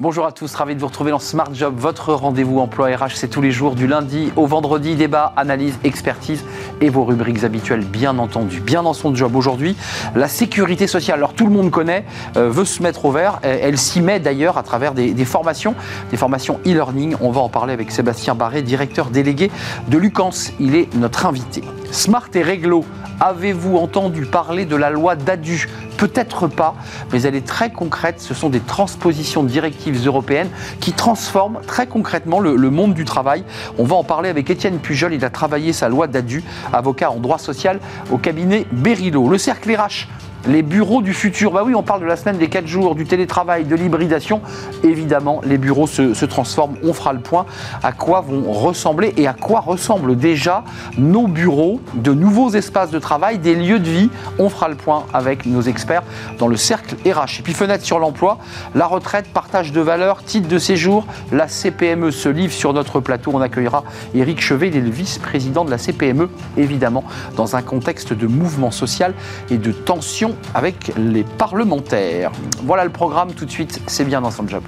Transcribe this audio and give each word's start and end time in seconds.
Bonjour 0.00 0.24
à 0.24 0.32
tous, 0.32 0.54
ravi 0.54 0.74
de 0.74 0.80
vous 0.80 0.86
retrouver 0.86 1.10
dans 1.10 1.18
Smart 1.18 1.52
Job, 1.52 1.74
votre 1.76 2.14
rendez-vous 2.14 2.58
emploi 2.58 2.86
RH. 2.86 3.16
C'est 3.16 3.28
tous 3.28 3.42
les 3.42 3.50
jours 3.50 3.74
du 3.74 3.86
lundi 3.86 4.32
au 4.34 4.46
vendredi, 4.46 4.94
débat, 4.94 5.34
analyse, 5.36 5.78
expertise 5.84 6.42
et 6.80 6.88
vos 6.88 7.04
rubriques 7.04 7.44
habituelles, 7.44 7.84
bien 7.84 8.16
entendu. 8.16 8.62
Bien 8.62 8.82
dans 8.82 8.94
son 8.94 9.14
job 9.14 9.36
aujourd'hui, 9.36 9.76
la 10.14 10.26
sécurité 10.26 10.86
sociale. 10.86 11.18
Alors 11.18 11.34
tout 11.34 11.44
le 11.44 11.52
monde 11.52 11.70
connaît, 11.70 12.06
euh, 12.38 12.48
veut 12.48 12.64
se 12.64 12.82
mettre 12.82 13.04
au 13.04 13.10
vert. 13.10 13.40
Elle 13.42 13.76
s'y 13.76 14.00
met 14.00 14.20
d'ailleurs 14.20 14.56
à 14.56 14.62
travers 14.62 14.94
des, 14.94 15.12
formations, 15.26 15.74
des 16.10 16.16
formations 16.16 16.60
e-learning. 16.66 17.16
On 17.20 17.30
va 17.30 17.42
en 17.42 17.50
parler 17.50 17.74
avec 17.74 17.90
Sébastien 17.90 18.34
Barré, 18.34 18.62
directeur 18.62 19.10
délégué 19.10 19.50
de 19.88 19.98
Lucans. 19.98 20.30
Il 20.60 20.76
est 20.76 20.94
notre 20.94 21.26
invité. 21.26 21.62
Smart 21.90 22.28
et 22.34 22.42
réglo. 22.42 22.84
Avez-vous 23.20 23.76
entendu 23.76 24.24
parler 24.24 24.64
de 24.64 24.76
la 24.76 24.90
loi 24.90 25.16
DADU? 25.16 25.68
Peut-être 25.98 26.46
pas, 26.46 26.74
mais 27.12 27.22
elle 27.22 27.34
est 27.34 27.46
très 27.46 27.70
concrète. 27.70 28.20
Ce 28.20 28.32
sont 28.32 28.48
des 28.48 28.60
transpositions 28.60 29.42
de 29.42 29.48
directives 29.48 30.06
européennes 30.06 30.48
qui 30.80 30.92
transforment 30.92 31.60
très 31.66 31.86
concrètement 31.86 32.40
le, 32.40 32.70
monde 32.70 32.94
du 32.94 33.04
travail. 33.04 33.44
On 33.76 33.84
va 33.84 33.96
en 33.96 34.04
parler 34.04 34.30
avec 34.30 34.48
Étienne 34.48 34.78
Pujol. 34.78 35.12
Il 35.12 35.24
a 35.24 35.30
travaillé 35.30 35.72
sa 35.72 35.88
loi 35.88 36.06
DADU, 36.06 36.42
avocat 36.72 37.10
en 37.10 37.16
droit 37.16 37.38
social 37.38 37.80
au 38.10 38.18
cabinet 38.18 38.66
Berilo. 38.72 39.28
Le 39.28 39.36
cercle 39.36 39.74
RH 39.74 40.06
les 40.46 40.62
bureaux 40.62 41.02
du 41.02 41.12
futur. 41.12 41.52
Bah 41.52 41.62
oui, 41.64 41.74
on 41.74 41.82
parle 41.82 42.00
de 42.00 42.06
la 42.06 42.16
semaine 42.16 42.38
des 42.38 42.48
4 42.48 42.66
jours, 42.66 42.94
du 42.94 43.04
télétravail, 43.04 43.64
de 43.64 43.74
l'hybridation. 43.74 44.40
Évidemment, 44.82 45.40
les 45.44 45.58
bureaux 45.58 45.86
se, 45.86 46.24
transforment. 46.24 46.76
On 46.82 46.92
fera 46.92 47.12
le 47.12 47.20
point 47.20 47.46
à 47.82 47.92
quoi 47.92 48.20
vont 48.20 48.52
ressembler 48.52 49.12
et 49.16 49.26
à 49.26 49.32
quoi 49.32 49.60
ressemblent 49.60 50.16
déjà 50.16 50.64
nos 50.98 51.26
bureaux, 51.26 51.80
de 51.94 52.12
nouveaux 52.12 52.50
espaces 52.50 52.90
de 52.90 52.98
travail, 52.98 53.38
des 53.38 53.54
lieux 53.54 53.78
de 53.78 53.88
vie. 53.88 54.10
On 54.38 54.48
fera 54.48 54.68
le 54.68 54.76
point 54.76 55.04
avec 55.12 55.46
nos 55.46 55.62
experts 55.62 56.02
dans 56.38 56.48
le 56.48 56.56
cercle 56.56 56.96
RH. 57.04 57.40
Et 57.40 57.42
puis 57.42 57.54
fenêtre 57.54 57.84
sur 57.84 57.98
l'emploi, 57.98 58.38
la 58.74 58.86
retraite, 58.86 59.26
partage 59.32 59.72
de 59.72 59.80
valeurs, 59.80 60.22
titre 60.24 60.48
de 60.48 60.58
séjour. 60.58 61.06
La 61.32 61.48
CPME 61.48 62.10
se 62.10 62.28
livre 62.28 62.52
sur 62.52 62.72
notre 62.72 63.00
plateau. 63.00 63.32
On 63.34 63.40
accueillera 63.40 63.84
Éric 64.14 64.40
Chevet, 64.40 64.68
il 64.68 64.76
est 64.76 64.80
le 64.80 64.90
vice-président 64.90 65.64
de 65.64 65.70
la 65.70 65.78
CPME, 65.78 66.28
évidemment, 66.56 67.04
dans 67.36 67.56
un 67.56 67.62
contexte 67.62 68.12
de 68.12 68.26
mouvement 68.26 68.70
social 68.70 69.14
et 69.50 69.58
de 69.58 69.72
tension 69.72 70.29
avec 70.54 70.92
les 70.96 71.24
parlementaires. 71.24 72.32
Voilà 72.64 72.84
le 72.84 72.90
programme 72.90 73.32
tout 73.32 73.44
de 73.44 73.50
suite, 73.50 73.80
c'est 73.86 74.04
bien 74.04 74.20
dans 74.20 74.30
son 74.30 74.46
job. 74.46 74.62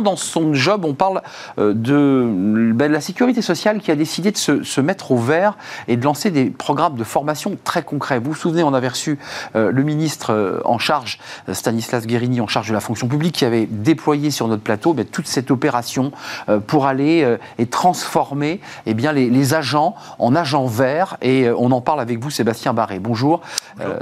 Dans 0.00 0.16
son 0.16 0.54
job. 0.54 0.84
On 0.84 0.94
parle 0.94 1.22
euh, 1.58 1.74
de 1.74 2.72
ben, 2.72 2.90
la 2.90 3.00
sécurité 3.00 3.42
sociale 3.42 3.80
qui 3.80 3.90
a 3.90 3.96
décidé 3.96 4.30
de 4.30 4.36
se, 4.36 4.80
mettre 4.80 5.12
au 5.12 5.16
vert 5.16 5.56
et 5.88 5.96
de 5.96 6.04
lancer 6.04 6.30
des 6.30 6.46
programmes 6.46 6.96
de 6.96 7.04
formation 7.04 7.56
très 7.62 7.82
concrets. 7.82 8.18
Vous 8.18 8.32
vous 8.32 8.36
souvenez, 8.36 8.62
on 8.62 8.74
avait 8.74 8.88
reçu 8.88 9.18
euh, 9.54 9.70
le 9.70 9.82
ministre 9.82 10.32
euh, 10.32 10.60
en 10.64 10.78
charge, 10.78 11.18
Stanislas 11.52 12.06
Guérini, 12.06 12.40
en 12.40 12.46
charge 12.46 12.68
de 12.68 12.74
la 12.74 12.80
fonction 12.80 13.08
publique, 13.08 13.34
qui 13.36 13.44
avait 13.44 13.66
déployé 13.66 14.30
sur 14.30 14.48
notre 14.48 14.62
plateau 14.62 14.94
ben, 14.94 15.04
toute 15.04 15.26
cette 15.26 15.50
opération 15.50 16.12
pour 16.66 16.86
aller 16.86 17.36
et 17.58 17.66
transformer 17.66 18.60
eh 18.86 18.94
les, 18.94 19.54
agents 19.54 19.94
en 20.18 20.34
agents 20.34 20.66
verts. 20.66 21.16
Et 21.22 21.48
on 21.50 21.70
en 21.72 21.80
parle 21.80 22.00
avec 22.00 22.18
vous, 22.18 22.30
Sébastien 22.30 22.72
Barré. 22.72 22.98
Bonjour, 22.98 23.40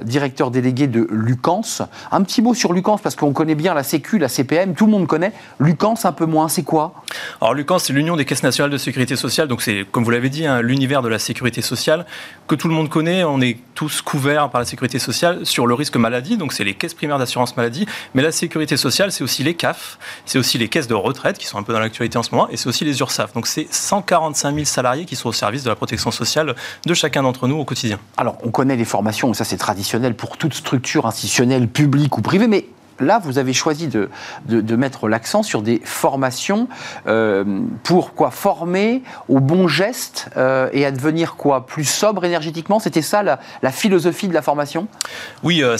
directeur 0.02 0.50
délégué 0.50 0.86
de 0.86 1.06
Lucans. 1.10 1.62
Un 2.10 2.22
petit 2.22 2.42
mot 2.42 2.54
sur 2.54 2.72
Lucans, 2.72 2.98
parce 2.98 3.16
qu'on 3.16 3.32
connaît 3.32 3.54
bien 3.54 3.74
la 3.74 3.82
Sécu, 3.82 4.18
la 4.18 4.28
CPM, 4.28 4.74
tout 4.74 4.86
le 4.86 4.92
monde 4.92 5.06
connaît. 5.06 5.32
Lucans, 5.58 5.94
un 6.04 6.12
peu 6.12 6.26
moins, 6.26 6.48
c'est 6.48 6.62
quoi? 6.62 6.94
Alors 7.40 7.54
Lucans, 7.54 7.78
c'est 7.78 7.92
l'Union 7.92 8.16
des 8.16 8.25
caisses 8.25 8.42
nationales 8.42 8.70
de 8.70 8.78
sécurité 8.78 9.16
sociale, 9.16 9.48
donc 9.48 9.62
c'est, 9.62 9.84
comme 9.91 10.04
vous 10.04 10.10
l'avez 10.10 10.28
dit, 10.28 10.47
hein, 10.47 10.62
l'univers 10.62 11.03
de 11.03 11.09
la 11.09 11.19
sécurité 11.19 11.62
sociale 11.62 12.06
que 12.47 12.54
tout 12.54 12.69
le 12.69 12.75
monde 12.75 12.88
connaît. 12.88 13.25
On 13.25 13.41
est 13.41 13.59
tous 13.75 14.03
couverts 14.03 14.50
par 14.50 14.60
la 14.60 14.64
sécurité 14.64 14.98
sociale 14.98 15.47
sur 15.47 15.66
le 15.66 15.75
risque 15.75 15.97
maladie, 15.97 16.36
donc 16.36 16.53
c'est 16.53 16.64
les 16.64 16.75
caisses 16.75 16.94
primaires 16.94 17.19
d'assurance 17.19 17.56
maladie. 17.56 17.86
Mais 18.14 18.22
la 18.22 18.32
sécurité 18.32 18.76
sociale, 18.76 19.12
c'est 19.12 19.25
aussi 19.25 19.42
les 19.42 19.54
CAF, 19.54 19.98
c'est 20.26 20.38
aussi 20.38 20.59
les 20.59 20.69
caisses 20.69 20.88
de 20.88 20.94
retraite 20.94 21.38
qui 21.38 21.47
sont 21.47 21.59
un 21.59 21.62
peu 21.62 21.72
dans 21.72 21.80
l'actualité 21.80 22.19
en 22.19 22.22
ce 22.22 22.30
moment, 22.32 22.48
et 22.50 22.56
c'est 22.56 22.69
aussi 22.69 22.84
les 22.84 22.98
URSAF. 23.00 23.32
Donc 23.32 23.47
c'est 23.47 23.66
145 23.70 24.54
000 24.54 24.64
salariés 24.64 25.04
qui 25.04 25.16
sont 25.16 25.28
au 25.28 25.32
service 25.32 25.64
de 25.64 25.69
la 25.69 25.76
protection 25.76 26.10
sociale 26.10 26.54
de 26.84 26.94
chacun 26.94 27.22
d'entre 27.22 27.47
nous 27.48 27.56
au 27.56 27.64
quotidien. 27.64 27.98
Alors 28.16 28.38
on 28.44 28.50
connaît 28.50 28.76
les 28.76 28.84
formations, 28.84 29.32
ça 29.34 29.44
c'est 29.44 29.56
traditionnel 29.60 30.15
pour 30.15 30.37
toute 30.37 30.54
structure 30.54 31.06
institutionnelle, 31.06 31.69
publique 31.69 32.19
ou 32.19 32.22
privée, 32.22 32.48
mais 32.48 32.66
là, 33.00 33.21
vous 33.22 33.38
avez 33.38 33.53
choisi 33.53 33.88
de, 33.88 34.09
de, 34.47 34.77
mettre 34.77 35.09
l'accent 35.09 35.43
sur 35.43 35.62
des 35.62 35.81
formations 35.84 36.69
euh, 37.06 37.44
pour 37.83 38.15
quoi 38.15 38.31
former 38.31 39.03
aux 39.28 39.41
bons 39.41 39.69
gestes 39.69 40.31
euh, 40.37 40.69
et 40.72 40.84
à 40.84 40.91
devenir 40.91 41.37
quoi 41.37 41.66
plus 41.66 41.84
sobre 41.84 42.25
énergétiquement? 42.25 42.78
C'était 42.78 43.03
ça 43.03 43.22
la, 43.22 43.72
philosophie 43.72 44.28
de 44.28 44.34
la 44.34 44.43
formation? 44.43 44.87
Oui, 45.43 45.62
euh, 45.62 45.77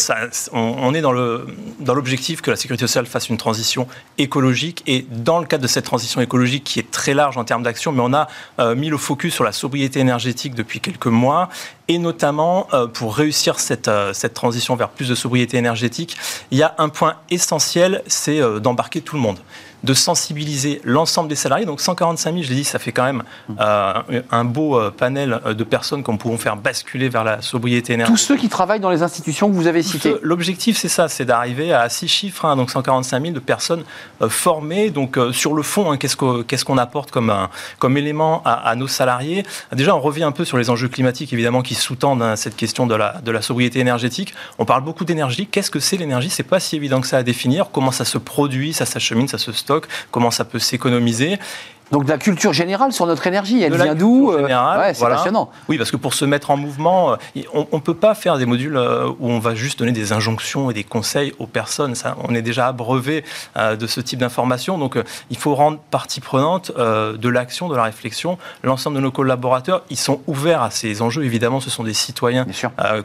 on, 0.53 0.95
est 0.95 1.01
dans 1.01 1.13
le 1.13 1.47
dans 1.81 1.95
l'objectif 1.95 2.41
que 2.41 2.51
la 2.51 2.57
sécurité 2.57 2.87
sociale 2.87 3.07
fasse 3.07 3.29
une 3.29 3.37
transition 3.37 3.87
écologique 4.19 4.83
et 4.87 5.07
dans 5.11 5.39
le 5.39 5.47
cadre 5.47 5.63
de 5.63 5.69
cette 5.69 5.85
transition 5.85 6.21
écologique 6.21 6.65
qui 6.65 6.79
est 6.79 6.91
très 6.91 7.15
large 7.15 7.37
en 7.37 7.45
termes 7.45 7.63
d'action, 7.63 7.93
mais 7.93 8.03
on 8.03 8.15
a 8.15 8.29
mis 8.75 8.89
le 8.89 8.97
focus 8.97 9.35
sur 9.35 9.45
la 9.45 9.53
sobriété 9.53 10.01
énergétique 10.01 10.55
depuis 10.55 10.81
quelques 10.81 11.07
mois 11.07 11.49
et 11.89 11.99
notamment 11.99 12.69
pour 12.95 13.17
réussir 13.17 13.59
cette, 13.59 13.91
cette 14.13 14.35
transition 14.35 14.77
vers 14.77 14.91
plus 14.91 15.09
de 15.09 15.15
sobriété 15.15 15.57
énergétique, 15.57 16.17
il 16.51 16.59
y 16.59 16.63
a 16.63 16.75
un 16.79 16.89
point 16.89 17.10
essentiel, 17.31 18.03
c'est 18.07 18.41
euh, 18.41 18.61
d'embarquer 18.61 19.01
tout 19.01 19.17
le 19.17 19.23
monde 19.23 19.39
de 19.85 19.95
sensibiliser 19.95 20.81
l'ensemble 20.85 21.29
des 21.29 21.37
salariés. 21.37 21.67
Donc 21.67 21.81
145 21.81 22.33
000, 22.33 22.43
je 22.43 22.51
l'ai 22.51 22.57
dit, 22.57 22.65
ça 22.65 22.79
fait 22.79 22.93
quand 22.93 23.05
même 23.05 23.23
euh, 23.59 24.23
un 24.31 24.45
beau 24.45 24.79
euh, 24.79 24.91
panel 24.91 25.41
de 25.47 25.65
personnes 25.65 26.03
qu'on 26.03 26.17
pourront 26.17 26.39
faire 26.39 26.57
basculer 26.57 27.09
vers 27.09 27.25
la 27.25 27.41
sobriété 27.43 27.95
énergétique. 27.95 28.19
Tous 28.19 28.25
ceux 28.35 28.37
qui 28.37 28.49
travaillent 28.49 28.81
dans 28.81 28.91
les 28.91 29.03
institutions 29.03 29.49
que 29.49 29.55
vous 29.55 29.67
avez 29.67 29.83
citées. 29.83 30.17
L'objectif, 30.23 30.77
c'est 30.77 30.89
ça, 30.89 31.09
c'est 31.09 31.25
d'arriver 31.25 31.73
à 31.73 31.89
six 31.89 32.09
chiffres, 32.09 32.45
hein, 32.45 32.57
donc 32.57 32.71
145 32.71 33.23
000 33.23 33.35
de 33.35 33.41
personnes 33.41 33.85
formées. 34.29 34.91
Donc 34.91 35.19
sur 35.33 35.55
le 35.55 35.63
fond, 35.63 35.93
hein, 35.93 35.97
qu'est-ce 35.97 36.17
qu'on 36.65 36.79
apporte 36.79 37.11
comme, 37.11 37.33
comme 37.79 37.97
élément 37.97 38.43
à, 38.45 38.75
nos 38.77 38.89
salariés? 38.89 39.45
Déjà, 39.73 39.95
on 39.95 40.01
revient 40.01 40.25
un 40.25 40.33
peu 40.33 40.45
sur 40.45 40.59
les 40.59 40.71
enjeux 40.71 40.89
climatiques, 40.89 41.33
évidemment, 41.33 41.63
qui 41.63 41.75
sous-tendent 41.75 42.23
hein, 42.23 42.37
cette 42.37 42.57
question 42.57 42.87
de 42.87 42.95
la, 42.95 43.21
de 43.23 43.31
la 43.31 43.43
sobriété 43.43 43.79
énergétique. 43.79 44.35
On 44.59 44.65
parle 44.65 44.83
beaucoup 44.83 45.05
d'énergie. 45.05 45.47
Qu'est-ce 45.47 45.71
que 45.71 45.81
c'est 45.81 45.97
l'énergie? 45.97 46.31
C'est 46.31 46.43
pas 46.43 46.61
si 46.61 46.77
évident 46.77 47.01
que 47.01 47.07
ça 47.07 47.19
à 47.19 47.23
définir. 47.23 47.71
Comment 47.71 47.93
ça 47.93 48.05
se 48.05 48.19
produit, 48.19 48.73
ça 48.73 48.87
s'achemine, 48.87 49.29
ça 49.29 49.39
se 49.39 49.53
stocke, 49.53 49.70
comment 50.11 50.31
ça 50.31 50.45
peut 50.45 50.59
s'économiser. 50.59 51.39
Donc 51.91 52.05
de 52.05 52.11
la 52.11 52.19
culture 52.19 52.53
générale 52.53 52.93
sur 52.93 53.07
notre 53.07 53.27
énergie, 53.27 53.63
elle 53.63 53.75
vient 53.75 53.95
d'où 53.95 54.31
euh, 54.31 54.45
ouais, 54.45 54.95
C'est 54.95 55.09
passionnant. 55.09 55.51
Oui, 55.69 55.77
parce 55.77 55.91
que 55.91 55.97
pour 55.97 56.15
se 56.15 56.25
mettre 56.25 56.51
en 56.51 56.57
mouvement, 56.57 57.13
euh, 57.13 57.43
on 57.53 57.67
ne 57.73 57.81
peut 57.81 57.95
pas 57.95 58.15
faire 58.15 58.39
des 58.39 58.47
modules 58.47 58.77
euh, 58.77 59.09
où 59.19 59.29
on 59.29 59.41
va 59.41 59.55
juste 59.55 59.81
donner 59.81 59.93
des 59.93 60.13
injonctions 60.13 60.71
et 60.71 60.75
des 60.75 60.85
conseils 60.85 61.33
aux 61.39 61.47
personnes. 61.47 61.95
Ça, 61.95 62.17
on 62.23 62.35
est 62.35 62.43
déjà 62.43 62.69
abreuvé 62.69 63.25
de 63.57 63.87
ce 63.87 64.01
type 64.01 64.21
d'informations. 64.21 64.79
Donc 64.79 64.97
il 65.31 65.37
faut 65.37 65.55
rendre 65.55 65.79
partie 65.91 66.21
prenante 66.21 66.73
de 66.77 67.29
l'action, 67.29 67.69
de 67.69 67.77
la 67.77 67.85
réflexion. 67.85 68.39
L'ensemble 68.63 68.97
de 68.97 69.01
nos 69.01 69.11
collaborateurs, 69.11 69.83
ils 69.91 69.99
sont 69.99 70.21
ouverts 70.27 70.63
à 70.63 70.71
ces 70.71 71.03
enjeux. 71.03 71.25
Évidemment, 71.25 71.61
ce 71.61 71.71
sont 71.71 71.85
des 71.85 71.95
citoyens 71.95 72.47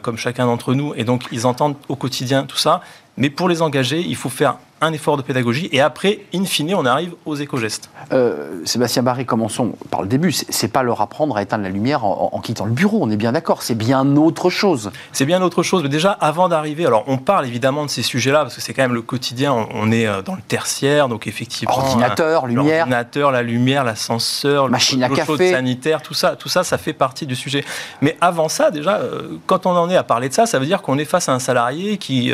comme 0.02 0.16
chacun 0.16 0.46
d'entre 0.46 0.74
nous. 0.74 0.94
Et 0.96 1.04
donc 1.04 1.24
ils 1.32 1.46
entendent 1.46 1.76
au 1.88 1.96
quotidien 1.96 2.44
tout 2.44 2.56
ça. 2.56 2.80
Mais 3.16 3.30
pour 3.30 3.48
les 3.48 3.62
engager, 3.62 4.00
il 4.00 4.16
faut 4.16 4.28
faire 4.28 4.58
un 4.80 4.92
effort 4.92 5.16
de 5.16 5.22
pédagogie 5.22 5.68
et 5.72 5.80
après, 5.80 6.20
in 6.34 6.44
fine, 6.44 6.74
on 6.74 6.84
arrive 6.84 7.14
aux 7.24 7.34
éco-gestes. 7.34 7.88
Euh, 8.12 8.60
Sébastien 8.66 9.02
Barré, 9.02 9.24
commençons 9.24 9.74
par 9.90 10.02
le 10.02 10.08
début. 10.08 10.32
C'est 10.32 10.68
pas 10.68 10.82
leur 10.82 11.00
apprendre 11.00 11.36
à 11.36 11.42
éteindre 11.42 11.64
la 11.64 11.70
lumière 11.70 12.04
en, 12.04 12.38
quittant 12.40 12.66
le 12.66 12.72
bureau, 12.72 12.98
on 13.00 13.10
est 13.10 13.16
bien 13.16 13.32
d'accord. 13.32 13.62
C'est 13.62 13.74
bien 13.74 14.16
autre 14.16 14.50
chose. 14.50 14.90
C'est 15.12 15.24
bien 15.24 15.40
autre 15.40 15.62
chose. 15.62 15.82
Mais 15.82 15.88
déjà, 15.88 16.12
avant 16.12 16.48
d'arriver, 16.48 16.84
alors 16.84 17.04
on 17.06 17.16
parle 17.16 17.46
évidemment 17.46 17.86
de 17.86 17.90
ces 17.90 18.02
sujets-là 18.02 18.42
parce 18.42 18.54
que 18.54 18.60
c'est 18.60 18.74
quand 18.74 18.82
même 18.82 18.94
le 18.94 19.02
quotidien. 19.02 19.66
On, 19.74 19.90
est 19.90 20.06
euh, 20.06 20.20
dans 20.20 20.34
le 20.34 20.42
tertiaire, 20.42 21.08
donc 21.08 21.26
effectivement. 21.26 21.74
Ordinateur, 21.74 22.44
euh, 22.44 22.48
lumière. 22.48 22.82
Ordinateur, 22.82 23.30
la 23.30 23.42
lumière, 23.42 23.82
l'ascenseur, 23.82 24.68
machine 24.68 25.02
à 25.02 25.08
café, 25.08 25.52
sanitaire, 25.52 26.02
tout 26.02 26.14
ça, 26.14 26.36
tout 26.36 26.50
ça, 26.50 26.64
ça 26.64 26.76
fait 26.76 26.92
partie 26.92 27.26
du 27.26 27.34
sujet. 27.34 27.64
Mais 28.02 28.16
avant 28.20 28.50
ça, 28.50 28.70
déjà, 28.70 29.00
quand 29.46 29.64
on 29.64 29.70
en 29.70 29.88
est 29.88 29.96
à 29.96 30.04
parler 30.04 30.28
de 30.28 30.34
ça, 30.34 30.44
ça 30.44 30.58
veut 30.58 30.66
dire 30.66 30.82
qu'on 30.82 30.98
est 30.98 31.06
face 31.06 31.30
à 31.30 31.32
un 31.32 31.38
salarié 31.38 31.96
qui 31.96 32.32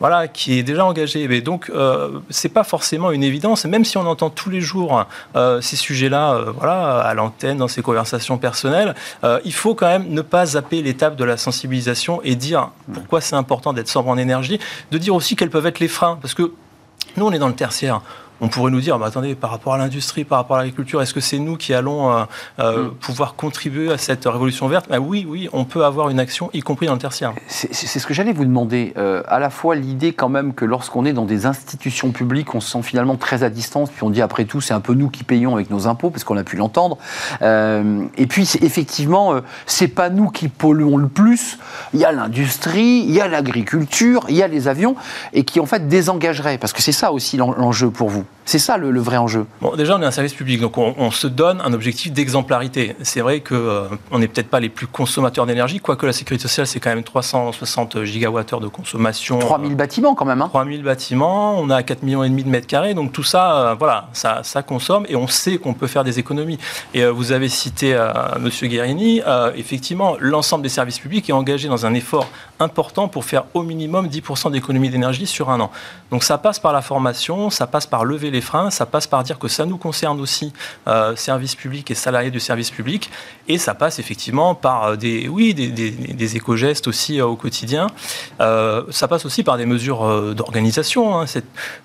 voilà, 0.00 0.28
qui 0.28 0.58
est 0.58 0.62
déjà 0.62 0.84
engagé. 0.84 1.28
Mais 1.28 1.42
donc, 1.42 1.70
euh, 1.70 2.18
c'est 2.30 2.48
pas 2.48 2.64
forcément 2.64 3.12
une 3.12 3.22
évidence, 3.22 3.66
même 3.66 3.84
si 3.84 3.98
on 3.98 4.06
entend 4.06 4.30
tous 4.30 4.50
les 4.50 4.60
jours 4.60 5.06
euh, 5.36 5.60
ces 5.60 5.76
sujets-là, 5.76 6.32
euh, 6.32 6.52
voilà, 6.56 7.00
à 7.00 7.14
l'antenne, 7.14 7.58
dans 7.58 7.68
ses 7.68 7.82
conversations 7.82 8.38
personnelles. 8.38 8.94
Euh, 9.24 9.38
il 9.44 9.52
faut 9.52 9.74
quand 9.74 9.86
même 9.86 10.08
ne 10.08 10.22
pas 10.22 10.46
zapper 10.46 10.82
l'étape 10.82 11.16
de 11.16 11.24
la 11.24 11.36
sensibilisation 11.36 12.20
et 12.24 12.34
dire 12.34 12.70
pourquoi 12.92 13.20
c'est 13.20 13.36
important 13.36 13.72
d'être 13.72 13.88
sobre 13.88 14.08
en 14.08 14.16
énergie, 14.16 14.58
de 14.90 14.98
dire 14.98 15.14
aussi 15.14 15.36
quels 15.36 15.50
peuvent 15.50 15.66
être 15.66 15.80
les 15.80 15.88
freins, 15.88 16.18
parce 16.20 16.34
que 16.34 16.50
nous, 17.16 17.26
on 17.26 17.32
est 17.32 17.38
dans 17.38 17.48
le 17.48 17.54
tertiaire 17.54 18.00
on 18.40 18.48
pourrait 18.48 18.70
nous 18.70 18.80
dire, 18.80 18.98
bah, 18.98 19.06
attendez, 19.06 19.34
par 19.34 19.50
rapport 19.50 19.74
à 19.74 19.78
l'industrie, 19.78 20.24
par 20.24 20.38
rapport 20.38 20.56
à 20.56 20.60
l'agriculture, 20.60 21.02
est-ce 21.02 21.14
que 21.14 21.20
c'est 21.20 21.38
nous 21.38 21.56
qui 21.56 21.74
allons 21.74 22.10
euh, 22.10 22.24
euh, 22.58 22.84
mm. 22.84 22.90
pouvoir 22.94 23.34
contribuer 23.34 23.92
à 23.92 23.98
cette 23.98 24.24
révolution 24.24 24.66
verte? 24.68 24.86
Bah, 24.88 24.98
Oui, 24.98 25.26
oui, 25.28 25.48
on 25.52 25.64
peut 25.64 25.84
avoir 25.84 26.08
une 26.08 26.18
action, 26.18 26.50
y 26.52 26.60
compris 26.60 26.86
dans 26.86 26.94
le 26.94 26.98
tertiaire. 26.98 27.34
C'est 27.48 27.74
ce 27.74 28.06
que 28.06 28.14
j'allais 28.14 28.32
vous 28.32 28.44
demander. 28.44 28.92
Euh, 28.96 29.22
à 29.28 29.38
la 29.38 29.50
fois 29.50 29.74
l'idée 29.74 30.12
quand 30.12 30.28
même 30.28 30.54
que 30.54 30.64
lorsqu'on 30.64 31.04
est 31.04 31.12
dans 31.12 31.24
des 31.24 31.46
institutions 31.46 32.10
publiques, 32.12 32.54
on 32.54 32.60
se 32.60 32.70
sent 32.70 32.82
finalement 32.82 33.16
très 33.16 33.42
à 33.42 33.50
distance, 33.50 33.90
puis 33.90 34.02
on 34.04 34.10
dit 34.10 34.22
après 34.22 34.44
tout, 34.44 34.60
c'est 34.60 34.74
un 34.74 34.80
peu 34.80 34.94
nous 34.94 35.10
qui 35.10 35.24
payons 35.24 35.54
avec 35.54 35.70
nos 35.70 35.86
impôts, 35.86 36.10
parce 36.10 36.24
qu'on 36.24 36.36
a 36.36 36.44
pu 36.44 36.56
l'entendre. 36.56 36.98
et 37.42 38.26
puis 38.26 38.50
effectivement, 38.62 39.34
c'est 39.66 39.88
pas 39.88 40.10
nous 40.10 40.30
qui 40.30 40.48
polluons 40.48 40.96
le 40.96 41.08
plus. 41.08 41.58
Il 41.94 42.00
y 42.00 42.04
a 42.04 42.12
l'industrie, 42.12 43.04
il 43.06 43.12
y 43.12 43.20
a 43.20 43.28
l'agriculture, 43.28 44.24
il 44.28 44.36
y 44.36 44.42
a 44.42 44.48
les 44.48 44.68
avions, 44.68 44.96
et 45.32 45.44
qui 45.44 45.60
en 45.60 45.66
fait 45.66 45.88
désengagerait, 45.88 46.58
parce 46.58 46.72
que 46.72 46.82
c'est 46.82 46.92
ça 46.92 47.12
aussi 47.12 47.36
l'enjeu 47.36 47.90
pour 47.90 48.08
vous. 48.08 48.24
C'est 48.50 48.58
ça 48.58 48.78
le, 48.78 48.98
vrai 48.98 49.16
enjeu. 49.16 49.46
Bon, 49.60 49.76
déjà, 49.76 49.96
on 49.96 50.02
est 50.02 50.06
un 50.06 50.10
service 50.10 50.34
public, 50.34 50.60
donc 50.60 50.76
on, 50.76 51.10
se 51.12 51.28
donne 51.28 51.60
un 51.64 51.72
objectif 51.72 52.12
d'exemplarité. 52.12 52.96
C'est 53.02 53.20
vrai 53.20 53.40
qu'on 53.40 53.54
euh, 53.54 53.88
n'est 54.18 54.26
peut-être 54.26 54.48
pas 54.48 54.58
les 54.58 54.68
plus 54.68 54.88
consommateurs 54.88 55.46
d'énergie, 55.46 55.78
quoique 55.78 56.04
la 56.04 56.12
sécurité 56.12 56.42
sociale, 56.48 56.66
c'est 56.66 56.80
quand 56.80 56.90
même 56.90 57.04
360 57.04 58.02
gigawattheures 58.02 58.58
de 58.58 58.66
consommation. 58.66 59.38
3000 59.38 59.76
bâtiments 59.76 60.16
quand 60.16 60.24
même. 60.24 60.42
Hein 60.42 60.48
3000 60.48 60.82
bâtiments, 60.82 61.60
on 61.60 61.70
a 61.70 61.84
4 61.84 62.02
millions 62.02 62.24
et 62.24 62.28
demi 62.28 62.42
de 62.42 62.48
mètres 62.48 62.66
carrés, 62.66 62.94
donc 62.94 63.12
tout 63.12 63.22
ça, 63.22 63.56
euh, 63.56 63.74
voilà, 63.78 64.08
ça, 64.14 64.40
ça, 64.42 64.64
consomme 64.64 65.06
et 65.08 65.14
on 65.14 65.28
sait 65.28 65.58
qu'on 65.58 65.74
peut 65.74 65.86
faire 65.86 66.02
des 66.02 66.18
économies. 66.18 66.58
Et 66.92 67.04
euh, 67.04 67.12
vous 67.12 67.30
avez 67.30 67.48
cité 67.48 67.96
Monsieur 68.40 68.66
Guérini, 68.66 69.22
effectivement, 69.54 70.16
l'ensemble 70.18 70.64
des 70.64 70.68
services 70.68 70.98
publics 70.98 71.30
est 71.30 71.32
engagé 71.32 71.68
dans 71.68 71.86
un 71.86 71.94
effort 71.94 72.26
important 72.58 73.06
pour 73.06 73.24
faire 73.24 73.44
au 73.54 73.62
minimum 73.62 74.08
10% 74.08 74.50
d'économie 74.50 74.90
d'énergie 74.90 75.26
sur 75.26 75.50
un 75.50 75.60
an. 75.60 75.70
Donc 76.10 76.24
ça 76.24 76.38
passe 76.38 76.58
par 76.58 76.72
la 76.72 76.82
formation, 76.82 77.50
ça 77.50 77.66
passe 77.66 77.86
par 77.86 78.04
les 78.28 78.42
freins, 78.42 78.70
ça 78.70 78.84
passe 78.84 79.06
par 79.06 79.22
dire 79.22 79.38
que 79.38 79.48
ça 79.48 79.64
nous 79.64 79.78
concerne 79.78 80.20
aussi, 80.20 80.52
euh, 80.88 81.16
services 81.16 81.54
publics 81.54 81.90
et 81.90 81.94
salariés 81.94 82.30
du 82.30 82.40
service 82.40 82.70
public, 82.70 83.10
et 83.48 83.58
ça 83.58 83.74
passe 83.74 83.98
effectivement 83.98 84.54
par 84.54 84.84
euh, 84.84 84.96
des, 84.96 85.28
oui, 85.28 85.54
des, 85.54 86.36
éco-gestes 86.36 86.86
aussi 86.86 87.20
euh, 87.20 87.26
au 87.26 87.36
quotidien. 87.36 87.88
Euh, 88.40 88.84
ça 88.90 89.08
passe 89.08 89.24
aussi 89.24 89.42
par 89.42 89.56
des 89.56 89.66
mesures 89.66 90.34
d'organisation. 90.34 91.20
Hein. 91.20 91.24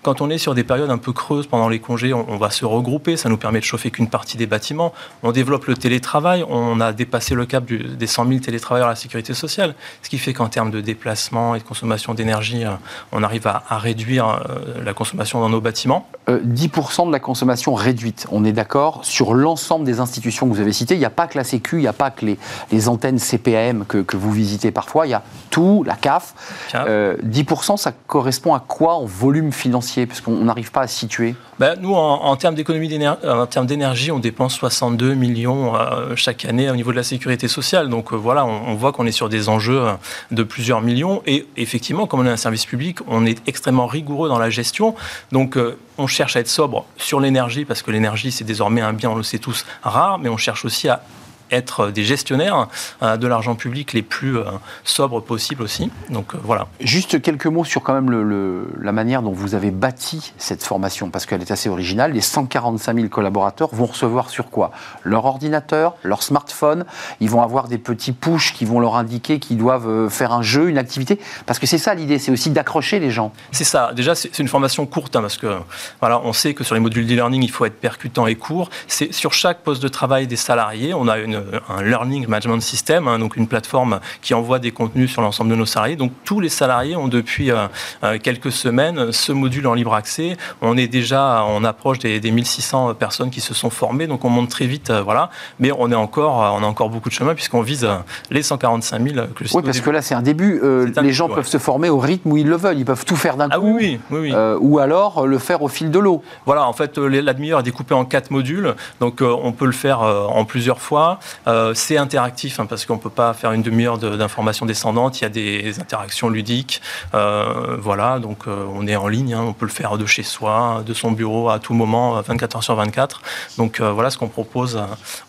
Quand 0.03 0.21
on 0.21 0.29
est 0.29 0.37
sur 0.37 0.53
des 0.53 0.63
périodes 0.63 0.91
un 0.91 0.97
peu 0.97 1.13
creuses 1.13 1.47
pendant 1.47 1.69
les 1.69 1.79
congés, 1.79 2.13
on, 2.13 2.37
va 2.37 2.49
se 2.49 2.65
regrouper, 2.65 3.17
ça 3.17 3.29
nous 3.29 3.37
permet 3.37 3.59
de 3.59 3.65
chauffer 3.65 3.91
qu'une 3.91 4.09
partie 4.09 4.37
des 4.37 4.45
bâtiments. 4.45 4.93
On 5.23 5.31
développe 5.31 5.65
le 5.65 5.75
télétravail, 5.75 6.45
on 6.47 6.79
a 6.79 6.93
dépassé 6.93 7.33
le 7.33 7.45
cap 7.45 7.65
des 7.65 8.07
100 8.07 8.27
000 8.27 8.39
télétravailleurs 8.39 8.87
à 8.87 8.91
la 8.91 8.95
sécurité 8.95 9.33
sociale, 9.33 9.75
ce 10.03 10.09
qui 10.09 10.17
fait 10.17 10.33
qu'en 10.33 10.49
termes 10.49 10.71
de 10.71 10.81
déplacement 10.81 11.55
et 11.55 11.59
de 11.59 11.63
consommation 11.63 12.13
d'énergie, 12.13 12.63
on 13.11 13.23
arrive 13.23 13.47
à 13.47 13.77
réduire 13.77 14.43
la 14.83 14.93
consommation 14.93 15.39
dans 15.39 15.49
nos 15.49 15.61
bâtiments. 15.61 16.07
10% 16.27 17.07
de 17.07 17.11
la 17.11 17.19
consommation 17.19 17.73
réduite, 17.73 18.27
on 18.31 18.43
est 18.45 18.51
d'accord, 18.51 18.99
sur 19.03 19.33
l'ensemble 19.33 19.85
des 19.85 19.99
institutions 19.99 20.47
que 20.47 20.53
vous 20.53 20.59
avez 20.59 20.73
citées. 20.73 20.95
Il 20.95 20.99
n'y 20.99 21.05
a 21.05 21.11
pas 21.11 21.27
que 21.27 21.37
la 21.37 21.43
Sécu, 21.43 21.77
il 21.77 21.81
n'y 21.81 21.87
a 21.87 21.93
pas 21.93 22.11
que 22.11 22.25
les, 22.25 22.89
antennes 22.89 23.19
CPAM 23.19 23.85
que, 23.85 23.99
que, 23.99 24.17
vous 24.17 24.31
visitez 24.31 24.71
parfois, 24.71 25.07
il 25.07 25.11
y 25.11 25.13
a 25.13 25.23
tout, 25.49 25.83
la 25.85 25.95
CAF. 25.95 26.33
10%, 26.73 26.73
euh, 26.87 27.77
ça 27.77 27.91
correspond 28.07 28.53
à 28.53 28.59
quoi 28.59 28.95
en 28.95 29.05
volume 29.05 29.51
financier? 29.51 30.05
Puisqu'on 30.05 30.43
n'arrive 30.43 30.71
pas 30.71 30.81
à 30.81 30.87
situer. 30.87 31.35
Ben, 31.59 31.77
nous, 31.79 31.93
en, 31.93 32.35
termes 32.35 32.55
d'économie 32.55 32.85
en 33.07 33.45
termes 33.45 33.65
d'énergie, 33.65 34.11
on 34.11 34.19
dépense 34.19 34.55
62 34.55 35.13
millions 35.13 35.75
euh, 35.75 36.15
chaque 36.15 36.45
année 36.45 36.69
au 36.69 36.75
niveau 36.75 36.91
de 36.91 36.97
la 36.97 37.03
sécurité 37.03 37.47
sociale. 37.47 37.89
Donc 37.89 38.11
euh, 38.11 38.15
voilà, 38.15 38.45
on, 38.45 38.67
on 38.67 38.75
voit 38.75 38.91
qu'on 38.91 39.05
est 39.05 39.11
sur 39.11 39.29
des 39.29 39.47
enjeux 39.47 39.85
de 40.31 40.43
plusieurs 40.43 40.81
millions. 40.81 41.21
Et 41.25 41.47
effectivement, 41.55 42.07
comme 42.07 42.19
on 42.19 42.25
est 42.25 42.29
un 42.29 42.37
service 42.37 42.65
public, 42.65 42.99
on 43.07 43.25
est 43.25 43.41
extrêmement 43.47 43.87
rigoureux 43.87 44.27
dans 44.27 44.39
la 44.39 44.49
gestion. 44.49 44.95
Donc 45.31 45.57
on 45.97 46.07
cherche 46.15 46.35
à 46.35 46.39
être 46.39 46.47
sobre 46.47 46.85
sur 46.97 47.19
l'énergie, 47.19 47.65
parce 47.65 47.81
que 47.81 47.91
l'énergie, 47.91 48.31
c'est 48.31 48.43
désormais 48.45 48.81
un 48.81 48.93
bien, 48.93 49.09
on 49.09 49.15
le 49.15 49.23
sait 49.23 49.39
tous, 49.39 49.65
rare, 49.83 50.17
mais 50.17 50.29
on 50.29 50.37
cherche 50.37 50.65
aussi 50.65 50.87
à 50.87 51.03
être 51.51 51.91
des 51.91 52.03
gestionnaires 52.03 52.67
euh, 53.01 53.17
de 53.17 53.27
l'argent 53.27 53.55
public 53.55 53.93
les 53.93 54.01
plus 54.01 54.37
euh, 54.37 54.43
sobres 54.83 55.21
possibles 55.21 55.63
aussi. 55.63 55.89
Donc 56.09 56.33
euh, 56.33 56.37
voilà. 56.43 56.67
Juste 56.79 57.21
quelques 57.21 57.47
mots 57.47 57.63
sur 57.63 57.83
quand 57.83 57.93
même 57.93 58.09
le, 58.09 58.67
la 58.81 58.91
manière 58.91 59.21
dont 59.21 59.31
vous 59.31 59.55
avez 59.55 59.71
bâti 59.71 60.33
cette 60.37 60.63
formation, 60.63 61.09
parce 61.09 61.25
qu'elle 61.25 61.41
est 61.41 61.51
assez 61.51 61.69
originale. 61.69 62.13
Les 62.13 62.21
145 62.21 62.95
000 62.95 63.09
collaborateurs 63.09 63.69
vont 63.73 63.85
recevoir 63.85 64.29
sur 64.29 64.49
quoi? 64.49 64.71
Leur 65.03 65.25
ordinateur, 65.25 65.95
leur 66.03 66.23
smartphone. 66.23 66.85
Ils 67.19 67.29
vont 67.29 67.41
avoir 67.41 67.67
des 67.67 67.77
petits 67.77 68.11
push 68.11 68.53
qui 68.53 68.65
vont 68.65 68.79
leur 68.79 68.95
indiquer 68.95 69.39
qu'ils 69.39 69.57
doivent 69.57 70.09
faire 70.09 70.31
un 70.31 70.41
jeu, 70.41 70.69
une 70.69 70.77
activité. 70.77 71.19
Parce 71.45 71.59
que 71.59 71.67
c'est 71.67 71.77
ça 71.77 71.93
l'idée, 71.93 72.19
c'est 72.19 72.31
aussi 72.31 72.49
d'accrocher 72.49 72.99
les 72.99 73.11
gens. 73.11 73.31
C'est 73.51 73.63
ça. 73.63 73.91
Déjà, 73.93 74.15
c'est 74.15 74.39
une 74.39 74.47
formation 74.47 74.85
courte, 74.85 75.15
hein, 75.15 75.21
parce 75.21 75.37
que 75.37 75.59
voilà, 75.99 76.21
on 76.23 76.33
sait 76.33 76.53
que 76.53 76.63
sur 76.63 76.75
les 76.75 76.81
modules 76.81 77.05
d'e-learning, 77.05 77.43
il 77.43 77.51
faut 77.51 77.65
être 77.65 77.79
percutant 77.79 78.27
et 78.27 78.35
court. 78.35 78.69
C'est 78.87 79.13
sur 79.13 79.33
chaque 79.33 79.59
poste 79.59 79.81
de 79.81 79.87
travail 79.87 80.27
des 80.27 80.35
salariés, 80.35 80.93
on 80.93 81.07
a 81.07 81.17
une 81.17 81.44
un 81.69 81.83
learning 81.83 82.27
management 82.27 82.61
system, 82.61 83.07
hein, 83.07 83.19
donc 83.19 83.35
une 83.35 83.47
plateforme 83.47 83.99
qui 84.21 84.33
envoie 84.33 84.59
des 84.59 84.71
contenus 84.71 85.11
sur 85.11 85.21
l'ensemble 85.21 85.49
de 85.51 85.55
nos 85.55 85.65
salariés. 85.65 85.95
Donc 85.95 86.11
tous 86.23 86.39
les 86.39 86.49
salariés 86.49 86.95
ont 86.95 87.07
depuis 87.07 87.51
euh, 87.51 87.67
euh, 88.03 88.17
quelques 88.21 88.51
semaines 88.51 89.11
ce 89.11 89.31
module 89.31 89.67
en 89.67 89.73
libre 89.73 89.93
accès. 89.93 90.37
On 90.61 90.77
est 90.77 90.87
déjà, 90.87 91.43
on 91.47 91.63
approche 91.63 91.99
des, 91.99 92.19
1600 92.19 92.95
personnes 92.95 93.29
qui 93.29 93.41
se 93.41 93.53
sont 93.53 93.69
formées, 93.69 94.07
donc 94.07 94.25
on 94.25 94.29
monte 94.29 94.49
très 94.49 94.65
vite, 94.65 94.89
euh, 94.89 95.01
voilà. 95.01 95.29
Mais 95.59 95.71
on 95.77 95.91
est 95.91 95.95
encore, 95.95 96.55
on 96.57 96.63
a 96.63 96.65
encore 96.65 96.89
beaucoup 96.89 97.09
de 97.09 97.13
chemin 97.13 97.35
puisqu'on 97.35 97.61
vise 97.61 97.87
les 98.29 98.43
145 98.43 99.01
000 99.01 99.27
que 99.35 99.43
Oui, 99.53 99.63
parce 99.63 99.81
que 99.81 99.89
là 99.89 100.01
c'est 100.01 100.15
un 100.15 100.21
début. 100.21 100.61
les 101.01 101.13
gens 101.13 101.29
peuvent 101.29 101.47
se 101.47 101.57
former 101.57 101.89
au 101.89 101.99
rythme 101.99 102.31
où 102.31 102.37
ils 102.37 102.47
le 102.47 102.55
veulent. 102.55 102.77
Ils 102.77 102.85
peuvent 102.85 103.05
tout 103.05 103.15
faire 103.15 103.37
d'un 103.37 103.49
ah, 103.51 103.57
coup. 103.57 103.75
Oui, 103.75 103.99
oui, 104.11 104.33
ou 104.59 104.79
alors 104.79 105.27
le 105.27 105.37
faire 105.37 105.61
au 105.61 105.67
fil 105.67 105.91
de 105.91 105.99
l'eau. 105.99 106.23
Voilà, 106.45 106.67
en 106.67 106.73
fait, 106.73 106.97
la 106.97 107.33
demi-heure 107.33 107.59
est 107.59 107.63
découpée 107.63 107.93
en 107.93 108.05
quatre 108.05 108.31
modules, 108.31 108.75
donc 108.99 109.21
on 109.21 109.51
peut 109.51 109.65
le 109.65 109.71
faire 109.71 110.01
en 110.01 110.45
plusieurs 110.45 110.79
fois. 110.79 111.19
Euh, 111.47 111.73
c'est 111.73 111.97
interactif 111.97 112.59
hein, 112.59 112.65
parce 112.65 112.85
qu'on 112.85 112.95
ne 112.95 112.99
peut 112.99 113.09
pas 113.09 113.33
faire 113.33 113.51
une 113.51 113.61
demi-heure 113.61 113.97
d'information 113.97 114.65
descendante. 114.65 115.19
Il 115.19 115.23
y 115.23 115.25
a 115.25 115.29
des 115.29 115.79
interactions 115.79 116.29
ludiques. 116.29 116.81
Euh, 117.13 117.77
voilà, 117.79 118.19
donc 118.19 118.47
euh, 118.47 118.65
on 118.73 118.87
est 118.87 118.95
en 118.95 119.07
ligne. 119.07 119.33
Hein. 119.33 119.43
on 119.47 119.53
peut 119.53 119.65
le 119.65 119.71
faire 119.71 119.97
de 119.97 120.05
chez 120.05 120.23
soi, 120.23 120.83
de 120.85 120.93
son 120.93 121.11
bureau 121.11 121.49
à 121.49 121.59
tout 121.59 121.73
moment, 121.73 122.21
24 122.21 122.57
heures 122.57 122.63
sur 122.63 122.75
24. 122.75 123.21
Donc 123.57 123.81
voilà 123.81 124.09
ce 124.09 124.17
qu'on 124.17 124.27
propose 124.27 124.79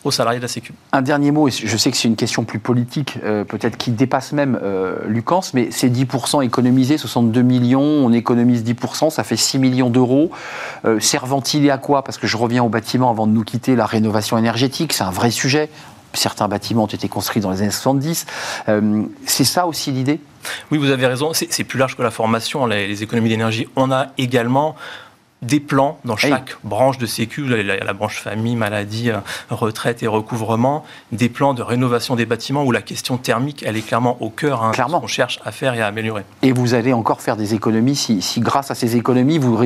aux 0.05 0.11
salariés 0.11 0.39
de 0.39 0.45
la 0.45 0.49
Sécu. 0.49 0.73
Un 0.93 1.03
dernier 1.03 1.31
mot, 1.31 1.49
et 1.49 1.51
je 1.51 1.77
sais 1.77 1.91
que 1.91 1.97
c'est 1.97 2.09
une 2.09 2.17
question 2.17 2.45
plus 2.45 2.59
politique, 2.59 3.19
peut-être 3.23 3.77
qui 3.77 3.91
dépasse 3.91 4.33
même 4.33 4.59
Lucans, 5.07 5.43
mais 5.55 5.69
c'est 5.71 5.89
10% 5.89 6.45
économisés, 6.45 6.99
62 6.99 7.43
millions, 7.43 7.81
on 7.81 8.13
économise 8.13 8.65
10%, 8.65 9.11
ça 9.11 9.25
fait 9.25 9.37
6 9.37 9.59
millions 9.59 9.91
d'euros. 9.91 10.31
Servent-il 11.01 11.71
à 11.71 11.79
quoi? 11.79 12.03
Parce 12.03 12.19
que 12.19 12.27
je 12.27 12.37
reviens 12.37 12.63
au 12.63 12.69
bâtiment 12.69 13.11
avant 13.11 13.27
de 13.27 13.33
nous 13.33 13.45
quitter, 13.45 13.77
la 13.77 13.87
rénovation 13.87 14.39
énergétique, 14.39 14.93
c'est 14.93 15.05
un 15.05 15.11
vrai 15.11 15.31
sujet 15.31 15.71
certains 16.17 16.49
bâtiments 16.49 16.85
ont 16.85 16.89
été 16.89 17.09
construits 17.09 17.43
dans 17.43 17.51
les 17.51 17.63
années 17.63 17.71
70. 17.71 18.27
Euh, 18.69 19.03
c'est 19.27 19.45
ça 19.45 19.67
aussi 19.67 19.93
l'idée? 19.93 20.21
Oui, 20.71 20.79
vous 20.79 20.91
avez 20.91 21.07
raison. 21.07 21.33
C'est 21.33 21.65
plus 21.65 21.79
large 21.79 21.97
que 21.97 22.03
la 22.03 22.11
formation. 22.11 22.67
les 22.67 23.03
économies 23.03 23.29
d'énergie, 23.29 23.67
on 23.77 23.91
a 23.91 24.09
également 24.19 24.77
des 25.47 25.61
plans 25.61 25.99
dans 26.05 26.17
chaque 26.17 26.57
branche 26.65 26.99
de 26.99 27.07
sécu, 27.07 27.47
la, 27.47 27.77
la, 27.77 27.93
branche 27.93 28.21
famille, 28.21 28.57
maladie, 28.57 29.11
euh, 29.11 29.19
retraite 29.51 30.03
et 30.03 30.07
recouvrement, 30.07 30.85
des 31.13 31.29
plans 31.29 31.55
de 31.55 31.63
rénovation 31.63 32.17
des 32.17 32.27
bâtiments 32.27 32.65
où 32.65 32.73
la 32.73 32.83
question 32.83 33.17
thermique, 33.17 33.65
elle 33.67 33.77
est 33.77 33.87
clairement 33.87 34.17
au 34.21 34.29
cœur 34.29 34.63
hein, 34.63 34.73
clairement. 34.73 35.01
qu'on 35.01 35.07
cherche 35.07 35.41
à 35.45 35.53
faire 35.53 35.75
et 35.75 35.81
à 35.81 35.87
améliorer. 35.87 36.25
Et 36.43 36.53
vous 36.53 36.75
allez 36.75 36.93
encore 36.93 37.21
faire 37.21 37.37
des 37.37 37.55
économies 37.55 37.97
si, 37.97 38.41
grâce 38.41 38.71
à 38.71 38.75
ces 38.75 38.97
économies, 38.97 39.39
vous, 39.39 39.57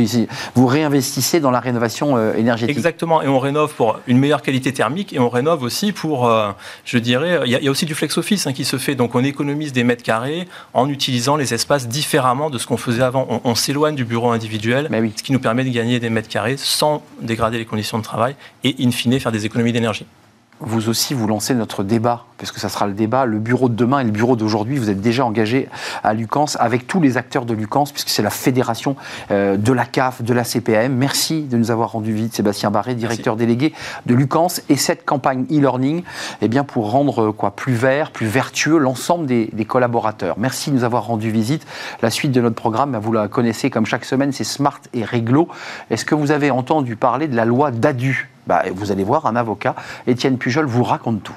vous 0.54 0.66
réinvestissez 0.66 1.40
dans 1.40 1.50
la 1.50 1.60
rénovation 1.60 2.16
euh, 2.16 2.34
énergétique. 2.34 2.76
Exactement, 2.76 3.22
et 3.22 3.28
on 3.28 3.38
rénove 3.38 3.74
pour 3.74 3.98
une 4.06 4.18
meilleure 4.18 4.42
qualité 4.42 4.72
thermique 4.72 5.12
et 5.12 5.18
on 5.18 5.28
rénove 5.28 5.62
aussi 5.62 5.92
pour, 5.92 6.28
euh, 6.28 6.50
je 6.84 6.98
dirais, 6.98 7.40
il 7.46 7.52
y, 7.52 7.68
a 7.68 7.70
aussi 7.70 7.86
du 7.86 7.94
flex 7.94 8.18
office 8.18 8.46
hein, 8.46 8.52
qui 8.52 8.64
se 8.64 8.76
fait, 8.76 8.94
donc 8.94 9.14
on 9.14 9.24
économise 9.24 9.72
des 9.72 9.84
mètres 9.84 10.02
carrés 10.02 10.46
en 10.74 10.88
utilisant 10.88 11.36
les 11.36 11.54
espaces 11.54 11.88
différemment 11.88 12.50
de 12.50 12.58
ce 12.58 12.66
qu'on 12.66 12.76
faisait 12.76 13.02
avant. 13.02 13.26
On, 13.30 13.40
on 13.44 13.54
s'éloigne 13.54 13.94
du 13.94 14.04
bureau 14.04 14.30
individuel, 14.30 14.88
oui. 14.92 15.12
ce 15.16 15.22
qui 15.22 15.32
nous 15.32 15.38
permet 15.38 15.64
de 15.64 15.69
gagner 15.70 16.00
des 16.00 16.10
mètres 16.10 16.28
carrés 16.28 16.56
sans 16.56 17.02
dégrader 17.20 17.58
les 17.58 17.64
conditions 17.64 17.98
de 17.98 18.04
travail 18.04 18.36
et, 18.64 18.74
in 18.80 18.90
fine, 18.90 19.18
faire 19.18 19.32
des 19.32 19.46
économies 19.46 19.72
d'énergie 19.72 20.06
vous 20.60 20.88
aussi, 20.88 21.14
vous 21.14 21.26
lancez 21.26 21.54
notre 21.54 21.82
débat, 21.82 22.24
parce 22.36 22.52
que 22.52 22.60
ça 22.60 22.68
sera 22.68 22.86
le 22.86 22.92
débat, 22.92 23.24
le 23.24 23.38
bureau 23.38 23.68
de 23.68 23.74
demain 23.74 24.00
et 24.00 24.04
le 24.04 24.10
bureau 24.10 24.36
d'aujourd'hui. 24.36 24.78
Vous 24.78 24.90
êtes 24.90 25.00
déjà 25.00 25.24
engagé 25.24 25.68
à 26.02 26.12
Lucans 26.14 26.46
avec 26.58 26.86
tous 26.86 27.00
les 27.00 27.16
acteurs 27.16 27.44
de 27.44 27.54
Lucans, 27.54 27.84
puisque 27.84 28.10
c'est 28.10 28.22
la 28.22 28.30
fédération 28.30 28.96
euh, 29.30 29.56
de 29.56 29.72
la 29.72 29.84
CAF, 29.84 30.22
de 30.22 30.34
la 30.34 30.44
CPM. 30.44 30.94
Merci 30.94 31.42
de 31.42 31.56
nous 31.56 31.70
avoir 31.70 31.92
rendu 31.92 32.12
visite, 32.12 32.34
Sébastien 32.34 32.70
Barré, 32.70 32.94
directeur 32.94 33.36
délégué 33.36 33.72
de 34.06 34.14
Lucans. 34.14 34.48
Et 34.68 34.76
cette 34.76 35.04
campagne 35.04 35.44
e-learning, 35.50 36.02
eh 36.42 36.48
bien, 36.48 36.64
pour 36.64 36.90
rendre 36.90 37.28
euh, 37.28 37.32
quoi, 37.32 37.52
plus 37.52 37.74
vert, 37.74 38.10
plus 38.10 38.26
vertueux 38.26 38.78
l'ensemble 38.78 39.26
des, 39.26 39.50
des, 39.52 39.64
collaborateurs. 39.64 40.36
Merci 40.38 40.70
de 40.70 40.76
nous 40.76 40.84
avoir 40.84 41.06
rendu 41.06 41.30
visite. 41.30 41.66
La 42.02 42.10
suite 42.10 42.32
de 42.32 42.40
notre 42.40 42.56
programme, 42.56 42.98
vous 43.00 43.12
la 43.12 43.28
connaissez 43.28 43.70
comme 43.70 43.86
chaque 43.86 44.04
semaine, 44.04 44.32
c'est 44.32 44.44
Smart 44.44 44.80
et 44.94 45.04
Réglo. 45.04 45.48
Est-ce 45.90 46.04
que 46.04 46.14
vous 46.14 46.30
avez 46.30 46.50
entendu 46.50 46.96
parler 46.96 47.28
de 47.28 47.36
la 47.36 47.44
loi 47.44 47.70
DADU? 47.70 48.29
Bah, 48.46 48.64
vous 48.72 48.92
allez 48.92 49.04
voir, 49.04 49.26
un 49.26 49.36
avocat, 49.36 49.74
Étienne 50.06 50.38
Pujol, 50.38 50.66
vous 50.66 50.84
raconte 50.84 51.22
tout. 51.22 51.36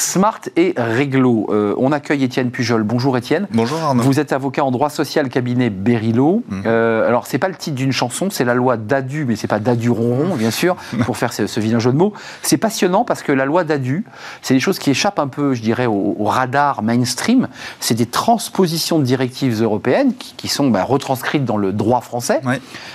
Smart 0.00 0.40
et 0.56 0.72
Réglo. 0.78 1.46
Euh, 1.50 1.74
on 1.76 1.92
accueille 1.92 2.24
Étienne 2.24 2.50
Pujol. 2.50 2.84
Bonjour 2.84 3.18
Étienne. 3.18 3.46
Bonjour 3.52 3.78
Arnaud. 3.78 4.02
Vous 4.02 4.18
êtes 4.18 4.32
avocat 4.32 4.64
en 4.64 4.70
droit 4.70 4.88
social 4.88 5.28
cabinet 5.28 5.68
Berilo. 5.68 6.42
Mmh. 6.48 6.62
Euh, 6.64 7.06
alors 7.06 7.26
c'est 7.26 7.36
pas 7.36 7.48
le 7.48 7.54
titre 7.54 7.76
d'une 7.76 7.92
chanson, 7.92 8.30
c'est 8.30 8.46
la 8.46 8.54
loi 8.54 8.78
Dadu, 8.78 9.26
mais 9.26 9.36
c'est 9.36 9.46
pas 9.46 9.58
Dadu 9.58 9.90
ronron 9.90 10.36
bien 10.36 10.50
sûr, 10.50 10.76
pour 11.04 11.18
faire 11.18 11.34
ce, 11.34 11.60
vilain 11.60 11.78
jeu 11.78 11.92
de 11.92 11.98
mots. 11.98 12.14
C'est 12.40 12.56
passionnant 12.56 13.04
parce 13.04 13.22
que 13.22 13.30
la 13.30 13.44
loi 13.44 13.62
Dadu, 13.62 14.06
c'est 14.40 14.54
des 14.54 14.60
choses 14.60 14.78
qui 14.78 14.90
échappent 14.90 15.18
un 15.18 15.28
peu, 15.28 15.52
je 15.52 15.60
dirais, 15.60 15.86
au, 15.86 16.24
radar 16.24 16.82
mainstream. 16.82 17.48
C'est 17.78 17.94
des 17.94 18.06
transpositions 18.06 18.98
de 19.00 19.04
directives 19.04 19.62
européennes 19.62 20.14
qui, 20.14 20.48
sont 20.48 20.70
bah, 20.70 20.82
retranscrites 20.82 21.44
dans 21.44 21.58
le 21.58 21.72
droit 21.72 22.00
français. 22.00 22.40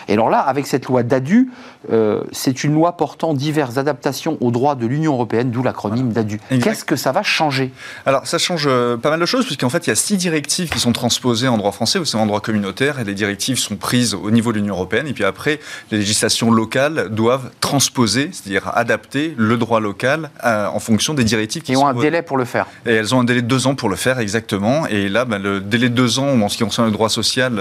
Et 0.08 0.14
alors 0.14 0.32
là, 0.32 0.40
avec 0.40 0.66
cette 0.66 0.88
loi 0.88 1.04
Dadu, 1.04 1.52
euh, 1.92 2.22
c'est 2.32 2.64
une 2.64 2.74
loi 2.74 2.98
portant 2.98 3.34
diverses 3.34 3.78
adaptations 3.78 4.38
au 4.42 4.52
droit 4.52 4.76
de 4.76 4.86
l'Union 4.86 5.14
européenne, 5.14 5.52
d'où 5.52 5.64
l'acronyme 5.64 6.12
DADU. 6.12 6.40
Qu'est-ce 6.62 6.84
que 6.84 6.96
ça 6.96 7.12
va 7.12 7.24
changer? 7.24 7.72
Alors, 8.06 8.26
ça 8.26 8.38
change 8.38 8.66
euh, 8.68 8.98
pas 8.98 9.10
mal 9.10 9.20
de 9.20 9.26
choses, 9.26 9.46
puisqu'en 9.46 9.70
fait, 9.70 9.88
il 9.88 9.90
y 9.90 9.94
a 9.94 9.96
six 9.96 10.18
directives 10.18 10.70
qui 10.70 10.80
sont 10.80 10.92
transposées 10.92 11.48
en 11.48 11.58
droit 11.58 11.72
français, 11.72 12.00
ou 12.00 12.06
c'est 12.06 12.18
en 12.18 12.26
droit 12.26 12.42
communautaire, 12.42 13.00
et 13.00 13.04
les 13.04 13.14
directives 13.14 13.58
sont 13.58 13.76
prises 13.76 14.14
au 14.14 14.32
niveau 14.32 14.52
de 14.52 14.58
l'Union 14.58 14.76
européenne, 14.76 15.08
et 15.08 15.14
puis 15.14 15.24
après, 15.24 15.60
les 15.92 16.00
législations 16.00 16.52
locales 16.52 17.10
doivent 17.10 17.50
transposer, 17.60 18.30
c'est-à-dire 18.32 18.72
adapter 18.76 19.34
le 19.38 19.58
droit 19.58 19.80
local 19.80 20.30
euh, 20.44 20.68
en 20.68 20.80
fonction 20.80 21.14
des 21.14 21.24
directives 21.24 21.62
qui 21.62 21.74
Ils 21.74 21.78
ont 21.78 21.88
un 21.88 21.94
délai 21.94 22.22
pour 22.22 22.38
le 22.38 22.46
faire. 22.46 22.68
Et 22.86 22.94
elles 22.94 23.14
ont 23.14 23.20
un 23.20 23.24
délai 23.24 23.42
de 23.42 23.48
deux 23.48 23.68
ans 23.68 23.76
pour 23.76 23.90
le 23.90 23.96
faire, 23.96 24.20
exactement. 24.20 24.88
Et 24.88 25.10
là, 25.10 25.26
ben, 25.26 25.42
le 25.42 25.62
délai 25.62 25.90
de 25.90 25.96
deux 25.96 26.20
ans, 26.20 26.42
en 26.42 26.50
ce 26.50 26.58
qui 26.58 26.64
concerne 26.64 26.88
le 26.88 26.94
droit 26.94 27.10
social, 27.10 27.60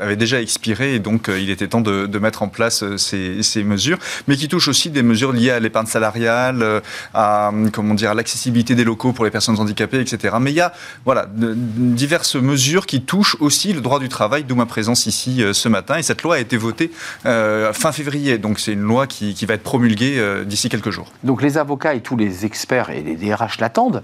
avait 0.00 0.16
déjà 0.16 0.40
expiré, 0.40 0.94
et 0.94 0.98
donc 0.98 1.28
il 1.28 1.50
était 1.50 1.68
temps 1.68 1.80
de, 1.80 2.18
mettre 2.18 2.42
en 2.42 2.48
place 2.48 2.82
ces, 2.96 3.42
ces 3.42 3.62
mesures, 3.66 3.98
mais 4.26 4.36
qui 4.36 4.48
touchent 4.48 4.68
aussi 4.68 4.90
des 4.90 5.02
mesures 5.02 5.32
liées 5.32 5.50
à 5.50 5.60
l'épargne 5.60 5.86
salariale, 5.86 6.62
euh, 6.62 6.80
à 7.14 7.52
comment 7.72 7.94
dire, 7.94 8.14
l'accessibilité 8.14 8.74
des 8.74 8.84
locaux 8.84 9.12
pour 9.12 9.24
les 9.24 9.30
personnes 9.30 9.58
handicapées, 9.58 10.00
etc. 10.00 10.36
Mais 10.40 10.52
il 10.52 10.56
y 10.56 10.60
a 10.60 10.72
voilà 11.04 11.26
diverses 11.30 12.36
mesures 12.36 12.86
qui 12.86 13.02
touchent 13.02 13.36
aussi 13.40 13.72
le 13.72 13.80
droit 13.80 13.98
du 13.98 14.08
travail, 14.08 14.44
d'où 14.44 14.54
ma 14.54 14.66
présence 14.66 15.06
ici 15.06 15.42
euh, 15.42 15.52
ce 15.52 15.68
matin. 15.68 15.96
Et 15.96 16.02
cette 16.02 16.22
loi 16.22 16.36
a 16.36 16.38
été 16.38 16.56
votée 16.56 16.90
euh, 17.26 17.72
fin 17.72 17.92
février, 17.92 18.38
donc 18.38 18.58
c'est 18.58 18.72
une 18.72 18.80
loi 18.80 19.06
qui, 19.06 19.34
qui, 19.34 19.46
va 19.46 19.54
être 19.54 19.62
promulguée 19.62 20.20
d'ici 20.44 20.68
quelques 20.68 20.90
jours. 20.90 21.12
Donc 21.22 21.42
les 21.42 21.58
avocats 21.58 21.94
et 21.94 22.00
tous 22.00 22.16
les 22.16 22.44
experts 22.44 22.90
et 22.90 23.02
les 23.02 23.16
DRH 23.16 23.58
l'attendent. 23.60 24.02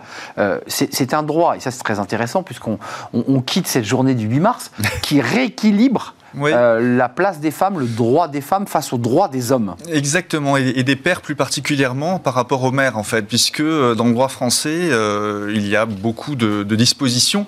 c'est 0.66 1.14
un 1.14 1.22
droit, 1.22 1.56
et 1.56 1.60
ça 1.60 1.70
c'est 1.70 1.82
très 1.82 1.98
intéressant 1.98 2.42
puisqu'on 2.42 2.78
on 3.12 3.40
quitte 3.40 3.66
cette 3.66 3.84
journée 3.84 4.14
du 4.14 4.26
8 4.26 4.40
mars, 4.40 4.70
qui 5.02 5.20
rééquilibre 5.20 6.14
euh, 6.40 6.96
la 6.96 7.08
place 7.08 7.40
des 7.40 7.50
femmes, 7.50 7.78
le 7.78 7.86
droit 7.86 8.28
des 8.28 8.40
femmes 8.40 8.66
face 8.66 8.92
au 8.92 8.98
droit 8.98 9.28
des 9.28 9.52
hommes. 9.52 9.74
Exactement, 9.88 10.56
et, 10.56 10.82
des 10.82 10.96
pères 10.96 11.20
plus 11.20 11.34
particulièrement 11.34 12.18
par 12.18 12.34
rapport 12.34 12.64
aux 12.64 12.70
mères 12.70 12.96
en 12.98 13.02
fait, 13.02 13.22
puisque 13.22 13.60
euh, 13.60 13.94
dans 13.94 14.04
le 14.04 14.12
droit 14.12 14.28
français, 14.28 14.88
euh, 14.90 15.52
il 15.54 15.68
y 15.68 15.76
a 15.76 15.86
beaucoup 15.86 16.34
de, 16.34 16.62
dispositions 16.72 17.46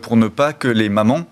pour 0.00 0.16
ne 0.16 0.26
pas 0.26 0.54
que 0.54 0.68
les 0.68 0.88
mamans 0.88 1.26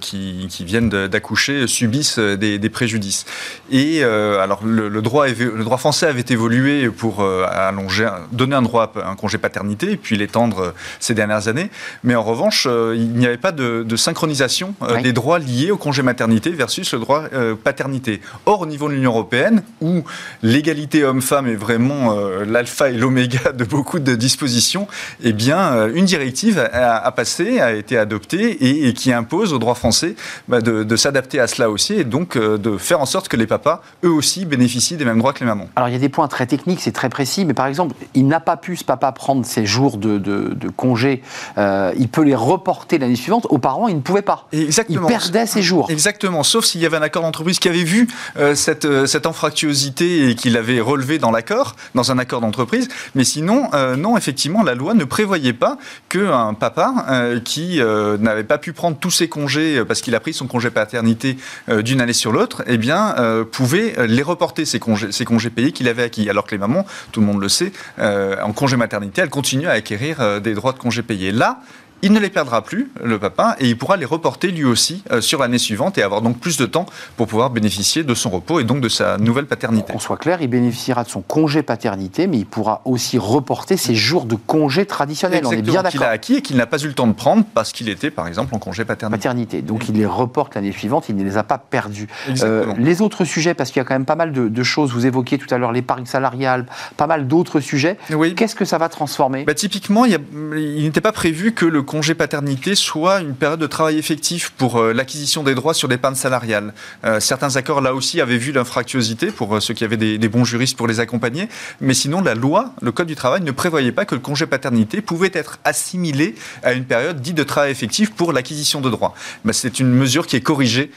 qui, 0.00 0.64
viennent 0.64 0.88
d'accoucher 0.88 1.68
subissent 1.68 2.18
des, 2.18 2.68
préjudices. 2.68 3.24
Et 3.70 4.02
alors 4.02 4.64
le, 4.64 5.00
droit, 5.00 5.28
le 5.28 5.62
droit 5.62 5.78
français 5.78 6.06
avait 6.06 6.24
évolué 6.28 6.90
pour 6.90 7.24
allonger, 7.24 8.10
donner 8.32 8.56
un 8.56 8.62
droit 8.62 8.92
à 8.96 9.08
un 9.08 9.14
congé 9.14 9.38
paternité, 9.38 9.92
et 9.92 9.96
puis 9.96 10.16
l'étendre 10.16 10.74
ces 10.98 11.14
dernières 11.14 11.46
années, 11.46 11.70
mais 12.02 12.16
en 12.16 12.24
revanche, 12.24 12.66
il 12.66 13.12
n'y 13.12 13.26
avait 13.26 13.36
pas 13.36 13.52
de, 13.52 13.96
synchronisation 13.96 14.74
des 15.02 15.12
droits 15.12 15.38
liés 15.38 15.70
au 15.70 15.76
congé 15.76 15.91
congé 15.92 16.02
maternité 16.02 16.52
versus 16.52 16.90
le 16.94 17.00
droit 17.00 17.24
euh, 17.34 17.54
paternité. 17.54 18.22
Or, 18.46 18.62
au 18.62 18.66
niveau 18.66 18.88
de 18.88 18.94
l'Union 18.94 19.10
européenne, 19.10 19.62
où 19.82 20.04
l'égalité 20.42 21.04
homme-femme 21.04 21.46
est 21.46 21.54
vraiment 21.54 22.16
euh, 22.16 22.46
l'alpha 22.46 22.88
et 22.88 22.94
l'oméga 22.94 23.52
de 23.52 23.64
beaucoup 23.66 23.98
de 23.98 24.14
dispositions, 24.14 24.88
eh 25.22 25.34
bien, 25.34 25.58
euh, 25.58 25.92
une 25.94 26.06
directive 26.06 26.58
a, 26.72 27.12
passé, 27.12 27.60
a 27.60 27.74
été 27.74 27.98
adoptée 27.98 28.86
et, 28.86 28.94
qui 28.94 29.12
impose 29.12 29.52
au 29.52 29.58
droit 29.58 29.74
français 29.74 30.16
bah, 30.48 30.62
de, 30.62 30.96
s'adapter 30.96 31.40
à 31.40 31.46
cela 31.46 31.68
aussi 31.68 31.92
et 31.92 32.04
donc 32.04 32.38
de 32.38 32.78
faire 32.78 33.02
en 33.02 33.06
sorte 33.06 33.28
que 33.28 33.36
les 33.36 33.46
papas, 33.46 33.82
eux 34.02 34.10
aussi, 34.10 34.46
bénéficient 34.46 34.96
des 34.96 35.04
mêmes 35.04 35.18
droits 35.18 35.34
que 35.34 35.40
les 35.40 35.46
mamans. 35.46 35.68
Alors, 35.76 35.90
il 35.90 35.92
y 35.92 35.96
a 35.96 35.98
des 35.98 36.08
points 36.08 36.28
très 36.28 36.46
techniques, 36.46 36.80
c'est 36.80 36.92
très 36.92 37.10
précis, 37.10 37.44
mais 37.44 37.52
par 37.52 37.66
exemple, 37.66 37.94
il 38.14 38.26
n'a 38.26 38.40
pas 38.40 38.56
pu, 38.56 38.76
ce 38.76 38.84
papa, 38.84 39.12
prendre 39.12 39.44
ses 39.44 39.66
jours 39.66 39.98
de, 39.98 40.16
de, 40.16 40.68
congé. 40.74 41.22
il 41.58 42.08
peut 42.08 42.22
les 42.22 42.34
reporter 42.34 42.96
l'année 42.96 43.16
suivante. 43.16 43.46
Aux 43.50 43.58
parents, 43.58 43.88
il 43.88 43.96
ne 43.96 44.00
pouvait 44.00 44.22
pas. 44.22 44.48
Exactement. 44.52 45.06
Il 45.06 45.12
perdait 45.12 45.44
ses 45.44 45.60
jours. 45.60 45.81
Exactement, 45.90 46.42
sauf 46.42 46.64
s'il 46.64 46.80
y 46.80 46.86
avait 46.86 46.96
un 46.96 47.02
accord 47.02 47.22
d'entreprise 47.22 47.58
qui 47.58 47.68
avait 47.68 47.84
vu 47.84 48.08
euh, 48.36 48.54
cette, 48.54 48.84
euh, 48.84 49.06
cette 49.06 49.26
anfractuosité 49.26 50.30
et 50.30 50.34
qui 50.34 50.50
l'avait 50.50 50.80
relevé 50.80 51.18
dans 51.18 51.30
l'accord, 51.30 51.76
dans 51.94 52.10
un 52.10 52.18
accord 52.18 52.40
d'entreprise. 52.40 52.88
Mais 53.14 53.24
sinon, 53.24 53.68
euh, 53.74 53.96
non, 53.96 54.16
effectivement, 54.16 54.62
la 54.62 54.74
loi 54.74 54.94
ne 54.94 55.04
prévoyait 55.04 55.52
pas 55.52 55.78
qu'un 56.08 56.54
papa 56.54 57.40
qui 57.44 57.80
n'avait 58.18 58.44
pas 58.44 58.58
pu 58.58 58.72
prendre 58.72 58.96
tous 58.96 59.10
ses 59.10 59.28
congés 59.28 59.84
parce 59.84 60.00
qu'il 60.00 60.14
a 60.14 60.20
pris 60.20 60.32
son 60.32 60.46
congé 60.46 60.70
paternité 60.70 61.36
d'une 61.68 62.00
année 62.00 62.12
sur 62.12 62.32
l'autre, 62.32 62.62
eh 62.66 62.78
bien, 62.78 63.14
pouvait 63.50 63.94
les 64.06 64.22
reporter, 64.22 64.64
ses 64.64 64.78
congés, 64.78 65.12
ses 65.12 65.24
congés 65.24 65.50
payés 65.50 65.72
qu'il 65.72 65.88
avait 65.88 66.02
acquis. 66.02 66.28
Alors 66.28 66.46
que 66.46 66.52
les 66.52 66.58
mamans, 66.58 66.86
tout 67.12 67.20
le 67.20 67.26
monde 67.26 67.40
le 67.40 67.48
sait, 67.48 67.72
en 67.98 68.52
congé 68.52 68.76
maternité, 68.76 69.22
elles 69.22 69.30
continuent 69.30 69.68
à 69.68 69.72
acquérir 69.72 70.40
des 70.40 70.54
droits 70.54 70.72
de 70.72 70.78
congés 70.78 71.02
payés. 71.02 71.32
Là, 71.32 71.60
il 72.02 72.12
ne 72.12 72.18
les 72.18 72.30
perdra 72.30 72.62
plus, 72.62 72.90
le 73.02 73.18
papa, 73.18 73.56
et 73.60 73.68
il 73.68 73.78
pourra 73.78 73.96
les 73.96 74.04
reporter 74.04 74.50
lui 74.50 74.64
aussi 74.64 75.04
euh, 75.12 75.20
sur 75.20 75.40
l'année 75.40 75.58
suivante 75.58 75.98
et 75.98 76.02
avoir 76.02 76.20
donc 76.20 76.38
plus 76.38 76.56
de 76.56 76.66
temps 76.66 76.86
pour 77.16 77.28
pouvoir 77.28 77.50
bénéficier 77.50 78.02
de 78.02 78.14
son 78.14 78.30
repos 78.30 78.58
et 78.58 78.64
donc 78.64 78.80
de 78.80 78.88
sa 78.88 79.18
nouvelle 79.18 79.46
paternité. 79.46 79.92
On 79.94 80.00
soit 80.00 80.16
clair, 80.16 80.42
il 80.42 80.48
bénéficiera 80.48 81.04
de 81.04 81.08
son 81.08 81.22
congé 81.22 81.62
paternité, 81.62 82.26
mais 82.26 82.38
il 82.38 82.46
pourra 82.46 82.82
aussi 82.84 83.18
reporter 83.18 83.76
ses 83.76 83.94
jours 83.94 84.24
de 84.24 84.34
congé 84.34 84.84
traditionnels. 84.84 85.46
On 85.46 85.52
est 85.52 85.62
bien 85.62 85.74
d'accord. 85.74 85.90
Qu'il 85.92 86.02
a 86.02 86.08
acquis 86.08 86.34
et 86.36 86.42
qu'il 86.42 86.56
n'a 86.56 86.66
pas 86.66 86.78
eu 86.78 86.88
le 86.88 86.94
temps 86.94 87.06
de 87.06 87.12
prendre 87.12 87.44
parce 87.54 87.70
qu'il 87.70 87.88
était, 87.88 88.10
par 88.10 88.26
exemple, 88.26 88.52
en 88.54 88.58
congé 88.58 88.84
paternité. 88.84 89.18
Paternité. 89.18 89.62
Donc 89.62 89.88
il 89.88 89.94
les 89.94 90.06
reporte 90.06 90.56
l'année 90.56 90.72
suivante, 90.72 91.08
il 91.08 91.14
ne 91.14 91.22
les 91.22 91.36
a 91.36 91.44
pas 91.44 91.58
perdus. 91.58 92.08
Euh, 92.42 92.74
les 92.78 93.00
autres 93.00 93.24
sujets, 93.24 93.54
parce 93.54 93.70
qu'il 93.70 93.78
y 93.78 93.82
a 93.82 93.84
quand 93.84 93.94
même 93.94 94.04
pas 94.04 94.16
mal 94.16 94.32
de, 94.32 94.62
choses, 94.62 94.92
vous 94.92 95.06
évoquiez 95.06 95.38
tout 95.38 95.52
à 95.54 95.58
l'heure 95.58 95.72
l'épargne 95.72 96.06
salariale, 96.06 96.66
pas 96.96 97.06
mal 97.06 97.28
d'autres 97.28 97.60
sujets. 97.60 97.96
Oui. 98.10 98.34
Qu'est-ce 98.34 98.56
que 98.56 98.64
ça 98.64 98.78
va 98.78 98.88
transformer? 98.88 99.44
Bah, 99.44 99.54
Typiquement, 99.54 100.04
il, 100.04 100.18
il 100.56 100.82
n'était 100.82 101.00
pas 101.00 101.12
prévu 101.12 101.52
que 101.52 101.66
le 101.66 101.82
congé 101.92 102.14
paternité 102.14 102.74
soit 102.74 103.20
une 103.20 103.34
période 103.34 103.60
de 103.60 103.66
travail 103.66 103.98
effectif 103.98 104.48
pour 104.56 104.78
euh, 104.78 104.94
l'acquisition 104.94 105.42
des 105.42 105.54
droits 105.54 105.74
sur 105.74 105.88
l'épargne 105.88 106.14
salariale. 106.14 106.72
Euh, 107.04 107.20
certains 107.20 107.56
accords, 107.56 107.82
là 107.82 107.94
aussi, 107.94 108.22
avaient 108.22 108.38
vu 108.38 108.50
l'infractuosité 108.50 109.26
pour 109.26 109.54
euh, 109.54 109.60
ceux 109.60 109.74
qui 109.74 109.84
avaient 109.84 109.98
des, 109.98 110.28
bons 110.30 110.46
juristes 110.46 110.74
pour 110.74 110.86
les 110.86 111.00
accompagner. 111.00 111.50
Mais 111.82 111.92
sinon, 111.92 112.22
la 112.22 112.34
loi, 112.34 112.72
le 112.80 112.92
Code 112.92 113.08
du 113.08 113.14
travail, 113.14 113.42
ne 113.42 113.50
prévoyait 113.50 113.92
pas 113.92 114.06
que 114.06 114.14
le 114.14 114.22
congé 114.22 114.46
paternité 114.46 115.02
pouvait 115.02 115.32
être 115.34 115.58
assimilé 115.64 116.34
à 116.62 116.72
une 116.72 116.86
période 116.86 117.20
dite 117.20 117.34
de 117.34 117.42
travail 117.42 117.70
effectif 117.70 118.12
pour 118.12 118.32
l'acquisition 118.32 118.80
de 118.80 118.88
droits. 118.88 119.12
Bah, 119.44 119.52
c'est 119.52 119.78
une 119.78 119.90
mesure 119.90 120.26
qui 120.26 120.36
est 120.36 120.40
corrigée 120.40 120.90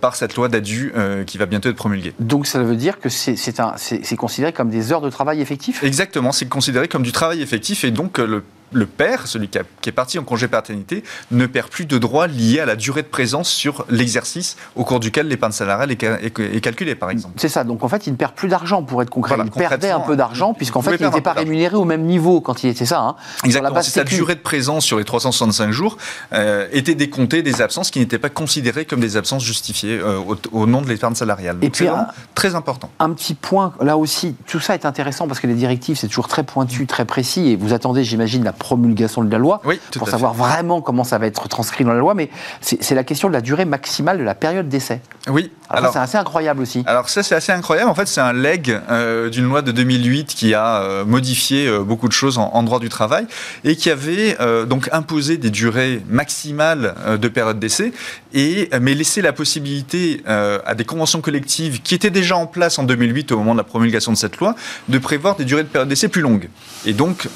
par 0.00 0.16
cette 0.16 0.34
loi 0.34 0.48
d'adu 0.48 0.92
qui 1.26 1.38
va 1.38 1.46
bientôt 1.46 1.68
être 1.68 1.76
promulguée. 1.76 2.14
Donc 2.18 2.48
ça 2.48 2.60
veut 2.62 2.74
dire 2.74 2.98
que 2.98 3.08
c'est 3.08 4.16
considéré 4.16 4.52
comme 4.52 4.70
des 4.70 4.90
heures 4.90 5.02
de 5.02 5.10
travail 5.10 5.40
effectif? 5.40 5.84
Exactement, 5.84 6.32
c'est 6.32 6.48
considéré 6.48 6.88
comme 6.88 7.02
du 7.02 7.12
travail 7.12 7.42
effectif 7.42 7.84
et 7.84 7.92
donc 7.92 8.18
le 8.18 8.42
le 8.72 8.86
père, 8.86 9.26
celui 9.26 9.48
qui, 9.48 9.58
est 9.58 9.92
parti 9.92 10.18
en 10.18 10.24
congé 10.24 10.48
paternité, 10.48 11.04
ne 11.30 11.46
perd 11.46 11.68
plus 11.68 11.86
de 11.86 11.98
droits 11.98 12.26
liés 12.26 12.60
à 12.60 12.66
la 12.66 12.76
durée 12.76 13.02
de 13.02 13.08
présence 13.08 13.48
sur 13.48 13.84
l'exercice 13.88 14.56
au 14.76 14.84
cours 14.84 15.00
duquel 15.00 15.28
l'épargne 15.28 15.52
salariale 15.52 15.90
est, 15.90 16.60
calculée, 16.60 16.94
par 16.94 17.10
exemple. 17.10 17.34
C'est 17.38 17.48
ça. 17.48 17.64
Donc 17.64 17.84
en 17.84 17.88
fait, 17.88 18.06
il 18.06 18.12
ne 18.12 18.16
perd 18.16 18.32
plus 18.32 18.48
d'argent 18.48 18.82
pour 18.82 19.02
être 19.02 19.10
concret. 19.10 19.36
il 19.44 19.50
perdait 19.50 19.90
un 19.90 20.00
peu 20.00 20.16
d'argent 20.16 20.54
puisqu'en 20.54 20.82
fait, 20.82 20.96
il 20.96 21.06
n'était 21.06 21.20
pas 21.20 21.32
rémunéré 21.32 21.76
au 21.76 21.84
même 21.84 22.02
niveau 22.02 22.40
quand 22.40 22.62
il 22.64 22.70
était 22.70 22.86
ça. 22.86 23.00
Hein. 23.00 23.16
Exactement. 23.44 23.82
Sa 23.82 24.04
durée 24.04 24.34
de 24.34 24.40
présence 24.40 24.84
sur 24.84 24.98
les 24.98 25.04
365 25.04 25.70
jours 25.70 25.96
euh, 26.32 26.66
était 26.72 26.94
décomptée 26.94 27.42
des 27.42 27.60
absences 27.60 27.90
qui 27.90 27.98
n'étaient 27.98 28.18
pas 28.18 28.30
considérées 28.30 28.84
comme 28.84 29.00
des 29.00 29.16
absences 29.16 29.44
justifiées 29.44 29.98
euh, 29.98 30.20
au, 30.52 30.66
nom 30.66 30.80
de 30.82 30.88
l'épargne 30.88 31.14
salariale. 31.14 31.58
Et 31.62 31.70
puis, 31.70 31.86
très 32.34 32.54
important. 32.54 32.90
Un 32.98 33.10
petit 33.10 33.34
point, 33.34 33.72
là 33.80 33.96
aussi, 33.96 34.34
tout 34.46 34.60
ça 34.60 34.74
est 34.74 34.86
intéressant 34.86 35.26
parce 35.26 35.40
que 35.40 35.46
les 35.46 35.54
directives, 35.54 35.96
c'est 35.96 36.08
toujours 36.08 36.28
très 36.28 36.42
pointu, 36.42 36.86
très 36.86 37.04
précis 37.04 37.50
et 37.50 37.56
vous 37.56 37.72
attendez, 37.72 38.04
j'imagine, 38.04 38.44
la 38.44 38.52
promulgation 38.62 39.24
de 39.24 39.30
la 39.30 39.38
loi, 39.38 39.60
pour 39.98 40.08
savoir 40.08 40.34
vraiment 40.34 40.80
comment 40.80 41.04
ça 41.04 41.18
va 41.18 41.26
être 41.26 41.48
transcrit 41.48 41.84
dans 41.84 41.92
la 41.92 41.98
loi, 41.98 42.14
mais 42.14 42.30
c'est 42.60 42.94
la 42.94 43.04
question 43.04 43.28
de 43.28 43.32
la 43.32 43.40
durée 43.40 43.64
maximale 43.64 44.18
de 44.18 44.22
la 44.22 44.34
période 44.34 44.68
d'essai. 44.68 45.00
Oui. 45.28 45.50
Alors, 45.68 45.92
c'est 45.92 45.98
assez 45.98 46.18
incroyable 46.18 46.60
aussi. 46.62 46.84
Alors 46.86 47.08
ça 47.08 47.22
c'est 47.22 47.34
assez 47.34 47.52
incroyable. 47.52 47.90
En 47.90 47.94
fait 47.94 48.06
c'est 48.06 48.20
un 48.20 48.32
leg 48.32 48.78
euh, 48.90 49.30
d'une 49.30 49.44
loi 49.44 49.62
de 49.62 49.72
2008 49.72 50.26
qui 50.26 50.54
a 50.54 50.82
euh, 50.82 51.04
modifié 51.04 51.66
euh, 51.66 51.80
beaucoup 51.80 52.08
de 52.08 52.12
choses 52.12 52.38
en, 52.38 52.62
droit 52.62 52.78
du 52.78 52.88
travail 52.88 53.26
et 53.64 53.74
qui 53.74 53.90
avait 53.90 54.36
donc 54.66 54.88
imposé 54.92 55.36
des 55.36 55.50
durées 55.50 56.00
maximales 56.08 56.94
de 57.20 57.28
période 57.28 57.58
d'essai 57.58 57.92
et 58.34 58.70
mais 58.80 58.94
laissé 58.94 59.22
la 59.22 59.32
possibilité 59.32 60.22
à 60.26 60.74
des 60.74 60.84
conventions 60.84 61.20
collectives 61.20 61.82
qui 61.82 61.94
étaient 61.94 62.10
déjà 62.10 62.36
en 62.36 62.46
place 62.46 62.78
en 62.78 62.84
2008 62.84 63.32
au 63.32 63.38
moment 63.38 63.52
de 63.52 63.58
la 63.58 63.64
promulgation 63.64 64.12
de 64.12 64.16
cette 64.16 64.38
loi 64.38 64.54
de 64.88 64.98
prévoir 64.98 65.36
des 65.36 65.44
durées 65.44 65.62
de 65.62 65.68
période 65.68 65.88
d'essai 65.88 66.08
plus 66.08 66.22
longues. 66.22 66.48
Et 66.86 66.92
donc 66.92 67.28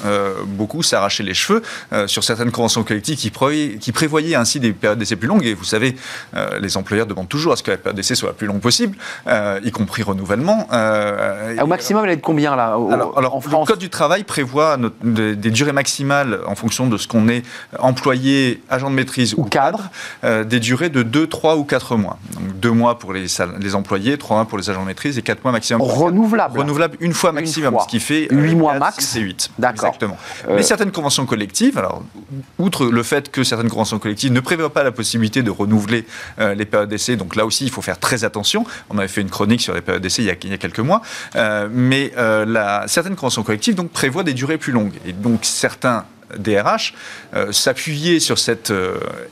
beaucoup 0.45 0.83
s'arrachaient 0.83 1.23
les 1.23 1.33
cheveux 1.33 1.61
sur 2.07 2.23
certaines 2.23 2.51
conventions 2.51 2.83
collectives 2.83 3.17
qui, 3.17 3.31
qui 3.79 3.91
prévoyaient 3.91 4.35
ainsi 4.35 4.59
des 4.59 4.73
périodes 4.73 4.99
d'essai 4.99 5.15
plus 5.15 5.27
longues. 5.27 5.45
Et 5.45 5.53
vous 5.53 5.63
savez, 5.63 5.95
les 6.59 6.77
employeurs 6.77 7.05
demandent 7.05 7.29
toujours 7.29 7.53
à 7.53 7.55
ce 7.55 7.63
que 7.63 7.71
la 7.71 7.77
période 7.77 7.95
d'essai 7.95 8.15
soit 8.15 8.29
la 8.29 8.35
plus 8.35 8.47
longue 8.47 8.61
possible, 8.61 8.97
y 9.63 9.71
compris 9.71 10.03
renouvellement. 10.03 10.67
Au 11.61 11.67
maximum, 11.67 12.05
elle 12.05 12.11
est 12.11 12.17
de 12.17 12.21
combien 12.21 12.55
là 12.55 12.77
alors, 13.17 13.35
en 13.35 13.41
France 13.41 13.61
Le 13.61 13.65
Code 13.65 13.79
du 13.79 13.89
travail 13.89 14.23
prévoit 14.23 14.77
des, 15.03 15.35
durées 15.35 15.71
maximales 15.71 16.39
en 16.47 16.55
fonction 16.55 16.87
de 16.87 16.97
ce 16.97 17.07
qu'on 17.07 17.27
est 17.27 17.43
employé, 17.79 18.61
agent 18.69 18.89
de 18.89 18.95
maîtrise 18.95 19.33
ou, 19.37 19.43
cadre, 19.43 19.89
des 20.23 20.59
durées 20.59 20.86
de 20.89 21.03
2, 21.03 21.27
3 21.27 21.57
ou 21.57 21.63
4 21.63 21.95
mois. 21.95 22.17
Donc 22.33 22.59
2 22.59 22.71
mois 22.71 22.99
pour 22.99 23.13
les, 23.13 23.27
les 23.59 23.75
employés, 23.75 24.17
3 24.17 24.37
mois 24.37 24.45
pour 24.45 24.57
les 24.57 24.69
agents 24.69 24.81
de 24.81 24.87
maîtrise 24.87 25.17
et 25.17 25.21
4 25.21 25.43
mois 25.43 25.51
maximum. 25.51 25.81
Renouvelable. 25.81 26.59
Renouvelable 26.59 26.97
une 26.99 27.13
fois 27.13 27.31
maximum, 27.31 27.77
ce 27.81 27.87
qui 27.87 27.99
fait 27.99 28.27
8 28.31 28.55
mois 28.55 28.77
max. 28.77 29.05
C'est 29.05 29.19
8. 29.19 29.51
D'accord. 29.57 29.85
Exactement. 29.85 30.17
Mais 30.49 30.63
certaines 30.63 30.91
conventions 30.91 31.25
collectives, 31.25 31.77
alors 31.77 32.03
outre 32.57 32.85
le 32.85 33.03
fait 33.03 33.31
que 33.31 33.43
certaines 33.43 33.69
conventions 33.69 33.99
collectives 33.99 34.31
ne 34.31 34.39
prévoient 34.39 34.73
pas 34.73 34.83
la 34.83 34.91
possibilité 34.91 35.43
de 35.43 35.51
renouveler 35.51 36.05
les 36.37 36.65
périodes 36.65 36.89
d'essai, 36.89 37.15
donc 37.15 37.35
là 37.35 37.45
aussi 37.45 37.65
il 37.65 37.71
faut 37.71 37.81
faire 37.81 37.99
très 37.99 38.23
attention. 38.23 38.65
On 38.89 38.97
avait 38.97 39.07
fait 39.07 39.21
une 39.21 39.29
chronique 39.29 39.61
sur 39.61 39.73
les 39.73 39.81
périodes 39.81 40.01
d'essai 40.01 40.17
il, 40.23 40.37
il, 40.43 40.49
y 40.49 40.53
a 40.53 40.57
quelques 40.57 40.79
mois, 40.79 41.01
euh, 41.35 41.67
mais 41.71 42.11
euh, 42.17 42.45
la, 42.45 42.87
certaines 42.87 43.15
conventions 43.15 43.43
collectives 43.43 43.75
donc 43.75 43.91
prévoient 43.91 44.23
des 44.23 44.33
durées 44.33 44.57
plus 44.57 44.71
longues 44.71 44.93
et 45.05 45.13
donc 45.13 45.39
certains 45.43 46.05
DRH 46.37 46.93
euh, 47.33 47.51
s'appuyer 47.51 48.19
sur 48.19 48.39
cette 48.39 48.73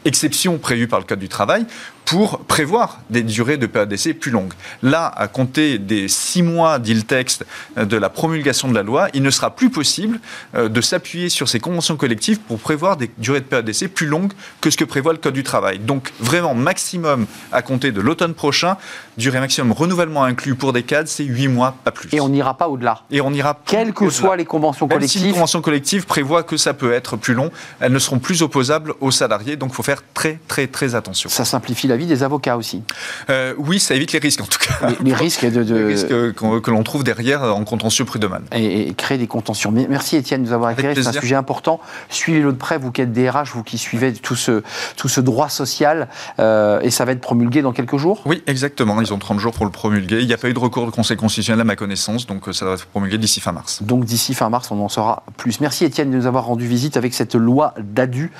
exception 0.05 0.57
prévue 0.57 0.87
par 0.87 0.99
le 0.99 1.05
Code 1.05 1.19
du 1.19 1.29
travail 1.29 1.65
pour 2.05 2.39
prévoir 2.45 2.99
des 3.09 3.23
durées 3.23 3.57
de 3.57 3.65
période 3.65 3.89
d'essai 3.89 4.13
plus 4.13 4.31
longues. 4.31 4.53
Là, 4.83 5.07
à 5.07 5.27
compter 5.27 5.79
des 5.79 6.07
six 6.07 6.43
mois, 6.43 6.79
dit 6.79 6.93
le 6.93 7.01
texte, 7.01 7.45
euh, 7.77 7.85
de 7.85 7.97
la 7.97 8.09
promulgation 8.09 8.67
de 8.67 8.75
la 8.75 8.83
loi, 8.83 9.07
il 9.13 9.23
ne 9.23 9.31
sera 9.31 9.55
plus 9.55 9.71
possible 9.71 10.19
euh, 10.53 10.69
de 10.69 10.81
s'appuyer 10.81 11.29
sur 11.29 11.49
ces 11.49 11.59
conventions 11.59 11.97
collectives 11.97 12.39
pour 12.39 12.59
prévoir 12.59 12.95
des 12.95 13.09
durées 13.17 13.39
de 13.39 13.45
période 13.45 13.65
d'essai 13.65 13.87
plus 13.87 14.05
longues 14.05 14.33
que 14.61 14.69
ce 14.69 14.77
que 14.77 14.83
prévoit 14.83 15.13
le 15.13 15.19
Code 15.19 15.33
du 15.33 15.43
travail. 15.43 15.79
Donc, 15.79 16.13
vraiment, 16.19 16.53
maximum 16.53 17.25
à 17.51 17.61
compter 17.63 17.91
de 17.91 18.01
l'automne 18.01 18.35
prochain, 18.35 18.77
durée 19.17 19.39
maximum 19.39 19.71
renouvellement 19.71 20.23
inclus 20.23 20.55
pour 20.55 20.73
des 20.73 20.83
cadres, 20.83 21.09
c'est 21.09 21.23
huit 21.23 21.47
mois, 21.47 21.75
pas 21.83 21.91
plus. 21.91 22.09
Et 22.13 22.21
on 22.21 22.29
n'ira 22.29 22.55
pas 22.55 22.67
au-delà. 22.67 23.01
Et 23.09 23.21
on 23.21 23.33
ira 23.33 23.59
Quelles 23.65 23.93
que 23.93 24.09
soient 24.09 24.35
les 24.35 24.45
conventions 24.45 24.85
Même 24.85 24.97
collectives. 24.97 25.21
Si 25.21 25.27
les 25.27 25.33
conventions 25.33 25.61
collectives 25.61 26.05
prévoient 26.05 26.43
que 26.43 26.57
ça 26.57 26.75
peut 26.75 26.93
être 26.93 27.17
plus 27.17 27.33
long, 27.33 27.51
elles 27.79 27.91
ne 27.91 27.99
seront 27.99 28.19
plus 28.19 28.43
opposables 28.43 28.93
aux 29.01 29.11
salariés, 29.11 29.55
donc 29.55 29.71
il 29.71 29.75
faut 29.75 29.83
faire 29.83 30.03
très, 30.13 30.39
très, 30.47 30.67
très 30.67 30.93
attention. 30.93 31.29
Ça 31.29 31.45
simplifie 31.45 31.87
la 31.87 31.94
vie 31.95 32.05
des 32.05 32.23
avocats 32.23 32.57
aussi. 32.57 32.83
Euh, 33.29 33.53
oui, 33.57 33.79
ça 33.79 33.95
évite 33.95 34.11
les 34.13 34.19
risques 34.19 34.41
en 34.41 34.45
tout 34.45 34.59
cas. 34.59 34.89
Les, 35.03 35.13
risques 35.13 35.45
de, 35.45 35.61
Les 35.75 35.85
risques 35.85 36.07
que, 36.07 36.71
l'on 36.71 36.83
trouve 36.83 37.03
derrière 37.03 37.43
en 37.43 37.63
contentieux 37.63 38.05
prud'homal. 38.05 38.43
Et, 38.51 38.89
et, 38.89 38.93
créer 38.93 39.17
des 39.17 39.27
contentieux. 39.27 39.69
Merci 39.71 40.17
Étienne 40.17 40.43
de 40.43 40.47
nous 40.47 40.53
avoir 40.53 40.71
éclairé. 40.71 40.95
C'est 40.95 41.07
un 41.07 41.13
sujet 41.13 41.35
important. 41.35 41.79
Suivez-le 42.09 42.51
de 42.51 42.57
près, 42.57 42.77
vous 42.77 42.91
qui 42.91 43.01
êtes 43.01 43.11
DRH, 43.11 43.51
vous 43.53 43.63
qui 43.63 43.77
suivez 43.77 44.13
tout 44.13 44.35
ce, 44.35 44.63
tout 44.95 45.07
ce 45.07 45.21
droit 45.21 45.49
social. 45.49 46.07
Euh, 46.39 46.79
et 46.81 46.89
ça 46.89 47.05
va 47.05 47.11
être 47.11 47.21
promulgué 47.21 47.61
dans 47.61 47.73
quelques 47.73 47.97
jours? 47.97 48.21
Oui, 48.25 48.43
exactement. 48.47 49.01
Ils 49.01 49.13
ont 49.13 49.19
30 49.19 49.39
jours 49.39 49.53
pour 49.53 49.65
le 49.65 49.71
promulguer. 49.71 50.21
Il 50.21 50.27
n'y 50.27 50.33
a 50.33 50.37
pas 50.37 50.49
eu 50.49 50.53
de 50.53 50.59
recours 50.59 50.85
de 50.85 50.91
Conseil 50.91 51.17
constitutionnel 51.17 51.61
à 51.61 51.63
ma 51.63 51.75
connaissance, 51.75 52.27
donc 52.27 52.47
euh, 52.47 52.53
ça 52.53 52.65
va 52.65 52.73
être 52.73 52.85
promulgué 52.85 53.17
d'ici 53.17 53.39
fin 53.39 53.51
mars. 53.51 53.81
Donc 53.83 54.05
d'ici 54.05 54.33
fin 54.33 54.49
mars, 54.49 54.71
on 54.71 54.79
en 54.81 54.89
saura 54.89 55.23
plus. 55.37 55.59
Merci 55.59 55.85
Étienne 55.85 56.11
de 56.11 56.17
nous 56.17 56.27
avoir 56.27 56.45
rendu 56.45 56.67
visite 56.67 56.97
avec 56.97 57.13
cette 57.13 57.35
loi 57.35 57.73
d'ADU 57.79 58.31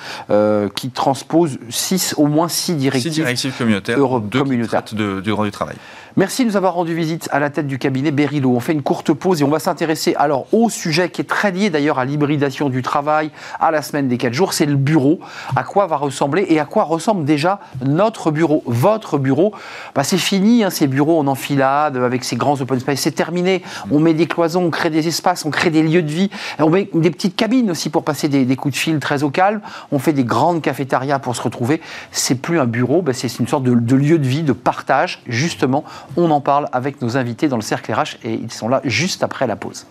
qui 0.74 0.90
transpose 0.90 1.58
six, 1.70 2.14
au 2.16 2.26
moins 2.26 2.48
six 2.48 2.74
directives, 2.74 3.12
six 3.12 3.20
directives 3.20 3.45
communautaires, 3.52 3.98
communautaires 4.30 4.82
de, 4.92 5.20
du 5.20 5.30
droit 5.30 5.44
du 5.44 5.50
travail. 5.50 5.76
Merci 6.18 6.44
de 6.44 6.48
nous 6.48 6.56
avoir 6.56 6.72
rendu 6.72 6.94
visite 6.94 7.28
à 7.30 7.38
la 7.38 7.50
tête 7.50 7.66
du 7.66 7.78
cabinet 7.78 8.10
Berilo. 8.10 8.50
On 8.50 8.60
fait 8.60 8.72
une 8.72 8.80
courte 8.80 9.12
pause 9.12 9.42
et 9.42 9.44
on 9.44 9.50
va 9.50 9.58
s'intéresser 9.58 10.14
alors 10.16 10.46
au 10.50 10.70
sujet 10.70 11.10
qui 11.10 11.20
est 11.20 11.24
très 11.26 11.50
lié 11.50 11.68
d'ailleurs 11.68 11.98
à 11.98 12.06
l'hybridation 12.06 12.70
du 12.70 12.80
travail, 12.80 13.30
à 13.60 13.70
la 13.70 13.82
semaine 13.82 14.08
des 14.08 14.16
4 14.16 14.32
jours, 14.32 14.54
c'est 14.54 14.64
le 14.64 14.76
bureau. 14.76 15.20
À 15.56 15.62
quoi 15.62 15.86
va 15.86 15.98
ressembler 15.98 16.46
et 16.48 16.58
à 16.58 16.64
quoi 16.64 16.84
ressemble 16.84 17.26
déjà 17.26 17.60
notre 17.84 18.30
bureau, 18.30 18.62
votre 18.64 19.18
bureau? 19.18 19.52
Bah, 19.94 20.04
C'est 20.04 20.16
fini 20.16 20.64
hein, 20.64 20.70
ces 20.70 20.86
bureaux 20.86 21.18
en 21.18 21.26
enfilade 21.26 21.98
avec 21.98 22.24
ces 22.24 22.36
grands 22.36 22.58
open 22.62 22.80
space, 22.80 23.00
c'est 23.00 23.10
terminé. 23.10 23.62
On 23.90 24.00
met 24.00 24.14
des 24.14 24.26
cloisons, 24.26 24.64
on 24.64 24.70
crée 24.70 24.88
des 24.88 25.08
espaces, 25.08 25.44
on 25.44 25.50
crée 25.50 25.68
des 25.68 25.82
lieux 25.82 26.02
de 26.02 26.10
vie, 26.10 26.30
on 26.58 26.70
met 26.70 26.88
des 26.94 27.10
petites 27.10 27.36
cabines 27.36 27.70
aussi 27.70 27.90
pour 27.90 28.04
passer 28.04 28.28
des, 28.30 28.56
coups 28.56 28.72
de 28.72 28.78
fil 28.78 29.00
très 29.00 29.22
au 29.22 29.28
calme. 29.28 29.60
On 29.92 29.98
fait 29.98 30.14
des 30.14 30.24
grandes 30.24 30.62
cafétérias 30.62 31.18
pour 31.18 31.36
se 31.36 31.42
retrouver. 31.42 31.82
C'est 32.10 32.36
plus 32.36 32.58
un 32.58 32.64
bureau, 32.64 33.02
bah, 33.02 33.12
c'est 33.12 33.38
une 33.38 33.48
sorte 33.48 33.64
de 33.64 33.96
lieu 33.96 34.18
de 34.18 34.26
vie, 34.26 34.44
de 34.44 34.54
partage 34.54 35.20
justement 35.26 35.84
on 36.16 36.30
en 36.30 36.40
parle 36.40 36.68
avec 36.72 37.00
nos 37.02 37.16
invités 37.16 37.48
dans 37.48 37.56
le 37.56 37.62
cercle 37.62 37.92
RH 37.92 38.16
et 38.24 38.34
ils 38.34 38.52
sont 38.52 38.68
là 38.68 38.80
juste 38.84 39.22
après 39.22 39.46
la 39.46 39.56
pause. 39.56 39.86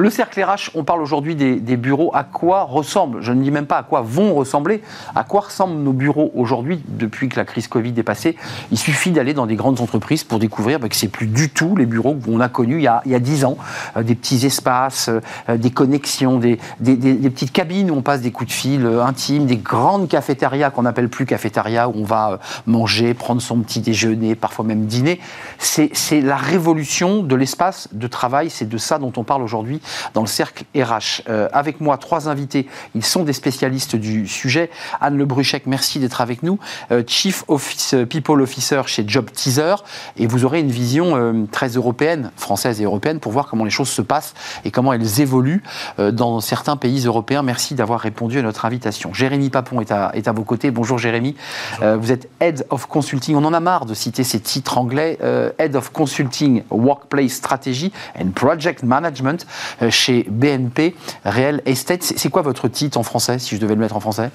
Le 0.00 0.08
cercle 0.08 0.42
RH, 0.42 0.70
on 0.74 0.82
parle 0.82 1.02
aujourd'hui 1.02 1.34
des, 1.34 1.76
bureaux. 1.76 2.10
À 2.14 2.24
quoi 2.24 2.62
ressemblent, 2.62 3.20
je 3.20 3.32
ne 3.32 3.42
dis 3.42 3.50
même 3.50 3.66
pas 3.66 3.76
à 3.76 3.82
quoi 3.82 4.00
vont 4.00 4.32
ressembler, 4.32 4.80
à 5.14 5.24
quoi 5.24 5.42
ressemblent 5.42 5.76
nos 5.76 5.92
bureaux 5.92 6.32
aujourd'hui 6.34 6.82
depuis 6.88 7.28
que 7.28 7.36
la 7.36 7.44
crise 7.44 7.68
Covid 7.68 7.92
est 7.98 8.02
passée? 8.02 8.36
Il 8.72 8.78
suffit 8.78 9.10
d'aller 9.10 9.34
dans 9.34 9.44
des 9.44 9.56
grandes 9.56 9.82
entreprises 9.82 10.24
pour 10.24 10.38
découvrir 10.38 10.80
bah, 10.80 10.88
que 10.88 10.96
c'est 10.96 11.08
plus 11.08 11.26
du 11.26 11.50
tout 11.50 11.76
les 11.76 11.84
bureaux 11.84 12.14
qu'on 12.14 12.40
a 12.40 12.48
connus 12.48 12.78
il 12.78 12.82
y 12.84 13.14
a, 13.14 13.18
10 13.18 13.44
ans. 13.44 13.58
Euh, 13.98 14.02
des 14.02 14.14
petits 14.14 14.46
espaces, 14.46 15.10
euh, 15.10 15.58
des 15.58 15.70
connexions, 15.70 16.38
des, 16.38 16.56
petites 16.82 17.52
cabines 17.52 17.90
où 17.90 17.94
on 17.96 18.02
passe 18.02 18.22
des 18.22 18.30
coups 18.30 18.48
de 18.48 18.54
fil 18.54 18.86
euh, 18.86 19.04
intimes, 19.04 19.44
des 19.44 19.58
grandes 19.58 20.08
cafétérias 20.08 20.70
qu'on 20.70 20.82
n'appelle 20.82 21.10
plus 21.10 21.26
cafétéria 21.26 21.90
où 21.90 21.92
on 21.96 22.04
va 22.04 22.40
manger, 22.64 23.12
prendre 23.12 23.42
son 23.42 23.58
petit 23.58 23.80
déjeuner, 23.80 24.34
parfois 24.34 24.64
même 24.64 24.86
dîner. 24.86 25.20
C'est 25.58 26.22
la 26.22 26.36
révolution 26.36 27.22
de 27.22 27.36
l'espace 27.36 27.88
de 27.92 28.06
travail. 28.06 28.48
C'est 28.48 28.66
de 28.66 28.78
ça 28.78 28.98
dont 28.98 29.12
on 29.18 29.24
parle 29.24 29.42
aujourd'hui 29.42 29.82
dans 30.14 30.22
le 30.22 30.26
cercle 30.26 30.64
RH. 30.74 31.22
Euh, 31.28 31.48
avec 31.52 31.80
moi, 31.80 31.96
trois 31.98 32.28
invités. 32.28 32.66
Ils 32.94 33.04
sont 33.04 33.22
des 33.22 33.32
spécialistes 33.32 33.96
du 33.96 34.26
sujet. 34.26 34.70
Anne 35.00 35.16
Lebruchec, 35.18 35.66
merci 35.66 35.98
d'être 35.98 36.20
avec 36.20 36.42
nous. 36.42 36.58
Euh, 36.90 37.02
Chief 37.06 37.44
Office, 37.48 37.94
euh, 37.94 38.06
People 38.06 38.40
Officer 38.40 38.82
chez 38.86 39.04
Job 39.06 39.30
Teaser. 39.32 39.76
Et 40.16 40.26
vous 40.26 40.44
aurez 40.44 40.60
une 40.60 40.70
vision 40.70 41.46
très 41.50 41.68
européenne, 41.68 42.30
française 42.36 42.80
et 42.80 42.84
européenne, 42.84 43.20
pour 43.20 43.32
voir 43.32 43.48
comment 43.48 43.64
les 43.64 43.70
choses 43.70 43.88
se 43.88 44.02
passent 44.02 44.34
et 44.64 44.70
comment 44.70 44.92
elles 44.92 45.20
évoluent 45.20 45.62
dans 45.98 46.40
certains 46.40 46.76
pays 46.76 47.04
européens. 47.06 47.42
Merci 47.42 47.74
d'avoir 47.74 48.00
répondu 48.00 48.38
à 48.38 48.42
notre 48.42 48.64
invitation. 48.64 49.12
Jérémy 49.14 49.50
Papon 49.50 49.80
est 49.80 49.90
à, 49.90 50.10
est 50.14 50.28
à 50.28 50.32
vos 50.32 50.44
côtés. 50.44 50.70
Bonjour 50.70 50.98
Jérémy. 50.98 51.36
vous 51.80 52.12
êtes 52.12 52.28
Head 52.40 52.66
of 52.70 52.86
Consulting. 52.86 53.36
On 53.36 53.44
en 53.44 53.52
a 53.52 53.60
marre 53.60 53.86
de 53.86 53.94
citer 53.94 54.24
ces 54.24 54.40
titres 54.40 54.78
anglais. 54.78 55.18
Head 55.58 55.76
of 55.76 55.90
Consulting, 55.90 56.62
Workplace 56.70 57.32
Strategy 57.32 57.92
and 58.18 58.30
Project 58.34 58.82
Management 58.82 59.46
chez 59.88 60.26
BNP 60.28 60.94
Real 61.24 61.62
Estate. 61.64 62.02
C'est 62.02 62.28
quoi 62.28 62.42
votre 62.42 62.68
titre 62.68 62.98
en 62.98 63.02
français, 63.02 63.38
si 63.38 63.56
je 63.56 63.60
devais 63.60 63.74
le 63.74 63.80
mettre 63.80 63.96
en 63.96 64.00
français? 64.00 64.30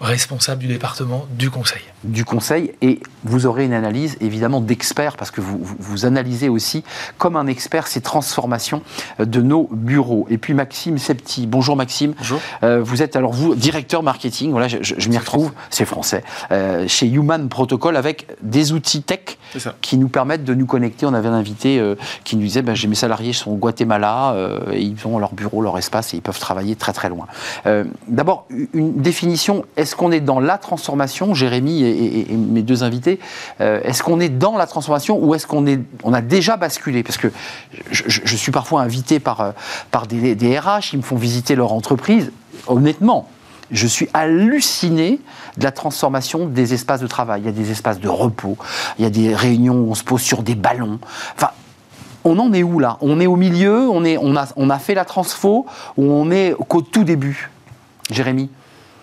Responsable 0.00 0.60
du 0.60 0.68
département 0.68 1.26
du 1.30 1.50
conseil. 1.50 1.82
Du 2.04 2.24
conseil, 2.24 2.72
et 2.82 3.00
vous 3.24 3.46
aurez 3.46 3.64
une 3.64 3.72
analyse 3.72 4.16
évidemment 4.20 4.60
d'expert, 4.60 5.16
parce 5.16 5.30
que 5.30 5.40
vous, 5.40 5.58
vous, 5.62 6.04
analysez 6.04 6.48
aussi 6.48 6.84
comme 7.18 7.36
un 7.36 7.46
expert 7.46 7.86
ces 7.86 8.00
transformations 8.00 8.82
de 9.18 9.40
nos 9.40 9.68
bureaux. 9.72 10.26
Et 10.30 10.38
puis 10.38 10.54
Maxime 10.54 10.98
Septi, 10.98 11.46
bonjour 11.46 11.76
Maxime. 11.76 12.14
Bonjour. 12.18 12.40
Euh, 12.62 12.82
vous 12.82 13.02
êtes 13.02 13.16
alors 13.16 13.32
vous 13.32 13.54
directeur 13.54 14.02
marketing, 14.02 14.50
voilà, 14.50 14.68
je, 14.68 14.78
je, 14.80 15.08
m'y 15.08 15.18
retrouve, 15.18 15.52
c'est 15.70 15.84
français, 15.84 16.22
euh, 16.52 16.86
chez 16.86 17.06
Human 17.06 17.48
Protocol 17.48 17.96
avec 17.96 18.26
des 18.42 18.72
outils 18.72 19.02
tech 19.02 19.38
qui 19.80 19.96
nous 19.96 20.08
permettent 20.08 20.44
de 20.44 20.54
nous 20.54 20.66
connecter. 20.66 21.06
On 21.06 21.14
avait 21.14 21.28
un 21.28 21.34
invité 21.34 21.78
euh, 21.78 21.94
qui 22.24 22.36
nous 22.36 22.42
disait, 22.42 22.62
ben, 22.62 22.74
j'ai 22.74 22.88
mes 22.88 22.94
salariés 22.94 23.32
sont 23.32 23.52
au 23.52 23.56
Guatemala, 23.56 24.36
et 24.72 24.82
ils 24.82 25.06
ont 25.06 25.18
leur 25.18 25.34
bureau, 25.34 25.62
leur 25.62 25.78
espace, 25.78 26.12
et 26.12 26.18
ils 26.18 26.22
peuvent 26.22 26.38
travailler 26.38 26.76
très 26.76 26.92
très 26.92 27.08
loin. 27.08 27.26
D'abord, 28.08 28.46
une 28.72 29.00
définition, 29.00 29.64
est-ce 29.86 29.94
qu'on 29.94 30.10
est 30.10 30.18
dans 30.18 30.40
la 30.40 30.58
transformation, 30.58 31.32
Jérémy 31.32 31.84
et, 31.84 32.26
mes 32.32 32.62
deux 32.62 32.82
invités, 32.82 33.20
euh, 33.60 33.80
est-ce 33.84 34.02
qu'on 34.02 34.18
est 34.18 34.28
dans 34.28 34.56
la 34.56 34.66
transformation 34.66 35.16
ou 35.24 35.32
est-ce 35.36 35.46
qu'on 35.46 35.64
est, 35.64 35.78
on 36.02 36.12
a 36.12 36.20
déjà 36.20 36.56
basculé? 36.56 37.04
Parce 37.04 37.18
que 37.18 37.28
je, 37.92 38.36
suis 38.36 38.50
parfois 38.50 38.82
invité 38.82 39.20
par, 39.20 39.40
euh, 39.40 39.52
par 39.92 40.08
des, 40.08 40.34
des 40.34 40.58
RH, 40.58 40.94
ils 40.94 40.96
me 40.96 41.02
font 41.02 41.14
visiter 41.14 41.54
leur 41.54 41.72
entreprise. 41.72 42.32
Honnêtement, 42.66 43.28
je 43.70 43.86
suis 43.86 44.08
halluciné 44.12 45.20
de 45.56 45.62
la 45.62 45.70
transformation 45.70 46.46
des 46.46 46.74
espaces 46.74 47.00
de 47.00 47.06
travail. 47.06 47.42
Il 47.42 47.46
y 47.46 47.48
a 47.48 47.52
des 47.52 47.70
espaces 47.70 48.00
de 48.00 48.08
repos, 48.08 48.56
il 48.98 49.04
y 49.04 49.06
a 49.06 49.10
des 49.10 49.36
réunions 49.36 49.76
où 49.76 49.90
on 49.92 49.94
se 49.94 50.02
pose 50.02 50.20
sur 50.20 50.42
des 50.42 50.56
ballons. 50.56 50.98
Enfin, 51.36 51.50
on 52.24 52.40
en 52.40 52.52
est 52.52 52.64
où 52.64 52.80
là? 52.80 52.98
On 53.02 53.20
est 53.20 53.28
au 53.28 53.36
milieu 53.36 53.88
on, 53.88 54.04
est, 54.04 54.18
on, 54.18 54.34
a, 54.34 54.48
on 54.56 54.68
a 54.68 54.80
fait 54.80 54.94
la 54.94 55.04
transfo 55.04 55.66
ou 55.96 56.02
on 56.02 56.32
est 56.32 56.56
qu'au 56.66 56.82
tout 56.82 57.04
début? 57.04 57.50
Jérémy? 58.10 58.50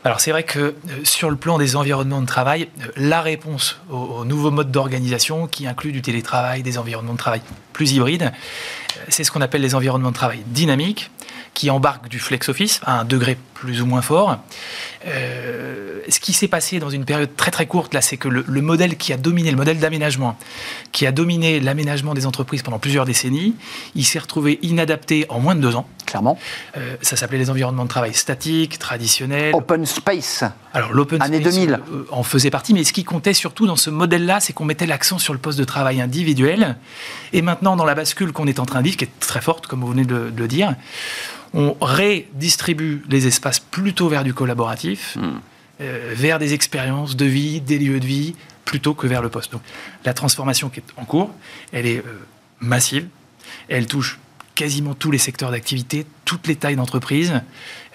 Alors 0.04 0.20
c'est 0.20 0.32
vrai 0.32 0.44
que 0.44 0.60
euh, 0.60 0.74
sur 1.04 1.30
le 1.30 1.36
plan 1.38 1.58
des 1.58 1.76
environnements 1.76 2.22
de 2.22 2.26
travail, 2.26 2.68
euh, 2.82 2.88
la 2.98 3.22
réponse 3.22 3.80
aux, 3.90 4.26
nouveaux 4.26 4.52
modes 4.52 4.72
d'organisation 4.72 5.48
qui 5.48 5.66
incluent 5.66 5.94
du 5.94 6.02
télétravail, 6.02 6.62
des 6.62 6.78
environnements 6.78 7.14
de 7.14 7.18
travail 7.18 7.42
plus 7.72 7.94
hybrides, 7.94 8.24
euh, 8.24 9.00
c'est 9.08 9.24
ce 9.24 9.32
qu'on 9.32 9.42
appelle 9.42 9.62
les 9.62 9.76
environnements 9.76 10.12
de 10.12 10.16
travail 10.16 10.44
dynamiques 10.48 11.10
qui 11.54 11.70
embarquent 11.70 12.10
du 12.10 12.20
flex 12.20 12.50
office 12.50 12.82
à 12.84 13.00
un 13.00 13.06
degré 13.06 13.38
plus 13.64 13.82
ou 13.82 13.86
moins 13.86 14.02
fort 14.02 14.40
ce 16.10 16.20
qui 16.20 16.34
s'est 16.34 16.48
passé 16.48 16.80
dans 16.80 16.90
une 16.90 17.06
période 17.06 17.36
très 17.36 17.52
très 17.52 17.66
courte, 17.66 17.94
là, 17.94 18.02
c'est 18.02 18.18
que 18.18 18.28
le, 18.28 18.62
modèle 18.62 18.98
qui 18.98 19.14
a 19.14 19.18
dominé, 19.18 19.52
le 19.52 19.58
modèle 19.58 19.80
d'aménagement, 19.80 20.38
qui 20.92 21.06
a 21.06 21.12
dominé 21.12 21.60
l'aménagement 21.60 22.14
des 22.14 22.26
entreprises 22.26 22.62
pendant 22.62 22.80
plusieurs 22.80 23.06
décennies, 23.06 23.56
il 23.96 24.06
s'est 24.06 24.20
retrouvé 24.20 24.60
inadapté 24.62 25.26
en 25.30 25.40
moins 25.40 25.56
de 25.56 25.62
deux 25.62 25.76
ans. 25.76 25.88
Clairement. 26.06 26.38
Euh, 26.78 26.96
ça 27.02 27.16
s'appelait 27.16 27.38
les 27.38 27.50
environnements 27.50 27.84
de 27.84 27.90
travail 27.90 28.14
statiques, 28.14 28.78
traditionnels. 28.78 29.56
Open 29.56 29.86
space. 29.86 30.44
Alors 30.74 30.94
l'open 30.94 31.22
Année 31.22 31.40
2000. 31.40 31.72
Euh, 31.92 32.06
en 32.12 32.24
faisait 32.24 32.50
partie, 32.50 32.74
mais 32.74 32.84
ce 32.84 32.94
qui 32.94 33.04
comptait 33.04 33.34
surtout 33.34 33.66
dans 33.66 33.76
ce 33.76 33.90
modèle-là, 33.90 34.40
c'est 34.40 34.54
qu'on 34.54 34.66
mettait 34.66 34.86
l'accent 34.86 35.18
sur 35.18 35.34
le 35.34 35.40
poste 35.40 35.58
de 35.58 35.64
travail 35.64 36.02
individuel. 36.02 36.78
Et 37.32 37.42
maintenant, 37.42 37.76
dans 37.76 37.86
la 37.86 37.96
bascule 37.96 38.32
qu'on 38.32 38.48
est 38.48 38.60
en 38.60 38.66
train 38.66 38.80
de 38.80 38.86
vivre, 38.86 38.98
qui 38.98 39.06
est 39.06 39.20
très 39.20 39.42
forte, 39.42 39.68
comme 39.68 39.82
vous 39.82 39.88
venez 39.88 40.06
de, 40.06 40.32
le 40.36 40.48
dire, 40.48 40.76
on 41.54 41.76
redistribue 41.80 43.04
les 43.10 43.28
espaces 43.28 43.60
plutôt 43.60 44.10
vers 44.10 44.24
du 44.24 44.34
collaboratif. 44.34 45.18
Hmm. 45.18 45.40
Euh, 45.82 46.14
vers 46.16 46.38
des 46.38 46.54
expériences 46.54 47.16
de 47.16 47.26
vie, 47.26 47.60
des 47.60 47.80
lieux 47.80 48.00
de 48.00 48.06
vie, 48.06 48.36
plutôt 48.64 48.94
que 48.94 49.08
vers 49.08 49.24
le 49.24 49.30
poste. 49.30 49.52
Donc 49.52 49.62
la 50.06 50.14
transformation 50.14 50.70
qui 50.70 50.82
est 50.82 50.84
en 50.98 51.04
cours, 51.04 51.32
elle 51.72 51.88
est 51.88 51.98
euh, 51.98 52.26
massive, 52.60 53.08
elle 53.70 53.88
touche 53.88 54.20
quasiment 54.54 54.94
tous 54.94 55.10
les 55.10 55.18
secteurs 55.18 55.50
d'activité, 55.50 56.06
toutes 56.26 56.46
les 56.46 56.56
tailles 56.56 56.76
d'entreprise. 56.76 57.42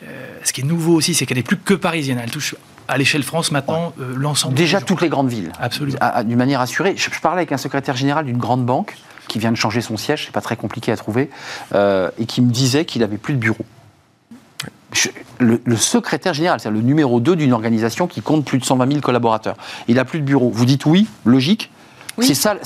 Euh, 0.03 0.38
ce 0.42 0.53
qui 0.53 0.62
est 0.62 0.64
nouveau 0.64 0.94
aussi, 0.94 1.14
c'est 1.14 1.25
qu'elle 1.25 1.37
n'est 1.37 1.44
plus 1.44 1.57
que 1.57 1.73
parisienne, 1.73 2.21
elle 2.21 2.33
touche 2.33 2.57
à 2.88 2.99
l'échelle 2.99 3.23
France 3.23 3.53
maintenant 3.53 3.92
l'ensemble. 3.99 4.55
Déjà 4.55 4.81
toutes 4.81 5.03
les 5.03 5.09
grandes 5.09 5.29
villes. 5.29 5.53
Absolument. 5.61 5.99
D'une 6.25 6.38
manière 6.38 6.61
assurée. 6.61 6.94
Je, 6.97 7.09
parlais 7.21 7.40
avec 7.40 7.53
un 7.53 7.59
secrétaire 7.59 7.97
général 7.97 8.25
d'une 8.25 8.38
grande 8.38 8.64
banque 8.64 8.97
qui 9.29 9.38
vient 9.38 9.53
de 9.53 9.57
changer 9.57 9.81
son 9.81 9.97
siège, 9.97 10.25
c'est 10.27 10.33
pas 10.33 10.41
très 10.41 10.57
compliqué 10.57 10.91
à 10.91 10.97
trouver, 10.97 11.31
et 11.75 12.27
qui 12.27 12.43
me 12.43 12.51
disait 12.51 12.85
qu'il 12.85 13.03
n'avait 13.03 13.19
plus 13.19 13.35
de 13.35 13.38
bureau 13.38 13.64
le, 15.38 15.77
secrétaire 15.77 16.35
général, 16.35 16.61
c'est 16.61 16.71
le 16.71 16.81
numéro 16.81 17.21
2 17.21 17.37
d'une 17.37 17.53
organisation 17.53 18.07
qui 18.07 18.23
compte 18.23 18.45
plus 18.45 18.59
de 18.59 18.64
120 18.64 18.88
000 18.88 19.01
collaborateurs. 19.01 19.57
Il 19.87 19.97
n'a 19.97 20.05
plus 20.05 20.21
de 20.21 20.25
bureau. 20.25 20.51
Vous 20.51 20.64
dites 20.64 20.87
oui, 20.87 21.07
logique 21.25 21.71
C'est 22.21 22.35
ça, 22.35 22.57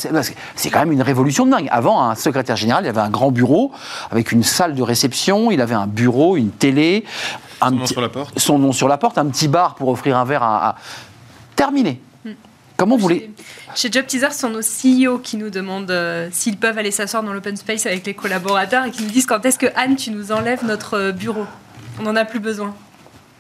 c'est 0.55 0.71
quand 0.71 0.79
même 0.81 0.93
une 0.93 1.03
révolution 1.03 1.47
de 1.47 1.51
dingue. 1.51 1.69
Avant, 1.71 2.03
un 2.03 2.15
secrétaire 2.15 2.57
général, 2.57 2.85
il 2.85 2.89
avait 2.89 3.01
un 3.01 3.11
grand 3.11 3.31
bureau 3.31 3.73
avec 4.11 4.33
une 4.33 4.43
salle 4.43 4.75
de 4.75 4.83
réception, 4.83 5.51
il 5.51 5.61
avait 5.61 5.75
un 5.75 5.87
bureau, 5.87 6.37
une 6.37 6.51
télé, 6.51 7.05
son 7.61 7.71
nom 7.71 7.87
sur 7.87 8.01
la 8.01 8.09
porte, 8.09 8.39
son 8.39 8.59
nom 8.59 8.73
sur 8.73 8.89
la 8.89 8.99
porte, 8.99 9.19
un 9.19 9.27
petit 9.27 9.49
bar 9.49 9.75
pour 9.75 9.89
offrir 9.89 10.17
un 10.17 10.25
verre 10.25 10.43
à, 10.43 10.77
terminé. 11.57 12.01
Hmm. 12.25 12.33
Comment 12.77 12.97
vous 12.97 13.03
voulez 13.03 13.31
Chez 13.75 13.91
Job 13.91 14.05
Teaser, 14.07 14.33
ce 14.33 14.41
sont 14.41 14.51
nos 14.51 14.61
CEO 14.61 15.19
qui 15.19 15.37
nous 15.37 15.51
demandent 15.51 15.91
euh, 15.91 16.29
s'ils 16.31 16.57
peuvent 16.57 16.77
aller 16.77 16.91
s'asseoir 16.91 17.23
dans 17.23 17.33
l'open 17.33 17.57
space 17.57 17.87
avec 17.87 18.07
les 18.07 18.15
collaborateurs 18.15 18.85
et 18.85 18.91
qui 18.91 19.03
nous 19.03 19.11
disent 19.11 19.27
quand 19.27 19.45
est-ce 19.47 19.59
que 19.59 19.67
Anne, 19.77 19.97
tu 19.97 20.11
nous 20.11 20.33
enlèves 20.33 20.65
notre 20.65 20.95
euh, 20.99 21.13
bureau 21.13 21.47
on 21.99 22.05
n'en 22.05 22.17
a 22.17 22.25
plus 22.25 22.41
besoin. 22.41 22.75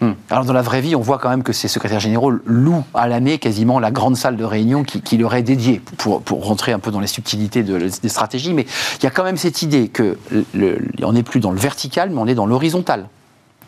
Hmm. 0.01 0.13
Alors 0.31 0.45
dans 0.45 0.53
la 0.53 0.63
vraie 0.63 0.81
vie, 0.81 0.97
on 0.97 1.01
voit 1.01 1.19
quand 1.19 1.31
même 1.31 1.43
que 1.43 1.53
ces 1.53 1.69
secrétaires 1.69 2.01
généraux 2.01 2.33
louent 2.45 2.85
à 2.93 3.07
l'année 3.07 3.39
quasiment 3.39 3.79
la 3.79 3.91
grande 3.91 4.17
salle 4.17 4.37
de 4.37 4.45
réunion 4.45 4.83
qui, 4.83 5.17
leur 5.17 5.35
est 5.35 5.43
dédiée, 5.43 5.81
pour, 5.99 6.23
rentrer 6.45 6.73
un 6.73 6.79
peu 6.79 6.91
dans 6.91 7.01
les 7.01 7.07
subtilités 7.07 7.63
des 7.63 8.09
stratégies. 8.09 8.53
Mais 8.53 8.67
il 8.99 9.05
y 9.05 9.07
a 9.07 9.11
quand 9.11 9.25
même 9.25 9.37
cette 9.37 9.63
idée 9.63 9.91
qu'on 9.91 11.13
n'est 11.13 11.23
plus 11.23 11.41
dans 11.41 11.53
le 11.53 11.59
vertical, 11.59 12.11
mais 12.11 12.19
on 12.19 12.27
est 12.27 12.35
dans 12.35 12.47
l'horizontal. 12.47 13.09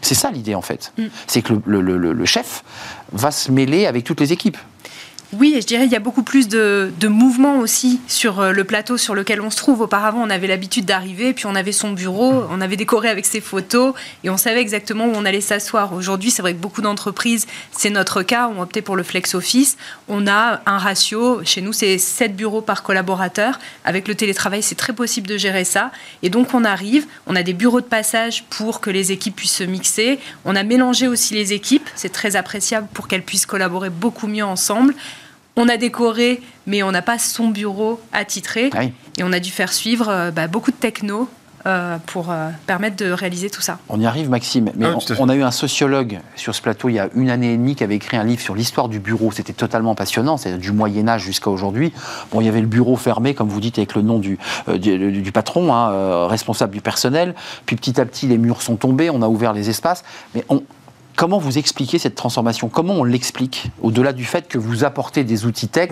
C'est 0.03 0.14
ça 0.14 0.31
l'idée 0.31 0.55
en 0.55 0.62
fait. 0.62 0.92
Hmm. 0.98 1.07
C'est 1.27 1.40
que 1.40 1.55
le, 1.64 2.24
chef 2.24 2.64
va 3.12 3.31
se 3.31 3.53
mêler 3.53 3.87
avec 3.87 4.05
toutes 4.05 4.20
les 4.20 4.33
équipes. 4.33 4.59
Oui, 5.33 5.55
et 5.57 5.61
je 5.61 5.67
dirais 5.67 5.85
qu'il 5.85 5.93
y 5.93 5.97
a 5.97 6.01
beaucoup 6.01 6.23
plus 6.23 6.47
de, 6.47 6.93
de 7.01 7.09
mouvements 7.09 7.59
aussi 7.59 8.01
sur 8.07 8.41
euh, 8.41 8.53
le 8.53 8.63
plateau 8.63 8.97
sur 8.97 9.15
lequel 9.15 9.41
on 9.41 9.51
se 9.51 9.57
trouve. 9.57 9.81
Auparavant, 9.81 10.23
on 10.23 10.31
avait 10.31 10.47
l'habitude 10.47 10.85
d'arriver, 10.85 11.33
puis 11.33 11.47
on 11.47 11.55
avait 11.57 11.73
son 11.73 11.93
bureau, 11.93 12.45
on 12.51 12.61
avait 12.61 12.77
décoré 12.77 13.09
avec 13.09 13.27
ses 13.27 13.41
photos, 13.41 13.95
et 14.23 14.31
on 14.31 14.37
savait 14.37 14.61
exactement 14.61 15.07
où 15.07 15.13
on 15.15 15.25
allait 15.25 15.41
s'asseoir. 15.41 15.93
Aujourd'hui, 15.93 16.31
c'est 16.31 16.43
vrai 16.43 16.53
que 16.53 16.61
beaucoup 16.61 16.83
d'entreprises, 16.83 17.47
c'est 17.73 17.91
notre 17.91 18.23
cas, 18.23 18.49
ont 18.49 18.61
opté 18.61 18.81
pour 18.81 18.95
le 18.95 19.03
flex 19.03 19.35
office. 19.35 19.77
On 20.09 20.29
a 20.29 20.61
un 20.67 20.79
ratio, 20.79 21.43
chez 21.45 21.63
nous, 21.63 21.73
c'est 21.73 21.99
7 21.99 22.37
bureaux 22.37 22.61
par 22.61 22.83
collaborateur. 22.83 23.59
Avec 23.85 24.07
le 24.07 24.15
télétravail, 24.15 24.63
c'est 24.63 24.77
très 24.77 24.93
possible 24.93 25.27
de 25.27 25.37
gérer 25.37 25.65
ça. 25.65 25.91
Et 26.23 26.31
donc, 26.31 26.55
on 26.55 26.65
arrive, 26.65 27.07
on 27.27 27.35
a 27.35 27.43
des 27.43 27.55
bureaux 27.55 27.81
de 27.81 27.87
passage 27.87 28.45
pour 28.51 28.81
que 28.81 28.91
les 28.91 29.11
équipes 29.11 29.37
puissent 29.37 29.57
se 29.57 29.65
mixer. 29.65 30.21
On 30.45 30.55
a 30.55 30.63
mélangé 30.63 31.09
aussi 31.09 31.35
les 31.35 31.53
équipes, 31.53 31.89
c'est 31.97 32.13
très 32.13 32.37
appréciable 32.37 32.87
pour 32.95 33.09
qu'elles 33.09 33.25
puissent 33.25 33.47
collaborer 33.47 33.91
beaucoup 33.91 34.29
mieux 34.29 34.45
ensemble. 34.45 34.95
On 35.57 35.69
a 35.69 35.77
décoré, 35.77 36.43
mais 36.67 36.83
on 36.83 36.90
n'a 36.90 37.03
pas 37.03 37.19
son 37.19 37.49
bureau 37.49 38.01
attitré. 38.12 38.71
Et 39.19 39.23
on 39.23 39.33
a 39.33 39.38
dû 39.38 39.51
faire 39.51 39.73
suivre 39.73 40.09
euh, 40.09 40.31
bah, 40.33 40.49
beaucoup 40.49 40.73
de 40.73 40.77
techno 40.77 41.29
euh, 41.67 41.97
pour 42.07 42.31
euh, 42.31 42.51
permettre 42.67 42.97
de 42.97 43.11
réaliser 43.11 43.49
tout 43.51 43.62
ça. 43.62 43.79
On 43.88 44.01
y 44.01 44.07
arrive, 44.07 44.29
Maxime. 44.29 44.73
Mais 44.77 44.87
ah 44.87 44.99
on, 45.21 45.29
a 45.29 45.37
eu 45.37 45.45
un 45.45 45.53
sociologue 45.53 46.19
sur 46.35 46.55
ce 46.55 46.61
plateau 46.61 46.88
il 46.88 46.95
y 46.95 46.99
a 46.99 47.09
une 47.14 47.31
année 47.31 47.53
et 47.53 47.57
demie 47.57 47.77
qui 47.77 47.85
avait 47.85 47.95
écrit 47.95 48.17
un 48.17 48.25
livre 48.25 48.43
sur 48.43 48.57
l'histoire 48.57 48.88
du 48.88 48.99
bureau. 48.99 49.31
C'était 49.31 49.53
totalement 49.53 49.95
passionnant, 49.95 50.37
c'est 50.37 50.59
du 50.59 50.73
Moyen 50.73 51.07
Âge 51.07 51.23
jusqu'à 51.23 51.51
aujourd'hui. 51.51 51.93
Bon, 52.33 52.40
il 52.40 52.47
y 52.47 52.49
avait 52.49 52.61
le 52.61 52.67
bureau 52.67 52.97
fermé, 52.97 53.35
comme 53.35 53.49
vous 53.49 53.61
dites, 53.61 53.79
avec 53.79 53.95
le 53.95 54.03
nom 54.03 54.19
du, 54.19 54.38
du, 54.77 55.33
patron, 55.33 55.73
hein, 55.73 56.27
responsable 56.27 56.75
du 56.75 56.81
personnel. 56.81 57.35
Puis 57.64 57.77
petit 57.77 58.01
à 58.01 58.05
petit, 58.05 58.27
les 58.27 58.38
murs 58.38 58.61
sont 58.61 58.77
tombés, 58.77 59.09
on 59.09 59.23
a 59.23 59.29
ouvert 59.29 59.53
les 59.53 59.71
espaces. 59.71 60.03
Mais 60.35 60.45
on, 60.49 60.64
Comment 61.16 61.38
vous 61.38 61.59
expliquez 61.59 61.98
cette 61.98 62.16
transformation? 62.16 62.68
Comment 62.68 62.94
on 62.94 63.05
l'explique? 63.05 63.70
Au-delà 63.83 64.12
du 64.12 64.24
fait 64.24 64.48
que 64.48 64.59
vous 64.59 64.83
apportez 64.83 65.22
des 65.22 65.46
outils 65.46 65.68
tech 65.68 65.90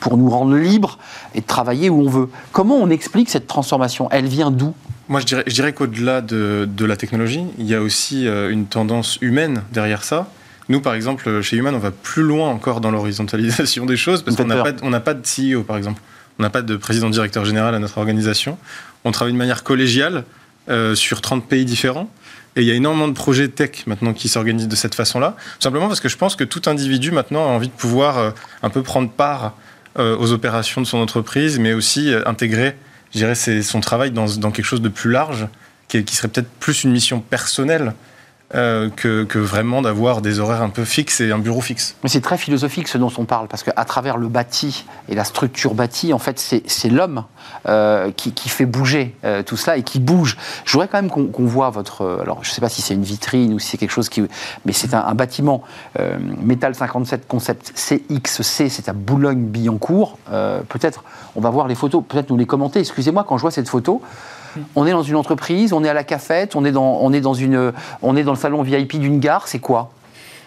pour 0.00 0.16
nous 0.16 0.28
rendre 0.28 0.56
libres 0.56 0.98
et 1.34 1.40
de 1.40 1.46
travailler 1.46 1.90
où 1.90 2.00
on 2.00 2.08
veut. 2.08 2.28
Comment 2.52 2.76
on 2.76 2.90
explique 2.90 3.30
cette 3.30 3.46
transformation? 3.46 4.08
Elle 4.10 4.26
vient 4.26 4.50
d'où? 4.50 4.74
Moi, 5.08 5.20
je 5.20 5.26
dirais, 5.26 5.44
je 5.46 5.52
dirais 5.52 5.72
qu'au-delà 5.72 6.22
de, 6.22 6.84
la 6.84 6.96
technologie, 6.96 7.44
il 7.58 7.66
y 7.66 7.74
a 7.74 7.80
aussi 7.80 8.26
euh, 8.26 8.50
une 8.50 8.66
tendance 8.66 9.18
humaine 9.20 9.62
derrière 9.72 10.02
ça. 10.02 10.28
Nous, 10.68 10.80
par 10.80 10.94
exemple, 10.94 11.42
chez 11.42 11.56
Human, 11.56 11.74
on 11.74 11.78
va 11.78 11.90
plus 11.90 12.22
loin 12.22 12.48
encore 12.48 12.80
dans 12.80 12.90
l'horizontalisation 12.90 13.86
des 13.86 13.96
choses 13.96 14.22
parce 14.22 14.36
qu'on 14.36 14.46
n'a 14.46 14.62
pas, 14.64 15.00
pas, 15.00 15.14
de 15.14 15.22
CEO, 15.22 15.62
par 15.62 15.76
exemple. 15.76 16.00
On 16.38 16.42
n'a 16.42 16.50
pas 16.50 16.62
de 16.62 16.76
président-directeur 16.76 17.44
général 17.44 17.74
à 17.74 17.78
notre 17.78 17.98
organisation. 17.98 18.58
On 19.04 19.12
travaille 19.12 19.34
de 19.34 19.38
manière 19.38 19.62
collégiale 19.62 20.24
euh, 20.68 20.94
sur 20.94 21.20
30 21.20 21.46
pays 21.46 21.64
différents. 21.64 22.08
Et 22.56 22.62
il 22.62 22.68
y 22.68 22.70
a 22.70 22.74
énormément 22.74 23.08
de 23.08 23.14
projets 23.14 23.48
tech 23.48 23.86
maintenant 23.86 24.12
qui 24.12 24.28
s'organisent 24.28 24.68
de 24.68 24.76
cette 24.76 24.94
façon-là. 24.94 25.36
Simplement 25.58 25.88
parce 25.88 26.00
que 26.00 26.08
je 26.08 26.16
pense 26.16 26.36
que 26.36 26.44
tout 26.44 26.62
individu 26.66 27.10
maintenant 27.10 27.44
a 27.44 27.48
envie 27.48 27.68
de 27.68 27.72
pouvoir 27.72 28.18
euh, 28.18 28.30
un 28.62 28.70
peu 28.70 28.82
prendre 28.82 29.10
part 29.10 29.56
euh, 29.98 30.16
aux 30.16 30.32
opérations 30.32 30.80
de 30.80 30.86
son 30.86 30.98
entreprise, 30.98 31.58
mais 31.58 31.72
aussi 31.72 32.12
euh, 32.12 32.22
intégrer, 32.26 32.76
je 33.12 33.18
dirais, 33.18 33.34
son 33.34 33.80
travail 33.80 34.12
dans, 34.12 34.50
quelque 34.50 34.64
chose 34.64 34.82
de 34.82 34.88
plus 34.88 35.10
large, 35.10 35.48
qui, 35.88 36.04
qui 36.04 36.14
serait 36.14 36.28
peut-être 36.28 36.50
plus 36.60 36.84
une 36.84 36.92
mission 36.92 37.20
personnelle 37.20 37.94
euh, 38.54 38.90
que, 38.90 39.38
vraiment 39.38 39.82
d'avoir 39.82 40.20
des 40.20 40.38
horaires 40.38 40.62
un 40.62 40.68
peu 40.68 40.84
fixes 40.84 41.20
et 41.20 41.32
un 41.32 41.38
bureau 41.38 41.60
fixe. 41.60 41.96
Mais 42.02 42.08
c'est 42.08 42.20
très 42.20 42.36
philosophique 42.36 42.88
ce 42.88 42.98
dont 42.98 43.10
on 43.16 43.24
parle, 43.24 43.48
parce 43.48 43.62
qu'à 43.62 43.84
travers 43.84 44.16
le 44.16 44.28
bâti 44.28 44.84
et 45.08 45.14
la 45.14 45.24
structure 45.24 45.74
bâtie, 45.74 46.12
en 46.12 46.18
fait, 46.18 46.38
c'est 46.38 46.88
l'homme 46.88 47.24
euh, 47.66 48.12
qui, 48.12 48.48
fait 48.48 48.66
bouger 48.66 49.16
euh, 49.24 49.42
tout 49.42 49.56
cela 49.56 49.76
et 49.76 49.82
qui 49.82 49.98
bouge. 49.98 50.36
Je 50.66 50.72
voudrais 50.72 50.88
quand 50.88 51.00
même 51.02 51.10
qu'on 51.10 51.46
voit 51.46 51.70
votre. 51.70 52.20
Alors, 52.22 52.44
je 52.44 52.50
ne 52.50 52.54
sais 52.54 52.60
pas 52.60 52.68
si 52.68 52.82
c'est 52.82 52.94
une 52.94 53.02
vitrine 53.02 53.54
ou 53.54 53.58
si 53.58 53.70
c'est 53.70 53.78
quelque 53.78 53.90
chose 53.90 54.08
qui. 54.08 54.22
Mais 54.66 54.72
c'est 54.72 54.94
un, 54.94 55.14
bâtiment 55.14 55.62
Métal 56.40 56.74
57 56.74 57.26
Concept 57.26 57.72
CXC, 57.74 58.68
c'est 58.68 58.88
à 58.88 58.92
Boulogne-Billancourt. 58.92 60.18
peut-être, 60.68 61.02
on 61.34 61.40
va 61.40 61.50
voir 61.50 61.66
les 61.66 61.74
photos, 61.74 62.04
peut-être 62.06 62.30
nous 62.30 62.36
les 62.36 62.46
commenter. 62.46 62.80
Excusez-moi, 62.80 63.24
quand 63.26 63.36
je 63.36 63.42
vois 63.42 63.50
cette 63.50 63.68
photo, 63.68 64.02
on 64.74 64.86
est 64.86 64.92
dans 64.92 65.02
une 65.02 65.16
entreprise, 65.16 65.72
on 65.72 65.84
est 65.84 65.88
à 65.88 65.94
la 65.94 66.04
cafette, 66.04 66.56
on 66.56 66.64
est 66.64 66.72
dans, 66.72 66.98
on 67.00 67.12
est 67.12 67.20
dans, 67.20 67.34
une, 67.34 67.72
on 68.02 68.16
est 68.16 68.22
dans 68.22 68.32
le 68.32 68.38
salon 68.38 68.62
VIP 68.62 68.98
d'une 68.98 69.20
gare, 69.20 69.48
c'est 69.48 69.58
quoi? 69.58 69.90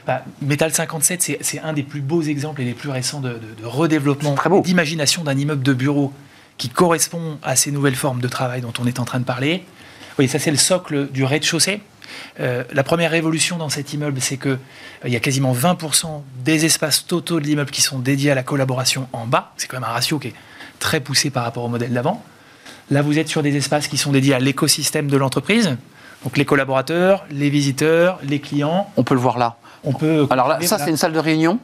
Bah, 0.07 0.23
Metal 0.41 0.73
57, 0.73 1.39
c'est 1.41 1.59
un 1.59 1.73
des 1.73 1.83
plus 1.83 1.99
beaux 1.99 2.21
exemples 2.21 2.61
et 2.61 2.65
les 2.65 2.73
plus 2.73 2.89
récents 2.89 3.19
de, 3.19 3.39
redéveloppement, 3.63 4.35
d'imagination 4.61 5.25
d'un 5.25 5.37
immeuble 5.37 5.63
de 5.63 5.73
bureau 5.73 6.13
qui 6.57 6.69
correspond 6.69 7.37
à 7.43 7.57
ces 7.57 7.71
nouvelles 7.71 7.95
formes 7.95 8.21
de 8.21 8.27
travail 8.29 8.61
dont 8.61 8.73
on 8.79 8.87
est 8.87 8.99
en 8.99 9.05
train 9.05 9.19
de 9.19 9.25
parler. 9.25 9.65
Oui, 10.17 10.29
ça 10.29 10.39
c'est 10.39 10.49
le 10.49 10.57
socle 10.57 11.11
du 11.11 11.25
rez-de-chaussée. 11.25 11.81
Euh, 12.39 12.63
la 12.71 12.83
première 12.83 13.11
révolution 13.11 13.57
dans 13.57 13.67
cet 13.67 13.93
immeuble, 13.93 14.21
c'est 14.21 14.37
qu'il 14.37 14.51
euh, 14.51 14.57
il 15.05 15.11
y 15.11 15.15
a 15.17 15.19
quasiment 15.19 15.53
20% 15.53 16.21
des 16.43 16.65
espaces 16.65 17.05
totaux 17.05 17.41
de 17.41 17.45
l'immeuble 17.45 17.69
qui 17.69 17.81
sont 17.81 17.99
dédiés 17.99 18.31
à 18.31 18.35
la 18.35 18.43
collaboration 18.43 19.09
en 19.11 19.27
bas. 19.27 19.51
C'est 19.57 19.67
quand 19.67 19.77
même 19.77 19.89
un 19.89 19.93
ratio 19.93 20.19
qui 20.19 20.29
est 20.29 20.33
très 20.79 21.01
poussé 21.01 21.29
par 21.29 21.43
rapport 21.43 21.65
au 21.65 21.69
modèle 21.69 21.91
d'avant. 21.91 22.23
Là, 22.89 23.01
vous 23.01 23.19
êtes 23.19 23.27
sur 23.27 23.43
des 23.43 23.55
espaces 23.55 23.87
qui 23.87 23.97
sont 23.97 24.11
dédiés 24.11 24.33
à 24.33 24.39
l'écosystème 24.39 25.07
de 25.07 25.17
l'entreprise. 25.17 25.77
Donc 26.23 26.37
les 26.37 26.45
collaborateurs, 26.45 27.25
les 27.29 27.49
visiteurs, 27.49 28.19
les 28.23 28.39
clients. 28.39 28.89
On 28.97 29.03
peut 29.03 29.13
le 29.13 29.19
voir 29.19 29.37
là. 29.37 29.57
On 29.83 29.93
peut. 29.93 30.27
Alors 30.29 30.47
là, 30.47 30.59
ça, 30.61 30.77
c'est 30.77 30.89
une 30.89 30.97
salle 30.97 31.13
de 31.13 31.19
réunion 31.19 31.59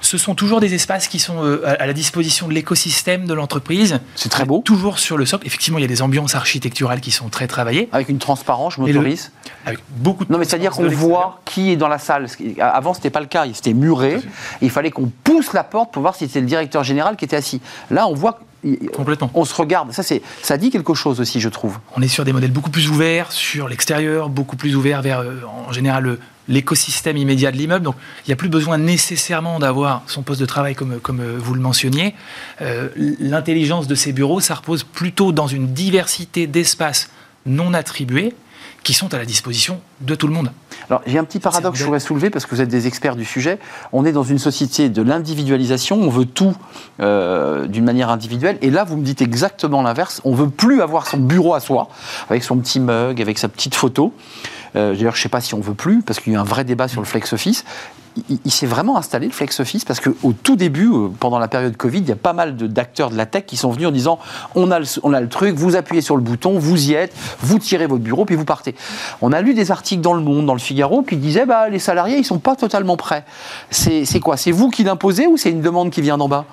ce 0.00 0.18
sont 0.18 0.34
toujours 0.34 0.60
des 0.60 0.74
espaces 0.74 1.08
qui 1.08 1.18
sont 1.18 1.44
euh, 1.44 1.62
à 1.78 1.86
la 1.86 1.92
disposition 1.92 2.48
de 2.48 2.52
l'écosystème 2.52 3.26
de 3.26 3.34
l'entreprise. 3.34 4.00
C'est 4.14 4.28
très 4.28 4.44
beau. 4.44 4.62
Toujours 4.64 4.98
sur 4.98 5.16
le 5.16 5.26
socle. 5.26 5.46
Effectivement, 5.46 5.78
il 5.78 5.82
y 5.82 5.84
a 5.84 5.88
des 5.88 6.02
ambiances 6.02 6.34
architecturales 6.34 7.00
qui 7.00 7.10
sont 7.10 7.28
très 7.28 7.46
travaillées. 7.46 7.88
Avec 7.92 8.08
une 8.08 8.18
transparence, 8.18 8.74
je 8.74 8.80
m'autorise. 8.80 9.32
Avec 9.64 9.80
beaucoup 9.96 10.24
de 10.24 10.32
Non, 10.32 10.38
mais 10.38 10.44
c'est-à-dire 10.44 10.72
qu'on 10.72 10.88
voit 10.88 11.40
qui 11.44 11.70
est 11.70 11.76
dans 11.76 11.88
la 11.88 11.98
salle. 11.98 12.26
Avant, 12.60 12.94
ce 12.94 12.98
n'était 12.98 13.10
pas 13.10 13.20
le 13.20 13.26
cas. 13.26 13.46
C'était 13.52 13.74
muré. 13.74 14.20
Il 14.62 14.70
fallait 14.70 14.90
qu'on 14.90 15.10
pousse 15.24 15.52
la 15.52 15.64
porte 15.64 15.92
pour 15.92 16.02
voir 16.02 16.14
si 16.14 16.26
c'était 16.26 16.40
le 16.40 16.46
directeur 16.46 16.84
général 16.84 17.16
qui 17.16 17.24
était 17.24 17.36
assis. 17.36 17.60
Là, 17.90 18.06
on 18.08 18.14
voit 18.14 18.40
Complètement. 18.94 19.30
On 19.34 19.44
se 19.44 19.54
regarde. 19.54 19.92
Ça, 19.92 20.02
c'est, 20.02 20.22
ça 20.42 20.56
dit 20.56 20.70
quelque 20.70 20.94
chose 20.94 21.20
aussi, 21.20 21.40
je 21.40 21.48
trouve. 21.48 21.78
On 21.96 22.02
est 22.02 22.08
sur 22.08 22.24
des 22.24 22.32
modèles 22.32 22.52
beaucoup 22.52 22.70
plus 22.70 22.88
ouverts 22.88 23.32
sur 23.32 23.68
l'extérieur, 23.68 24.28
beaucoup 24.28 24.56
plus 24.56 24.76
ouverts 24.76 25.02
vers, 25.02 25.20
euh, 25.20 25.40
en 25.68 25.72
général, 25.72 26.18
l'écosystème 26.48 27.16
immédiat 27.16 27.52
de 27.52 27.56
l'immeuble. 27.56 27.84
Donc, 27.84 27.96
il 28.24 28.30
n'y 28.30 28.32
a 28.32 28.36
plus 28.36 28.48
besoin 28.48 28.78
nécessairement 28.78 29.58
d'avoir 29.58 30.02
son 30.06 30.22
poste 30.22 30.40
de 30.40 30.46
travail 30.46 30.74
comme, 30.74 31.00
comme 31.00 31.20
euh, 31.20 31.36
vous 31.38 31.54
le 31.54 31.60
mentionniez. 31.60 32.14
Euh, 32.60 32.88
l'intelligence 33.20 33.86
de 33.86 33.94
ces 33.94 34.12
bureaux, 34.12 34.40
ça 34.40 34.54
repose 34.54 34.84
plutôt 34.84 35.32
dans 35.32 35.46
une 35.46 35.72
diversité 35.72 36.46
d'espaces 36.46 37.10
non 37.46 37.74
attribués 37.74 38.34
qui 38.82 38.94
sont 38.94 39.12
à 39.14 39.18
la 39.18 39.24
disposition 39.24 39.80
de 40.00 40.14
tout 40.14 40.28
le 40.28 40.32
monde. 40.32 40.50
Alors, 40.88 41.02
j'ai 41.06 41.18
un 41.18 41.24
petit 41.24 41.40
paradoxe 41.40 41.72
que 41.74 41.78
je 41.78 41.84
voudrais 41.84 42.00
soulever 42.00 42.30
parce 42.30 42.46
que 42.46 42.54
vous 42.54 42.60
êtes 42.60 42.68
des 42.68 42.86
experts 42.86 43.16
du 43.16 43.24
sujet. 43.24 43.58
On 43.92 44.04
est 44.04 44.12
dans 44.12 44.22
une 44.22 44.38
société 44.38 44.88
de 44.88 45.02
l'individualisation, 45.02 45.96
on 45.96 46.08
veut 46.08 46.26
tout 46.26 46.54
euh, 47.00 47.66
d'une 47.66 47.84
manière 47.84 48.10
individuelle. 48.10 48.58
Et 48.62 48.70
là, 48.70 48.84
vous 48.84 48.96
me 48.96 49.02
dites 49.04 49.22
exactement 49.22 49.82
l'inverse. 49.82 50.20
On 50.24 50.34
veut 50.34 50.48
plus 50.48 50.82
avoir 50.82 51.06
son 51.06 51.18
bureau 51.18 51.54
à 51.54 51.60
soi, 51.60 51.88
avec 52.30 52.44
son 52.44 52.56
petit 52.58 52.80
mug, 52.80 53.20
avec 53.20 53.38
sa 53.38 53.48
petite 53.48 53.74
photo. 53.74 54.12
Euh, 54.74 54.94
D'ailleurs, 54.94 55.14
je 55.14 55.20
ne 55.20 55.22
sais 55.22 55.28
pas 55.28 55.40
si 55.40 55.54
on 55.54 55.60
veut 55.60 55.74
plus, 55.74 56.02
parce 56.02 56.20
qu'il 56.20 56.32
y 56.32 56.36
a 56.36 56.38
eu 56.38 56.42
un 56.42 56.44
vrai 56.44 56.64
débat 56.64 56.88
sur 56.88 57.00
le 57.00 57.06
flex 57.06 57.32
office. 57.32 57.64
Il, 58.44 58.50
s'est 58.50 58.66
vraiment 58.66 58.96
installé 58.96 59.26
le 59.26 59.32
flex 59.32 59.60
office 59.60 59.84
parce 59.84 60.00
qu'au 60.00 60.32
tout 60.42 60.56
début, 60.56 60.88
euh, 60.88 61.08
pendant 61.20 61.38
la 61.38 61.48
période 61.48 61.76
Covid, 61.76 61.98
il 61.98 62.08
y 62.08 62.12
a 62.12 62.16
pas 62.16 62.32
mal 62.32 62.56
d'acteurs 62.56 63.10
de, 63.10 63.16
la 63.16 63.26
tech 63.26 63.44
qui 63.46 63.56
sont 63.56 63.70
venus 63.70 63.88
en 63.88 63.90
disant 63.90 64.18
on 64.54 64.70
a, 64.70 64.78
le, 64.78 65.28
truc, 65.28 65.54
vous 65.56 65.76
appuyez 65.76 66.00
sur 66.00 66.16
le 66.16 66.22
bouton, 66.22 66.58
vous 66.58 66.90
y 66.90 66.94
êtes, 66.94 67.14
vous 67.40 67.58
tirez 67.58 67.86
votre 67.86 68.02
bureau, 68.02 68.24
puis 68.24 68.36
vous 68.36 68.44
partez. 68.44 68.74
On 69.20 69.32
a 69.32 69.40
lu 69.40 69.54
des 69.54 69.70
articles 69.70 70.00
dans 70.00 70.14
Le 70.14 70.22
Monde, 70.22 70.46
dans 70.46 70.54
le 70.54 70.58
Figaro, 70.58 71.02
qui 71.02 71.16
disaient 71.16 71.46
bah, 71.46 71.68
les 71.68 71.78
salariés, 71.78 72.18
ils 72.18 72.24
sont 72.24 72.38
pas 72.38 72.56
totalement 72.56 72.96
prêts. 72.96 73.24
C'est 73.70 74.20
quoi? 74.20 74.36
C'est 74.36 74.52
vous 74.52 74.70
qui 74.70 74.84
l'imposez 74.84 75.26
ou 75.26 75.36
c'est 75.36 75.50
une 75.50 75.62
demande 75.62 75.90
qui 75.90 76.00
vient 76.00 76.18
d'en 76.18 76.28
bas? 76.28 76.46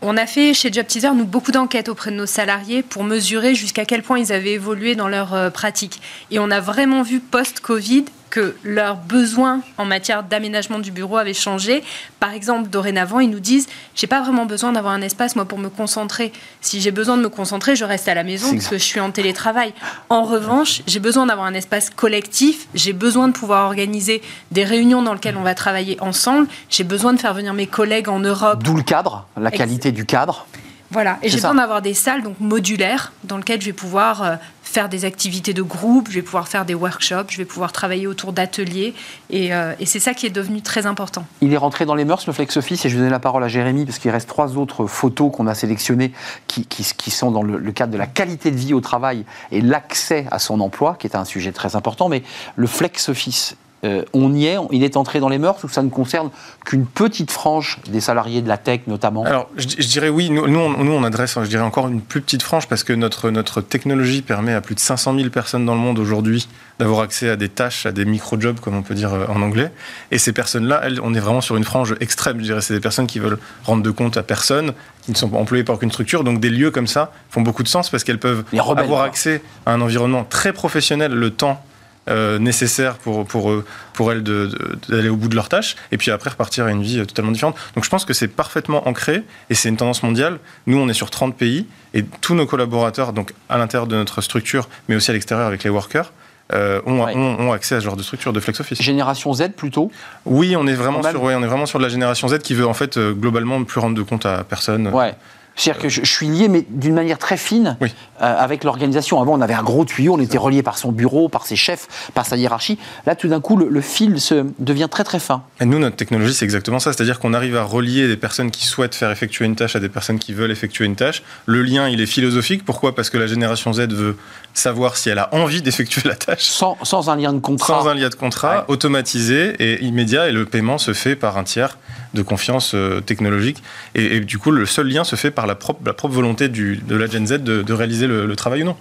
On 0.00 0.16
a 0.16 0.26
fait 0.26 0.54
chez 0.54 0.72
Job 0.72 0.86
Teaser, 0.86 1.12
nous, 1.12 1.24
beaucoup 1.24 1.50
d'enquêtes 1.50 1.88
auprès 1.88 2.12
de 2.12 2.16
nos 2.16 2.26
salariés 2.26 2.84
pour 2.84 3.02
mesurer 3.02 3.56
jusqu'à 3.56 3.84
quel 3.84 4.04
point 4.04 4.20
ils 4.20 4.32
avaient 4.32 4.52
évolué 4.52 4.94
dans 4.94 5.08
leur 5.08 5.34
euh, 5.34 5.50
pratique. 5.50 6.00
Et 6.30 6.38
on 6.38 6.52
a 6.52 6.60
vraiment 6.60 7.02
vu 7.02 7.18
post-Covid 7.18 8.04
que 8.30 8.56
leurs 8.64 8.96
besoins 8.96 9.60
en 9.76 9.84
matière 9.84 10.22
d'aménagement 10.22 10.78
du 10.78 10.90
bureau 10.90 11.16
avaient 11.16 11.34
changé. 11.34 11.82
Par 12.20 12.32
exemple, 12.32 12.68
dorénavant, 12.68 13.20
ils 13.20 13.30
nous 13.30 13.40
disent 13.40 13.66
j'ai 13.94 14.06
pas 14.06 14.20
vraiment 14.20 14.46
besoin 14.46 14.72
d'avoir 14.72 14.94
un 14.94 15.02
espace 15.02 15.36
moi 15.36 15.44
pour 15.44 15.58
me 15.58 15.68
concentrer. 15.68 16.32
Si 16.60 16.80
j'ai 16.80 16.90
besoin 16.90 17.16
de 17.16 17.22
me 17.22 17.28
concentrer, 17.28 17.76
je 17.76 17.84
reste 17.84 18.08
à 18.08 18.14
la 18.14 18.24
maison 18.24 18.52
parce 18.52 18.68
que 18.68 18.78
je 18.78 18.84
suis 18.84 19.00
en 19.00 19.10
télétravail. 19.10 19.72
En 20.08 20.24
revanche, 20.24 20.82
j'ai 20.86 21.00
besoin 21.00 21.26
d'avoir 21.26 21.46
un 21.46 21.54
espace 21.54 21.90
collectif. 21.90 22.68
J'ai 22.74 22.92
besoin 22.92 23.28
de 23.28 23.32
pouvoir 23.32 23.66
organiser 23.66 24.22
des 24.50 24.64
réunions 24.64 25.02
dans 25.02 25.14
lesquelles 25.14 25.36
on 25.36 25.42
va 25.42 25.54
travailler 25.54 25.98
ensemble. 26.00 26.48
J'ai 26.70 26.84
besoin 26.84 27.12
de 27.12 27.20
faire 27.20 27.34
venir 27.34 27.54
mes 27.54 27.66
collègues 27.66 28.08
en 28.08 28.20
Europe. 28.20 28.62
D'où 28.62 28.76
le 28.76 28.82
cadre, 28.82 29.26
la 29.40 29.50
qualité 29.50 29.92
du 29.92 30.04
cadre. 30.04 30.46
Voilà, 30.90 31.18
et 31.22 31.28
j'ai 31.28 31.36
besoin 31.36 31.54
d'avoir 31.54 31.82
des 31.82 31.92
salles 31.92 32.22
donc 32.22 32.40
modulaires 32.40 33.12
dans 33.24 33.36
lesquelles 33.36 33.60
je 33.60 33.66
vais 33.66 33.74
pouvoir 33.74 34.22
euh, 34.22 34.36
faire 34.68 34.88
des 34.88 35.04
activités 35.04 35.54
de 35.54 35.62
groupe, 35.62 36.08
je 36.10 36.16
vais 36.16 36.22
pouvoir 36.22 36.46
faire 36.46 36.66
des 36.66 36.74
workshops, 36.74 37.30
je 37.30 37.38
vais 37.38 37.46
pouvoir 37.46 37.72
travailler 37.72 38.06
autour 38.06 38.32
d'ateliers, 38.32 38.94
et, 39.30 39.54
euh, 39.54 39.72
c'est 39.84 39.98
ça 39.98 40.12
qui 40.12 40.26
est 40.26 40.30
devenu 40.30 40.60
très 40.60 40.84
important. 40.84 41.24
Il 41.40 41.52
est 41.52 41.56
rentré 41.56 41.86
dans 41.86 41.94
les 41.94 42.04
mœurs, 42.04 42.26
le 42.26 42.32
Flex 42.34 42.56
Office, 42.58 42.84
et 42.84 42.88
je 42.90 42.94
vais 42.94 43.00
donner 43.00 43.10
la 43.10 43.18
parole 43.18 43.42
à 43.42 43.48
Jérémy, 43.48 43.86
parce 43.86 43.98
qu'il 43.98 44.10
reste 44.10 44.28
trois 44.28 44.58
autres 44.58 44.86
photos 44.86 45.32
qu'on 45.32 45.46
a 45.46 45.54
sélectionnées 45.54 46.12
qui, 46.46 47.10
sont 47.10 47.30
dans 47.30 47.42
le, 47.42 47.72
cadre 47.72 47.92
de 47.92 47.98
la 47.98 48.06
qualité 48.06 48.50
de 48.50 48.56
vie 48.56 48.74
au 48.74 48.80
travail 48.80 49.24
et 49.50 49.62
l'accès 49.62 50.26
à 50.30 50.38
son 50.38 50.60
emploi, 50.60 50.96
qui 50.98 51.06
est 51.06 51.16
un 51.16 51.24
sujet 51.24 51.52
très 51.52 51.74
important, 51.74 52.08
mais 52.10 52.22
le 52.56 52.66
Flex 52.66 53.08
Office 53.08 53.56
euh, 53.84 54.02
on 54.12 54.34
y 54.34 54.46
est, 54.46 54.56
il 54.72 54.82
est 54.82 54.96
entré 54.96 55.20
dans 55.20 55.28
les 55.28 55.38
mœurs 55.38 55.62
ou 55.62 55.68
ça 55.68 55.82
ne 55.82 55.88
concerne 55.88 56.30
qu'une 56.64 56.84
petite 56.84 57.30
frange 57.30 57.78
des 57.88 58.00
salariés 58.00 58.42
de 58.42 58.48
la 58.48 58.58
tech 58.58 58.80
notamment 58.88 59.24
Alors 59.24 59.48
je, 59.56 59.66
dirais 59.66 60.08
oui, 60.08 60.30
nous, 60.30 60.48
nous, 60.48 60.58
on, 60.58 61.04
adresse, 61.04 61.38
je 61.40 61.48
dirais 61.48 61.62
encore 61.62 61.86
une 61.86 62.00
plus 62.00 62.20
petite 62.20 62.42
frange 62.42 62.66
parce 62.66 62.82
que 62.82 62.92
notre, 62.92 63.30
notre 63.30 63.60
technologie 63.60 64.22
permet 64.22 64.52
à 64.52 64.60
plus 64.60 64.74
de 64.74 64.80
500 64.80 65.14
000 65.14 65.30
personnes 65.30 65.64
dans 65.64 65.74
le 65.74 65.80
monde 65.80 66.00
aujourd'hui 66.00 66.48
d'avoir 66.80 67.00
accès 67.00 67.28
à 67.30 67.36
des 67.36 67.48
tâches, 67.48 67.86
à 67.86 67.92
des 67.92 68.04
micro-jobs 68.04 68.58
comme 68.58 68.74
on 68.74 68.82
peut 68.82 68.94
dire 68.94 69.14
euh, 69.14 69.26
en 69.28 69.42
anglais. 69.42 69.70
Et 70.10 70.18
ces 70.18 70.32
personnes-là, 70.32 70.82
on 71.02 71.14
est 71.14 71.20
vraiment 71.20 71.40
sur 71.40 71.56
une 71.56 71.64
frange 71.64 71.94
extrême, 72.00 72.38
je 72.38 72.44
dirais. 72.44 72.60
C'est 72.60 72.74
des 72.74 72.80
personnes 72.80 73.06
qui 73.06 73.20
veulent 73.20 73.38
rendre 73.64 73.84
de 73.84 73.90
compte 73.90 74.16
à 74.16 74.24
personne, 74.24 74.72
qui 75.02 75.12
ne 75.12 75.16
sont 75.16 75.28
pas 75.28 75.38
employées 75.38 75.64
par 75.64 75.76
aucune 75.76 75.90
structure. 75.90 76.24
Donc 76.24 76.40
des 76.40 76.50
lieux 76.50 76.72
comme 76.72 76.88
ça 76.88 77.12
font 77.30 77.42
beaucoup 77.42 77.62
de 77.62 77.68
sens 77.68 77.90
parce 77.90 78.02
qu'elles 78.02 78.18
peuvent 78.18 78.44
avoir 78.76 79.02
accès 79.02 79.40
à 79.66 79.72
un 79.72 79.80
environnement 79.80 80.24
très 80.24 80.52
professionnel 80.52 81.12
le 81.12 81.30
temps 81.30 81.62
euh, 82.08 82.38
nécessaire 82.38 82.96
pour, 82.96 83.26
pour, 83.26 83.52
pour 83.92 84.12
elles 84.12 84.22
d'aller 84.22 85.08
au 85.08 85.16
bout 85.16 85.28
de 85.28 85.34
leur 85.34 85.48
tâche, 85.48 85.76
et 85.92 85.98
puis 85.98 86.10
après 86.10 86.30
repartir 86.30 86.66
à 86.66 86.70
une 86.70 86.82
vie 86.82 86.98
totalement 87.06 87.32
différente. 87.32 87.56
Donc 87.74 87.84
je 87.84 87.90
pense 87.90 88.04
que 88.04 88.12
c'est 88.12 88.28
parfaitement 88.28 88.88
ancré, 88.88 89.22
et 89.50 89.54
c'est 89.54 89.68
une 89.68 89.76
tendance 89.76 90.02
mondiale. 90.02 90.38
Nous, 90.66 90.78
on 90.78 90.88
est 90.88 90.94
sur 90.94 91.10
30 91.10 91.36
pays, 91.36 91.66
et 91.94 92.04
tous 92.20 92.34
nos 92.34 92.46
collaborateurs, 92.46 93.12
donc 93.12 93.32
à 93.48 93.58
l'intérieur 93.58 93.86
de 93.86 93.96
notre 93.96 94.20
structure, 94.20 94.68
mais 94.88 94.96
aussi 94.96 95.10
à 95.10 95.14
l'extérieur 95.14 95.46
avec 95.46 95.64
les 95.64 95.70
workers, 95.70 96.12
euh, 96.54 96.80
ont, 96.86 97.02
ont, 97.02 97.52
accès 97.52 97.74
à 97.74 97.80
ce 97.80 97.84
genre 97.84 97.96
de 97.96 98.02
structure 98.02 98.32
de 98.32 98.40
flex 98.40 98.58
office. 98.58 98.80
Génération 98.80 99.34
Z 99.34 99.50
plutôt? 99.54 99.92
Oui, 100.24 100.56
on 100.56 100.66
est 100.66 100.72
vraiment 100.72 101.02
sur, 101.02 101.22
on 101.22 101.42
est 101.42 101.46
vraiment 101.46 101.66
sur 101.66 101.78
de 101.78 101.84
la 101.84 101.90
génération 101.90 102.26
Z 102.26 102.38
qui 102.38 102.54
veut 102.54 102.66
en 102.66 102.72
fait 102.72 102.96
euh, 102.96 103.12
globalement 103.12 103.62
plus 103.64 103.80
rendre 103.80 103.94
de 103.94 104.00
compte 104.00 104.24
à 104.24 104.44
personne. 104.44 104.88
Ouais. 104.88 105.14
C'est-à-dire 105.58 105.82
que 105.82 105.88
je, 105.88 106.04
suis 106.04 106.28
lié, 106.28 106.48
mais 106.48 106.64
d'une 106.70 106.94
manière 106.94 107.18
très 107.18 107.36
fine, 107.36 107.76
euh, 107.82 107.86
avec 108.20 108.62
l'organisation. 108.62 109.20
Avant, 109.20 109.36
on 109.36 109.40
avait 109.40 109.54
un 109.54 109.62
gros 109.62 109.84
tuyau, 109.84 110.14
on 110.14 110.20
était 110.20 110.38
relié 110.38 110.62
par 110.62 110.78
son 110.78 110.92
bureau, 110.92 111.28
par 111.28 111.46
ses 111.46 111.56
chefs, 111.56 111.88
par 112.14 112.26
sa 112.26 112.36
hiérarchie. 112.36 112.78
Là, 113.06 113.16
tout 113.16 113.28
d'un 113.28 113.40
coup, 113.40 113.56
le, 113.56 113.80
fil 113.80 114.20
se, 114.20 114.46
devient 114.60 114.86
très 114.88 115.02
très 115.02 115.18
fin. 115.18 115.42
Et 115.60 115.64
nous, 115.64 115.80
notre 115.80 115.96
technologie, 115.96 116.32
c'est 116.32 116.44
exactement 116.44 116.78
ça. 116.78 116.92
C'est-à-dire 116.92 117.18
qu'on 117.18 117.34
arrive 117.34 117.56
à 117.56 117.64
relier 117.64 118.06
des 118.06 118.16
personnes 118.16 118.52
qui 118.52 118.66
souhaitent 118.66 118.94
faire 118.94 119.10
effectuer 119.10 119.46
une 119.46 119.56
tâche 119.56 119.74
à 119.74 119.80
des 119.80 119.88
personnes 119.88 120.20
qui 120.20 120.32
veulent 120.32 120.52
effectuer 120.52 120.84
une 120.84 120.96
tâche. 120.96 121.24
Le 121.46 121.62
lien, 121.62 121.88
il 121.88 122.00
est 122.00 122.06
philosophique. 122.06 122.64
Pourquoi? 122.64 122.94
Parce 122.94 123.10
que 123.10 123.18
la 123.18 123.26
génération 123.26 123.72
Z 123.72 123.88
veut 123.88 124.16
savoir 124.54 124.96
si 124.96 125.08
elle 125.08 125.18
a 125.18 125.34
envie 125.34 125.62
d'effectuer 125.62 126.02
la 126.08 126.14
tâche. 126.14 126.42
Sans, 126.42 126.76
sans, 126.82 127.10
un 127.10 127.16
lien 127.16 127.32
de 127.32 127.40
contrat. 127.40 127.80
Sans 127.80 127.88
un 127.88 127.94
lien 127.94 128.08
de 128.08 128.14
contrat, 128.14 128.64
automatisé 128.68 129.54
et 129.58 129.84
immédiat. 129.84 130.28
Et 130.28 130.32
le 130.32 130.44
paiement 130.44 130.78
se 130.78 130.92
fait 130.92 131.16
par 131.16 131.36
un 131.36 131.44
tiers 131.44 131.78
de 132.14 132.22
confiance 132.22 132.72
euh, 132.74 133.00
technologique. 133.00 133.62
Et, 133.94 134.20
du 134.20 134.38
coup, 134.38 134.50
le 134.50 134.66
seul 134.66 134.88
lien 134.88 135.04
se 135.04 135.16
fait 135.16 135.30
par 135.30 135.46
la 135.48 135.54
propre, 135.54 136.08
volonté 136.08 136.48
de 136.48 136.96
la 136.96 137.06
Gen 137.06 137.26
Z 137.26 137.38
de, 137.38 137.72
réaliser 137.72 138.06
le, 138.06 138.36
travail 138.36 138.62
ou 138.62 138.66
non. 138.66 138.76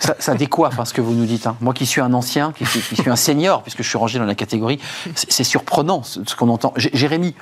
Ça, 0.00 0.14
ça 0.18 0.34
décoiffe 0.34 0.78
hein, 0.78 0.84
ce 0.84 0.92
que 0.92 1.00
vous 1.00 1.12
nous 1.12 1.24
dites. 1.24 1.46
Hein. 1.46 1.56
Moi 1.60 1.74
qui 1.74 1.84
suis 1.84 2.00
un 2.00 2.14
ancien, 2.14 2.52
qui, 2.52 2.64
suis 2.66 3.10
un 3.10 3.16
senior, 3.16 3.62
puisque 3.62 3.82
je 3.82 3.88
suis 3.88 3.98
rangé 3.98 4.18
dans 4.18 4.24
la 4.24 4.34
catégorie, 4.36 4.78
c'est 5.14 5.44
surprenant 5.44 6.02
ce, 6.02 6.20
qu'on 6.36 6.48
entend. 6.48 6.72
Jérémy, 6.76 7.34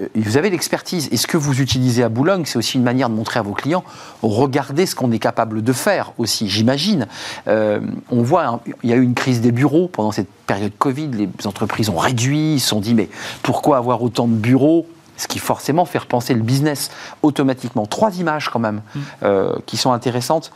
euh, 0.00 0.08
vous 0.16 0.36
avez 0.36 0.50
l'expertise. 0.50 1.08
Et 1.12 1.16
ce 1.16 1.26
que 1.26 1.36
vous 1.36 1.60
utilisez 1.60 2.02
à 2.02 2.08
Boulogne, 2.08 2.44
c'est 2.46 2.58
aussi 2.58 2.78
une 2.78 2.82
manière 2.82 3.08
de 3.08 3.14
montrer 3.14 3.38
à 3.38 3.42
vos 3.42 3.52
clients, 3.52 3.84
regardez 4.22 4.86
ce 4.86 4.94
qu'on 4.94 5.12
est 5.12 5.18
capable 5.20 5.62
de 5.62 5.72
faire 5.72 6.12
aussi, 6.18 6.48
j'imagine. 6.48 7.06
Euh, 7.46 7.80
on 8.10 8.22
voit, 8.22 8.46
hein, 8.46 8.60
il 8.82 8.90
y 8.90 8.92
a 8.92 8.96
eu 8.96 9.02
une 9.02 9.14
crise 9.14 9.40
des 9.40 9.52
bureaux 9.52 9.88
pendant 9.88 10.10
cette 10.10 10.28
période 10.46 10.72
Covid, 10.78 11.08
les 11.08 11.46
entreprises 11.46 11.88
ont 11.88 11.96
réduit, 11.96 12.54
ils 12.54 12.60
se 12.60 12.68
sont 12.68 12.80
dit, 12.80 12.94
mais 12.94 13.08
pourquoi 13.42 13.76
avoir 13.76 14.02
autant 14.02 14.26
de 14.26 14.34
bureaux 14.34 14.86
ce 15.16 15.28
qui 15.28 15.38
forcément 15.38 15.84
fait 15.84 15.98
repenser 15.98 16.34
le 16.34 16.42
business 16.42 16.90
automatiquement. 17.22 17.86
Trois 17.86 18.16
images 18.18 18.48
quand 18.48 18.58
même 18.58 18.82
mm. 18.94 19.00
euh, 19.22 19.56
qui 19.66 19.76
sont 19.76 19.92
intéressantes. 19.92 20.52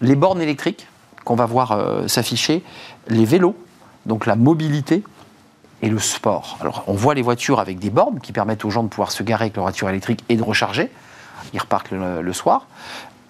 Les 0.00 0.16
bornes 0.16 0.40
électriques 0.40 0.86
qu'on 1.24 1.36
va 1.36 1.46
voir 1.46 1.72
euh, 1.72 2.06
s'afficher, 2.08 2.62
les 3.08 3.24
vélos, 3.24 3.56
donc 4.04 4.26
la 4.26 4.36
mobilité 4.36 5.02
et 5.82 5.88
le 5.88 5.98
sport. 5.98 6.56
Alors 6.60 6.84
on 6.86 6.94
voit 6.94 7.14
les 7.14 7.22
voitures 7.22 7.60
avec 7.60 7.78
des 7.78 7.90
bornes 7.90 8.20
qui 8.20 8.32
permettent 8.32 8.64
aux 8.64 8.70
gens 8.70 8.82
de 8.82 8.88
pouvoir 8.88 9.10
se 9.10 9.22
garer 9.22 9.44
avec 9.44 9.56
leur 9.56 9.64
voiture 9.64 9.88
électrique 9.88 10.24
et 10.28 10.36
de 10.36 10.42
recharger. 10.42 10.90
Ils 11.52 11.60
repartent 11.60 11.90
le, 11.90 12.32
soir. 12.32 12.66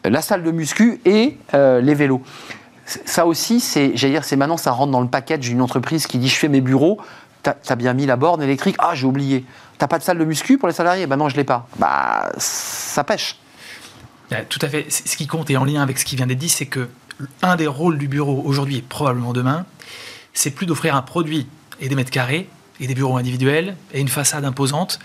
La 0.05 0.23
salle 0.23 0.43
de 0.43 0.51
muscu 0.51 1.01
et 1.05 1.39
euh, 1.55 1.81
les 1.81 1.95
vélos 1.95 2.23
ça 2.87 3.27
aussi, 3.27 3.61
c'est, 3.61 3.97
j'allais 3.97 4.13
dire, 4.13 4.25
c'est 4.25 4.37
maintenant, 4.37 4.57
ça 4.57 4.71
rentre 4.71 4.93
dans 4.93 5.01
le 5.01 5.09
package 5.09 5.41
d'une 5.41 5.61
entreprise 5.61 6.07
qui 6.07 6.19
dit 6.19 6.29
je 6.29 6.37
fais 6.37 6.49
mes 6.49 6.61
bureaux, 6.61 7.01
t'as 7.55 7.73
as 7.73 7.77
bien 7.77 7.93
mis 7.93 8.07
la 8.07 8.17
borne 8.17 8.43
électrique, 8.43 8.77
ah 8.79 8.95
j'ai 8.95 9.07
oublié. 9.07 9.45
T'as 9.79 9.87
pas 9.87 9.99
de 9.99 10.03
salle 10.03 10.19
de 10.19 10.25
muscu 10.25 10.59
pour 10.59 10.69
les 10.69 10.75
salariés? 10.75 11.07
Bah 11.07 11.17
non, 11.17 11.29
je 11.29 11.37
l'ai 11.37 11.45
pas. 11.45 11.69
Bah 11.79 12.31
ça 12.39 13.05
pêche. 13.05 13.37
Tout 14.49 14.59
à 14.63 14.69
fait. 14.69 14.87
Ce 14.91 15.17
qui 15.17 15.27
compte 15.27 15.51
et 15.51 15.57
en 15.57 15.65
lien 15.65 15.83
avec 15.83 15.99
ce 15.99 16.05
qui 16.05 16.17
vient 16.17 16.27
d'être 16.27 16.39
dit, 16.39 16.49
c'est 16.49 16.67
que 16.67 16.89
un 17.43 17.57
des 17.57 17.67
rôles 17.67 17.99
du 17.99 18.09
bureau 18.09 18.43
aujourd'hui 18.45 18.79
et 18.79 18.83
probablement 18.83 19.33
demain, 19.33 19.65
c'est 20.35 20.51
plus 20.51 20.67
d'offrir 20.67 20.97
un 20.97 21.03
produit 21.03 21.47
et 21.81 21.89
des 21.89 21.95
mètres 21.95 22.11
carrés 22.11 22.49
et 22.81 22.87
des 22.87 22.95
bureaux 22.95 23.17
individuels 23.17 23.77
et 23.95 24.01
une 24.01 24.09
façade 24.09 24.45
imposante. 24.45 24.99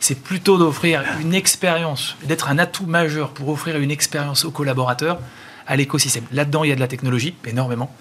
C'est 0.00 0.16
plutôt 0.16 0.58
d'offrir 0.58 1.04
une 1.20 1.34
expérience, 1.34 2.16
d'être 2.24 2.48
un 2.48 2.58
atout 2.58 2.86
majeur 2.86 3.30
pour 3.30 3.48
offrir 3.50 3.76
une 3.76 3.90
expérience 3.90 4.44
aux 4.44 4.50
collaborateurs, 4.50 5.20
à 5.66 5.76
l'écosystème. 5.76 6.24
Là-dedans, 6.32 6.64
il 6.64 6.70
y 6.70 6.72
a 6.72 6.74
de 6.74 6.80
la 6.80 6.88
technologie, 6.88 7.34
énormément. 7.46 7.94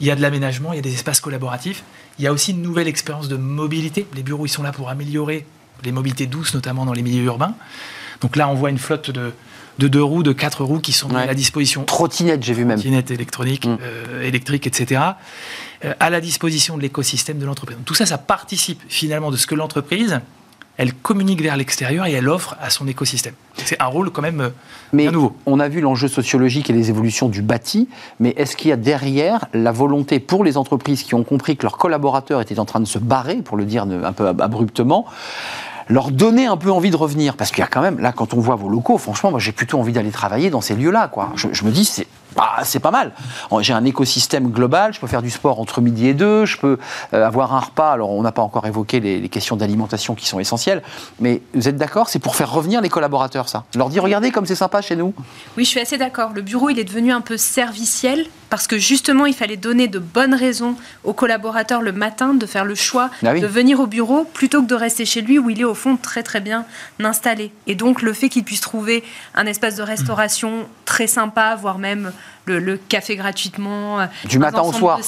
Il 0.00 0.06
y 0.06 0.10
a 0.10 0.16
de 0.16 0.22
l'aménagement, 0.22 0.72
il 0.72 0.76
y 0.76 0.78
a 0.78 0.82
des 0.82 0.94
espaces 0.94 1.20
collaboratifs. 1.20 1.82
Il 2.18 2.24
y 2.24 2.28
a 2.28 2.32
aussi 2.32 2.52
une 2.52 2.62
nouvelle 2.62 2.88
expérience 2.88 3.28
de 3.28 3.36
mobilité. 3.36 4.06
Les 4.14 4.22
bureaux, 4.22 4.46
ils 4.46 4.50
sont 4.50 4.62
là 4.62 4.72
pour 4.72 4.88
améliorer 4.88 5.46
les 5.84 5.92
mobilités 5.92 6.26
douces, 6.26 6.54
notamment 6.54 6.84
dans 6.84 6.92
les 6.92 7.02
milieux 7.02 7.24
urbains. 7.24 7.54
Donc 8.20 8.36
là, 8.36 8.48
on 8.48 8.54
voit 8.54 8.70
une 8.70 8.78
flotte 8.78 9.10
de, 9.10 9.32
deux 9.78 10.02
roues, 10.02 10.22
de 10.22 10.32
quatre 10.32 10.64
roues 10.64 10.80
qui 10.80 10.92
sont 10.92 11.14
à 11.14 11.26
la 11.26 11.34
disposition. 11.34 11.84
Trottinette, 11.84 12.42
j'ai 12.42 12.54
vu 12.54 12.64
même. 12.64 12.78
Trottinette 12.78 13.10
électronique, 13.10 13.66
mm. 13.66 13.78
euh, 13.82 14.22
électrique, 14.22 14.66
etc. 14.66 15.02
Euh, 15.84 15.94
à 16.00 16.10
la 16.10 16.20
disposition 16.20 16.76
de 16.76 16.82
l'écosystème 16.82 17.38
de 17.38 17.46
l'entreprise. 17.46 17.78
tout 17.84 17.94
ça, 17.94 18.06
ça 18.06 18.18
participe 18.18 18.82
finalement 18.88 19.30
de 19.30 19.36
ce 19.36 19.46
que 19.46 19.54
l'entreprise 19.54 20.20
elle 20.78 20.94
communique 20.94 21.42
vers 21.42 21.56
l'extérieur 21.56 22.06
et 22.06 22.12
elle 22.12 22.28
offre 22.28 22.56
à 22.60 22.70
son 22.70 22.86
écosystème. 22.86 23.34
C'est 23.56 23.82
un 23.82 23.86
rôle 23.86 24.10
quand 24.10 24.22
même 24.22 24.40
euh, 24.40 24.50
mais 24.92 25.10
nouveau. 25.10 25.36
On 25.44 25.58
a 25.58 25.68
vu 25.68 25.80
l'enjeu 25.80 26.06
sociologique 26.06 26.70
et 26.70 26.72
les 26.72 26.88
évolutions 26.88 27.28
du 27.28 27.42
bâti, 27.42 27.88
mais 28.20 28.32
est-ce 28.36 28.56
qu'il 28.56 28.70
y 28.70 28.72
a 28.72 28.76
derrière 28.76 29.46
la 29.52 29.72
volonté 29.72 30.20
pour 30.20 30.44
les 30.44 30.56
entreprises 30.56 31.02
qui 31.02 31.14
ont 31.14 31.24
compris 31.24 31.56
que 31.56 31.64
leurs 31.64 31.76
collaborateurs 31.76 32.40
étaient 32.40 32.60
en 32.60 32.64
train 32.64 32.80
de 32.80 32.86
se 32.86 33.00
barrer, 33.00 33.36
pour 33.36 33.56
le 33.56 33.64
dire 33.64 33.82
un 33.82 34.12
peu 34.12 34.28
abruptement, 34.28 35.04
leur 35.88 36.12
donner 36.12 36.46
un 36.46 36.56
peu 36.56 36.70
envie 36.70 36.90
de 36.90 36.96
revenir? 36.96 37.36
Parce 37.36 37.50
qu'il 37.50 37.60
y 37.60 37.64
a 37.64 37.68
quand 37.68 37.82
même, 37.82 37.98
là, 37.98 38.12
quand 38.12 38.32
on 38.32 38.38
voit 38.38 38.54
vos 38.54 38.68
locaux, 38.68 38.98
franchement, 38.98 39.32
moi, 39.32 39.40
j'ai 39.40 39.52
plutôt 39.52 39.80
envie 39.80 39.92
d'aller 39.92 40.12
travailler 40.12 40.48
dans 40.48 40.60
ces 40.60 40.76
lieux-là, 40.76 41.08
quoi. 41.08 41.32
Je, 41.34 41.48
je 41.50 41.64
me 41.64 41.72
dis, 41.72 41.84
c'est 41.84 42.06
bah, 42.36 42.58
c'est 42.64 42.78
pas 42.78 42.90
mal. 42.90 43.12
J'ai 43.60 43.72
un 43.72 43.84
écosystème 43.84 44.50
global, 44.50 44.92
je 44.92 45.00
peux 45.00 45.06
faire 45.06 45.22
du 45.22 45.30
sport 45.30 45.60
entre 45.60 45.80
midi 45.80 46.08
et 46.08 46.14
deux, 46.14 46.44
je 46.44 46.58
peux 46.58 46.78
euh, 47.14 47.26
avoir 47.26 47.54
un 47.54 47.60
repas. 47.60 47.92
Alors, 47.92 48.10
on 48.10 48.22
n'a 48.22 48.32
pas 48.32 48.42
encore 48.42 48.66
évoqué 48.66 49.00
les, 49.00 49.28
questions 49.28 49.56
d'alimentation 49.56 50.14
qui 50.14 50.26
sont 50.26 50.40
essentielles, 50.40 50.82
mais 51.20 51.42
vous 51.54 51.68
êtes 51.68 51.76
d'accord 51.76 52.08
C'est 52.08 52.18
pour 52.18 52.36
faire 52.36 52.50
revenir 52.50 52.80
les 52.80 52.88
collaborateurs, 52.88 53.48
ça? 53.48 53.64
Leur 53.74 53.88
dis, 53.88 54.00
regardez 54.00 54.30
comme 54.30 54.46
c'est 54.46 54.54
sympa 54.54 54.80
chez 54.80 54.96
nous. 54.96 55.12
Oui, 55.56 55.64
je 55.64 55.70
suis 55.70 55.80
assez 55.80 55.98
d'accord. 55.98 56.30
Le 56.34 56.42
bureau, 56.42 56.70
il 56.70 56.78
est 56.78 56.84
devenu 56.84 57.12
un 57.12 57.20
peu 57.20 57.36
serviciel 57.36 58.26
parce 58.50 58.66
que 58.66 58.78
justement, 58.78 59.26
il 59.26 59.34
fallait 59.34 59.56
donner 59.56 59.88
de 59.88 59.98
bonnes 59.98 60.34
raisons 60.34 60.76
aux 61.04 61.12
collaborateurs 61.12 61.82
le 61.82 61.92
matin 61.92 62.34
de 62.34 62.46
faire 62.46 62.64
le 62.64 62.74
choix 62.74 63.10
ah 63.24 63.34
de 63.34 63.46
venir 63.46 63.80
au 63.80 63.86
bureau 63.86 64.24
plutôt 64.24 64.62
que 64.62 64.66
de 64.66 64.74
rester 64.74 65.04
chez 65.04 65.20
lui 65.20 65.38
où 65.38 65.50
il 65.50 65.60
est 65.60 65.64
au 65.64 65.74
fond 65.74 65.96
très 65.96 66.22
très 66.22 66.40
bien 66.40 66.64
installé. 66.98 67.52
Et 67.66 67.74
donc, 67.74 68.02
le 68.02 68.12
fait 68.12 68.28
qu'il 68.28 68.44
puisse 68.44 68.60
trouver 68.60 69.04
un 69.34 69.46
espace 69.46 69.76
de 69.76 69.82
restauration 69.82 70.66
très 70.84 71.06
sympa, 71.06 71.54
voire 71.56 71.78
même 71.78 72.12
le, 72.46 72.76
café 72.76 73.16
gratuitement, 73.16 74.00
euh, 74.00 74.06
du 74.28 74.38
matin 74.38 74.62
au 74.62 74.72
soir, 74.72 74.98
de 74.98 75.04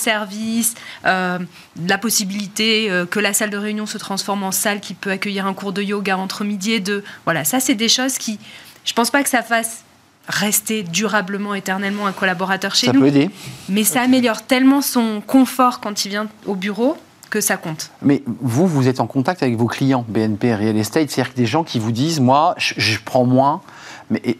euh, 1.07 1.39
la 1.87 1.99
possibilité 1.99 2.91
euh, 2.91 3.07
que 3.07 3.19
la 3.19 3.33
salle 3.33 3.51
de 3.51 3.57
réunion 3.57 3.87
se 3.87 3.99
transforme 3.99 4.45
en 4.45 4.53
salle 4.53 4.81
qui 4.81 4.95
peut 4.95 5.11
accueillir 5.11 5.47
un 5.47 5.55
cours 5.55 5.73
de 5.73 5.83
yoga 5.83 6.19
entre 6.19 6.45
midi 6.45 6.73
et 6.73 6.81
deux. 6.81 7.03
Voilà, 7.25 7.45
ça 7.45 7.61
c'est 7.61 7.75
des 7.75 7.89
choses 7.89 8.19
qui, 8.19 8.39
je 8.85 8.93
pense 8.93 9.11
pas 9.11 9.23
que 9.23 9.31
ça 9.31 9.43
fasse 9.43 9.85
rester 10.29 10.83
durablement, 10.83 11.55
éternellement 11.55 12.07
un 12.07 12.13
collaborateur 12.13 12.75
chez 12.75 12.89
nous. 12.89 12.95
Ça 12.95 12.99
peut 13.01 13.07
aider. 13.07 13.31
Mais 13.69 13.85
ça 13.85 14.03
améliore 14.03 14.43
tellement 14.43 14.83
son 14.83 15.23
confort 15.27 15.81
quand 15.81 16.05
il 16.05 16.09
vient 16.11 16.29
au 16.47 16.55
bureau 16.55 16.97
que 17.31 17.41
ça 17.41 17.57
compte. 17.57 17.91
Mais 18.03 18.23
vous, 18.27 18.67
vous 18.67 18.89
êtes 18.89 19.01
en 19.01 19.07
contact 19.07 19.43
avec 19.43 19.57
vos 19.57 19.67
clients 19.67 20.05
BNP 20.09 20.55
Real 20.55 20.77
Estate, 20.77 21.11
c'est-à-dire 21.11 21.33
que 21.33 21.37
des 21.37 21.47
gens 21.47 21.63
qui 21.63 21.79
vous 21.79 21.93
disent, 21.93 22.19
moi, 22.19 22.55
je 22.59 22.99
prends 23.05 23.25
moins, 23.25 23.63
mais 24.11 24.37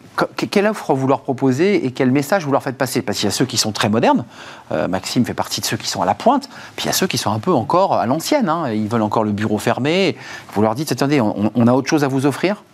quelle 0.51 0.67
offre 0.67 0.95
vous 0.95 1.07
leur 1.07 1.21
proposez 1.21 1.87
et 1.87 1.93
quel 1.93 2.11
message 2.11 2.45
vous 2.45 2.51
leur 2.51 2.63
faites 2.63 2.77
passer? 2.77 3.03
Parce 3.03 3.19
qu'il 3.19 3.27
y 3.27 3.29
a 3.29 3.33
ceux 3.33 3.45
qui 3.45 3.57
sont 3.57 3.71
très 3.71 3.89
modernes, 3.89 4.25
euh, 4.73 4.89
Maxime 4.89 5.25
fait 5.25 5.35
partie 5.35 5.61
de 5.61 5.67
ceux 5.67 5.77
qui 5.77 5.89
sont 5.89 6.03
à 6.03 6.07
la 6.07 6.15
pointe, 6.15 6.49
puis 6.75 6.85
il 6.85 6.87
y 6.87 6.91
a 6.91 6.93
ceux 6.93 7.07
qui 7.07 7.19
sont 7.19 7.31
un 7.31 7.39
peu 7.39 7.53
encore 7.53 7.95
à 7.95 8.05
l'ancienne, 8.07 8.49
hein. 8.49 8.73
ils 8.73 8.89
veulent 8.89 9.03
encore 9.03 9.23
le 9.23 9.31
bureau 9.31 9.59
fermé. 9.59 10.17
Vous 10.55 10.63
leur 10.63 10.75
dites, 10.75 10.91
attendez, 10.91 11.21
on, 11.21 11.67
a 11.69 11.73
autre 11.73 11.89
chose 11.89 12.03
à 12.03 12.09
vous 12.09 12.27
offrir? 12.27 12.65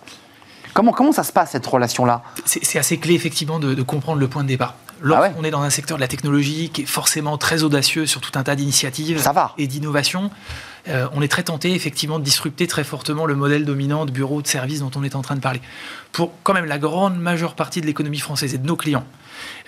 Comment, 0.77 0.93
comment 0.93 1.13
ça 1.13 1.25
se 1.25 1.33
passe 1.33 1.53
cette 1.53 1.65
relation-là 1.65 2.23
C'est 2.45 2.79
assez 2.79 2.99
clé 2.99 3.15
effectivement 3.15 3.59
de, 3.59 3.81
comprendre 3.81 4.21
le 4.21 4.29
point 4.29 4.43
de 4.43 4.49
départ. 4.49 4.75
Lorsqu'on 5.01 5.43
ah 5.43 5.49
est 5.49 5.51
dans 5.51 5.63
un 5.63 5.71
secteur 5.71 5.97
de 5.97 6.03
la 6.03 6.09
technologie 6.09 6.69
qui 6.69 6.83
est 6.83 6.87
forcément 6.87 7.39
très 7.39 7.63
audacieux 7.63 8.05
sur 8.05 8.21
tout 8.21 8.39
un 8.39 8.43
tas 8.43 8.57
d'initiatives 8.57 9.27
et 9.57 9.67
d'innovations, 9.69 10.31
euh, 10.89 11.09
on 11.15 11.23
est 11.23 11.29
très 11.29 11.45
tenté 11.45 11.75
effectivement 11.75 12.19
de 12.19 12.25
disrupter 12.25 12.67
très 12.67 12.85
fortement 12.85 13.25
le 13.25 13.35
modèle 13.35 13.65
dominant 13.65 14.05
de 14.05 14.11
bureau 14.11 14.43
de 14.43 14.47
service 14.47 14.81
dont 14.81 14.91
on 14.97 15.03
est 15.03 15.17
en 15.17 15.23
train 15.23 15.35
de 15.35 15.41
parler. 15.41 15.63
Pour 16.13 16.33
quand 16.43 16.53
même 16.53 16.67
la 16.67 16.79
grande 16.79 17.19
majeure 17.19 17.55
partie 17.55 17.81
de 17.81 17.87
l'économie 17.87 18.19
française 18.19 18.53
et 18.53 18.59
de 18.59 18.67
nos 18.67 18.77
clients, 18.77 19.07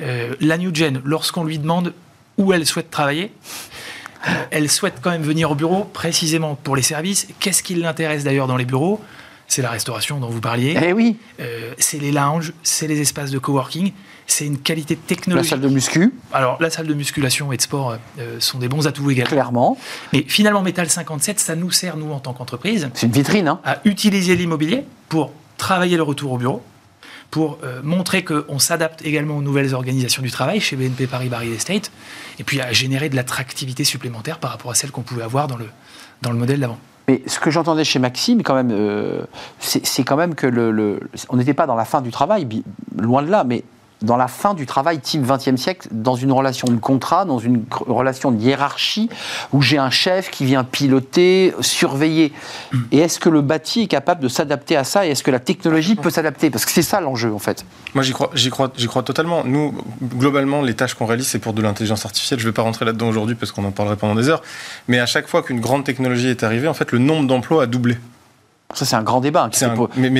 euh, 0.03 0.35
la 0.41 0.59
New 0.59 0.75
Gen, 0.75 1.01
lorsqu'on 1.07 1.45
lui 1.45 1.59
demande 1.59 1.95
où 2.37 2.53
elle 2.53 2.67
souhaite 2.67 2.91
travailler, 2.91 3.33
euh, 4.29 4.31
elle 4.51 4.71
souhaite 4.71 4.97
quand 5.01 5.11
même 5.11 5.23
venir 5.23 5.51
au 5.51 5.55
bureau 5.55 5.85
précisément 5.85 6.55
pour 6.55 6.77
les 6.77 6.83
services. 6.83 7.29
Qu'est-ce 7.41 7.63
qui 7.63 7.77
l'intéresse 7.77 8.25
d'ailleurs 8.25 8.47
dans 8.47 8.59
les 8.59 8.67
bureaux? 8.67 9.01
C'est 9.49 9.63
la 9.63 9.71
restauration 9.71 10.21
dont 10.21 10.29
vous 10.29 10.41
parliez. 10.41 10.79
Eh 10.81 10.93
oui. 10.93 11.17
c'est 11.79 11.99
les 11.99 12.13
lounges, 12.13 12.53
c'est 12.63 12.87
les 12.87 13.01
espaces 13.01 13.31
de 13.31 13.39
coworking 13.39 13.93
c'est 14.29 14.47
une 14.47 14.59
qualité 14.59 14.95
technologique. 14.95 15.51
La 15.51 15.57
salle 15.57 15.69
de 15.69 15.75
muscu 15.75 16.13
Alors, 16.33 16.59
la 16.61 16.71
salle 16.71 16.87
de 16.87 16.95
musculation 16.95 17.51
et 17.51 17.57
de 17.57 17.63
sport 17.63 17.97
euh, 18.19 18.39
sont 18.39 18.59
des 18.59 18.69
bons 18.69 18.87
atouts 18.87 19.11
également. 19.11 19.31
Clairement. 19.31 19.79
Mais 20.13 20.25
finalement, 20.29 20.63
Metal 20.63 20.89
57, 20.89 21.41
ça 21.41 21.57
nous 21.57 21.71
sert, 21.71 21.97
nous, 21.97 22.13
en 22.13 22.21
tant 22.21 22.35
qu'entreprise. 22.35 22.91
C'est 22.95 23.07
une 23.07 23.13
vitrine, 23.13 23.49
hein. 23.49 23.61
À 23.65 23.81
utiliser 23.85 24.37
l'immobilier 24.37 24.85
pour 25.09 25.33
travailler 25.57 25.97
le 25.97 26.03
retour 26.03 26.33
au 26.33 26.39
bureau, 26.39 26.63
pour 27.31 27.59
euh, 27.65 27.81
montrer 27.83 28.23
qu'on 28.23 28.59
s'adapte 28.59 29.05
également 29.05 29.39
aux 29.39 29.43
nouvelles 29.43 29.75
organisations 29.75 30.23
du 30.23 30.31
travail 30.31 30.61
chez 30.61 30.77
BNP 30.77 31.07
Paribas 31.07 31.39
Real 31.39 31.53
Estate, 31.53 31.91
et 32.39 32.45
puis 32.45 32.61
à 32.61 32.73
générer 32.73 33.09
de 33.09 33.17
l'attractivité 33.17 33.83
supplémentaire 33.83 34.39
par 34.39 34.51
rapport 34.51 34.71
à 34.71 34.75
celle 34.75 34.91
qu'on 34.91 35.03
pouvait 35.03 35.25
avoir 35.25 35.49
dans 35.49 35.57
le, 35.57 35.69
dans 36.23 36.33
le 36.33 36.39
modèle 36.39 36.61
d'avant. 36.61 36.79
Mais 37.09 37.23
ce 37.27 37.41
que 37.41 37.51
j'entendais 37.51 37.85
chez 37.85 37.99
Maxime, 37.99 38.43
quand 38.43 38.55
même, 38.55 38.71
euh, 38.71 39.23
c'est 39.59 40.05
quand 40.05 40.17
même 40.17 40.35
que 40.35 40.47
le 40.47 41.01
on 41.31 41.37
n'était 41.37 41.55
pas 41.55 41.67
dans 41.67 41.75
la 41.75 41.87
fin 41.87 42.03
du 42.03 42.11
travail, 42.11 42.47
loin 42.97 43.23
de 43.23 43.31
là, 43.31 43.45
mais 43.45 43.65
dans 44.03 44.17
la 44.17 44.29
fin 44.29 44.55
du 44.55 44.67
travail 44.67 45.01
type 45.01 45.25
20e 45.25 45.57
siècle, 45.57 45.89
dans 45.91 46.15
une 46.15 46.33
relation 46.33 46.69
de 46.69 46.77
contrat, 46.77 47.25
dans 47.25 47.39
une 47.39 47.65
relation 47.71 48.31
de 48.31 48.41
hiérarchie, 48.41 49.09
où 49.53 49.63
j'ai 49.63 49.79
un 49.79 49.91
chef 49.91 50.31
qui 50.31 50.45
vient 50.45 50.65
piloter, 50.65 51.55
surveiller. 51.61 52.33
Et 52.93 52.99
est-ce 52.99 53.19
que 53.19 53.29
le 53.29 53.41
bâti 53.41 53.83
est 53.83 53.87
capable 53.87 54.23
de 54.23 54.29
s'adapter 54.29 54.77
à 54.77 54.85
ça 54.85 55.07
et 55.07 55.11
est-ce 55.11 55.23
que 55.23 55.31
la 55.31 55.41
technologie 55.41 55.97
peut 55.97 56.11
s'adapter? 56.11 56.51
Parce 56.51 56.65
que 56.65 56.71
c'est 56.71 56.83
ça 56.83 57.01
l'enjeu 57.01 57.33
en 57.33 57.39
fait. 57.39 57.65
Moi 57.95 58.03
j'y 58.05 58.13
crois, 58.13 58.31
j'y 58.35 58.51
crois, 58.51 58.71
j'y 58.77 58.87
crois 58.87 59.03
totalement. 59.03 59.45
Nous, 59.45 59.75
globalement, 60.03 60.63
les 60.63 60.75
tâches 60.75 60.95
qu'on 60.95 61.07
réalise, 61.07 61.27
c'est 61.27 61.39
pour 61.39 61.53
de 61.53 61.63
l'intelligence 61.63 62.05
artificielle. 62.05 62.39
Je 62.39 62.45
ne 62.45 62.51
vais 62.51 62.55
pas 62.55 62.63
rentrer 62.63 62.85
là-dedans 62.85 63.09
aujourd'hui 63.09 63.35
parce 63.35 63.53
qu'on 63.53 63.65
en 63.65 63.73
parlerait 63.73 63.97
pendant 63.97 64.15
des 64.15 64.29
heures. 64.29 64.43
Mais 64.87 65.01
à 65.01 65.07
chaque 65.07 65.29
fois 65.29 65.43
qu'une 65.43 65.61
grande 65.61 65.85
technologie 65.85 66.29
est 66.29 66.43
arrivée, 66.43 66.69
en 66.69 66.75
fait, 66.75 66.93
le 66.93 66.99
nombre 66.99 67.27
d'emplois 67.27 67.65
a 67.65 67.67
doublé. 67.67 67.97
Ça, 68.75 68.85
c'est 68.85 68.97
un 68.97 69.03
grand 69.03 69.21
débat 69.21 69.49
qui 69.51 69.59
s'est 69.59 69.71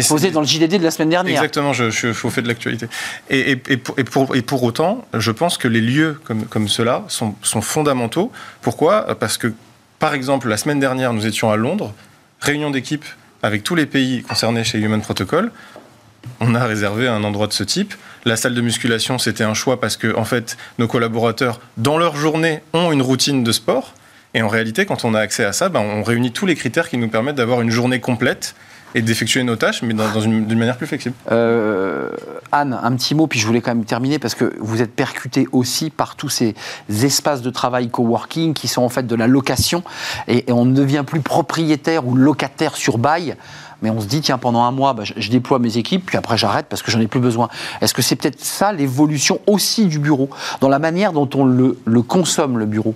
posé 0.09 0.31
dans 0.31 0.41
le 0.41 0.47
JDD 0.47 0.79
de 0.79 0.83
la 0.83 0.91
semaine 0.91 1.11
dernière. 1.11 1.37
Exactement, 1.37 1.75
je, 1.75 1.91
suis 1.91 2.09
au 2.09 2.31
fait 2.31 2.41
de 2.41 2.49
l'actualité. 2.49 2.87
Et, 3.29 3.57
pour, 3.57 4.35
et, 4.35 4.43
pour, 4.43 4.63
autant, 4.63 5.05
je 5.13 5.31
pense 5.31 5.59
que 5.59 5.69
les 5.69 5.83
lieux 5.83 6.19
comme, 6.25 6.47
comme 6.47 6.67
ceux-là 6.67 7.05
sont, 7.09 7.35
sont 7.43 7.61
fondamentaux. 7.61 8.33
Pourquoi? 8.63 9.15
Parce 9.17 9.37
que, 9.37 9.53
par 9.99 10.15
exemple, 10.15 10.49
la 10.49 10.57
semaine 10.57 10.81
dernière, 10.81 11.13
nous 11.13 11.27
étions 11.27 11.51
à 11.51 11.57
Londres, 11.57 11.93
réunion 12.41 12.71
d'équipe 12.71 13.05
avec 13.43 13.65
tous 13.65 13.75
les 13.75 13.85
pays 13.85 14.23
concernés 14.23 14.65
chez 14.65 14.79
Human 14.79 15.03
Protocol. 15.03 15.53
On 16.41 16.55
a 16.55 16.65
réservé 16.65 17.07
un 17.07 17.25
endroit 17.25 17.49
de 17.49 17.53
ce 17.53 17.65
type. 17.65 17.95
La 18.25 18.37
salle 18.37 18.55
de 18.55 18.61
musculation, 18.61 19.19
c'était 19.19 19.45
un 19.45 19.55
choix 19.55 19.79
parce 19.79 19.97
que, 19.97 20.17
en 20.17 20.25
fait, 20.25 20.57
nos 20.79 20.89
collaborateurs, 20.89 21.61
dans 21.77 21.99
leur 21.99 22.17
journée, 22.17 22.61
ont 22.73 22.93
une 22.93 23.03
routine 23.03 23.45
de 23.45 23.53
sport. 23.53 23.95
Et 24.35 24.43
en 24.43 24.49
réalité, 24.49 24.85
quand 24.85 25.05
on 25.05 25.15
a 25.15 25.21
accès 25.21 25.45
à 25.45 25.53
ça, 25.53 25.69
ben, 25.69 25.81
on 25.81 26.03
réunit 26.03 26.33
tous 26.33 26.47
les 26.47 26.55
critères 26.55 26.89
qui 26.89 26.99
nous 26.99 27.09
permettent 27.09 27.37
d'avoir 27.37 27.61
une 27.61 27.71
journée 27.71 28.01
complète 28.01 28.55
et 28.95 29.03
d'effectuer 29.03 29.43
nos 29.43 29.57
tâches, 29.57 29.83
mais 29.83 29.95
dans, 29.95 30.21
une, 30.21 30.47
d'une 30.47 30.59
manière 30.59 30.77
plus 30.77 30.87
flexible. 30.87 31.15
Euh, 31.31 32.11
Anne, 32.53 32.79
un 32.83 32.93
petit 32.97 33.15
mot, 33.15 33.27
puis 33.27 33.39
je 33.39 33.47
voulais 33.47 33.61
quand 33.61 33.75
même 33.75 33.85
terminer, 33.85 34.19
parce 34.19 34.35
que 34.35 34.55
vous 34.61 34.81
êtes 34.81 34.95
percuté 34.95 35.47
aussi 35.53 35.91
par 35.91 36.17
tous 36.17 36.31
ces 36.31 36.55
espaces 36.89 37.43
de 37.43 37.51
travail 37.51 37.91
coworking 37.91 38.55
qui 38.55 38.69
sont 38.69 38.83
en 38.83 38.89
fait 38.89 39.07
de 39.07 39.15
la 39.15 39.27
location, 39.27 39.83
et, 40.27 40.45
on 40.49 40.65
ne 40.65 40.75
devient 40.75 41.05
plus 41.07 41.21
propriétaire 41.21 42.07
ou 42.07 42.15
locataire 42.15 42.77
sur 42.77 42.97
bail, 42.97 43.37
mais 43.83 43.91
on 43.91 44.01
se 44.01 44.07
dit, 44.07 44.23
tiens, 44.23 44.39
pendant 44.39 44.65
un 44.65 44.73
mois, 44.73 44.95
bah, 44.95 45.05
je, 45.05 45.31
déploie 45.31 45.59
mes 45.59 45.77
équipes, 45.77 46.07
puis 46.07 46.17
après 46.17 46.39
j'arrête 46.39 46.67
parce 46.69 46.83
que 46.83 46.91
j'en 46.91 47.01
ai 47.01 47.07
plus 47.07 47.21
besoin. 47.21 47.49
Est-ce 47.81 47.95
que 47.95 48.03
c'est 48.03 48.17
peut-être 48.17 48.41
ça 48.41 48.73
l'évolution 48.73 49.41
aussi 49.47 49.87
du 49.87 49.99
bureau, 49.99 50.31
dans 50.61 50.69
la 50.69 50.79
manière 50.79 51.13
dont 51.13 51.29
on 51.35 51.45
le 51.45 52.03
consomme, 52.03 52.59
le 52.59 52.67
bureau? 52.67 52.95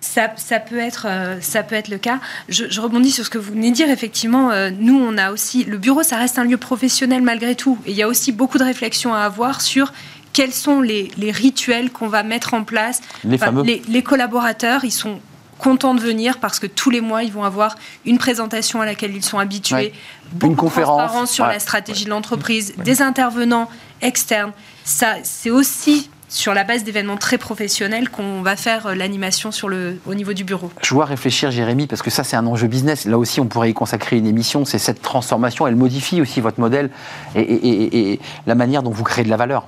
Ça, 0.00 0.28
peut 0.60 0.78
être, 0.78 1.06
euh, 1.08 1.40
ça 1.40 1.62
peut 1.62 1.74
être 1.74 1.88
le 1.88 1.98
cas. 1.98 2.20
Je, 2.48 2.80
rebondis 2.80 3.10
sur 3.10 3.24
ce 3.24 3.30
que 3.30 3.38
vous 3.38 3.52
venez 3.52 3.70
de 3.70 3.74
dire. 3.74 3.90
Effectivement, 3.90 4.50
euh, 4.50 4.70
nous, 4.70 4.98
on 4.98 5.18
a 5.18 5.32
aussi. 5.32 5.64
Le 5.64 5.78
bureau, 5.78 6.02
ça 6.02 6.16
reste 6.16 6.38
un 6.38 6.44
lieu 6.44 6.56
professionnel 6.56 7.22
malgré 7.22 7.54
tout. 7.54 7.78
Et 7.86 7.90
il 7.90 7.96
y 7.96 8.02
a 8.02 8.08
aussi 8.08 8.32
beaucoup 8.32 8.58
de 8.58 8.64
réflexions 8.64 9.14
à 9.14 9.20
avoir 9.20 9.60
sur 9.60 9.92
quels 10.32 10.52
sont 10.52 10.80
les, 10.80 11.10
rituels 11.18 11.90
qu'on 11.90 12.08
va 12.08 12.22
mettre 12.22 12.54
en 12.54 12.64
place. 12.64 13.00
Les, 13.24 13.38
fameux. 13.38 13.62
les, 13.62 14.02
collaborateurs, 14.02 14.84
ils 14.84 14.92
sont 14.92 15.20
contents 15.58 15.94
de 15.94 16.00
venir 16.00 16.38
parce 16.38 16.60
que 16.60 16.66
tous 16.66 16.90
les 16.90 17.00
mois, 17.00 17.24
ils 17.24 17.32
vont 17.32 17.42
avoir 17.42 17.74
une 18.04 18.18
présentation 18.18 18.80
à 18.80 18.86
laquelle 18.86 19.14
ils 19.16 19.24
sont 19.24 19.38
habitués, 19.38 19.92
une 20.40 20.54
conférence 20.54 21.32
sur 21.32 21.46
la 21.46 21.58
stratégie 21.58 22.04
de 22.04 22.10
l'entreprise, 22.10 22.74
des 22.76 23.02
intervenants 23.02 23.68
externes. 24.00 24.52
Ça, 24.84 25.16
c'est 25.24 25.50
aussi 25.50 26.08
sur 26.28 26.54
la 26.54 26.64
base 26.64 26.84
d'événements 26.84 27.16
très 27.16 27.38
professionnels 27.38 28.10
qu'on 28.10 28.42
va 28.42 28.56
faire 28.56 28.86
euh, 28.86 28.94
l'animation 28.94 29.50
sur 29.50 29.68
le, 29.68 29.98
au 30.06 30.14
niveau 30.14 30.32
du 30.32 30.44
bureau. 30.44 30.70
Je 30.82 30.94
vois 30.94 31.06
réfléchir, 31.06 31.50
Jérémy, 31.50 31.86
parce 31.86 32.02
que 32.02 32.10
ça, 32.10 32.24
c'est 32.24 32.36
un 32.36 32.46
enjeu 32.46 32.68
business. 32.68 33.06
Là 33.06 33.18
aussi, 33.18 33.40
on 33.40 33.46
pourrait 33.46 33.70
y 33.70 33.74
consacrer 33.74 34.16
une 34.16 34.26
émission. 34.26 34.64
C'est 34.64 34.78
cette 34.78 35.02
transformation, 35.02 35.66
elle 35.66 35.76
modifie 35.76 36.20
aussi 36.20 36.40
votre 36.40 36.60
modèle 36.60 36.90
et, 37.34 38.20
la 38.46 38.54
manière 38.54 38.82
dont 38.82 38.90
vous 38.90 39.04
créez 39.04 39.24
de 39.24 39.30
la 39.30 39.36
valeur. 39.36 39.66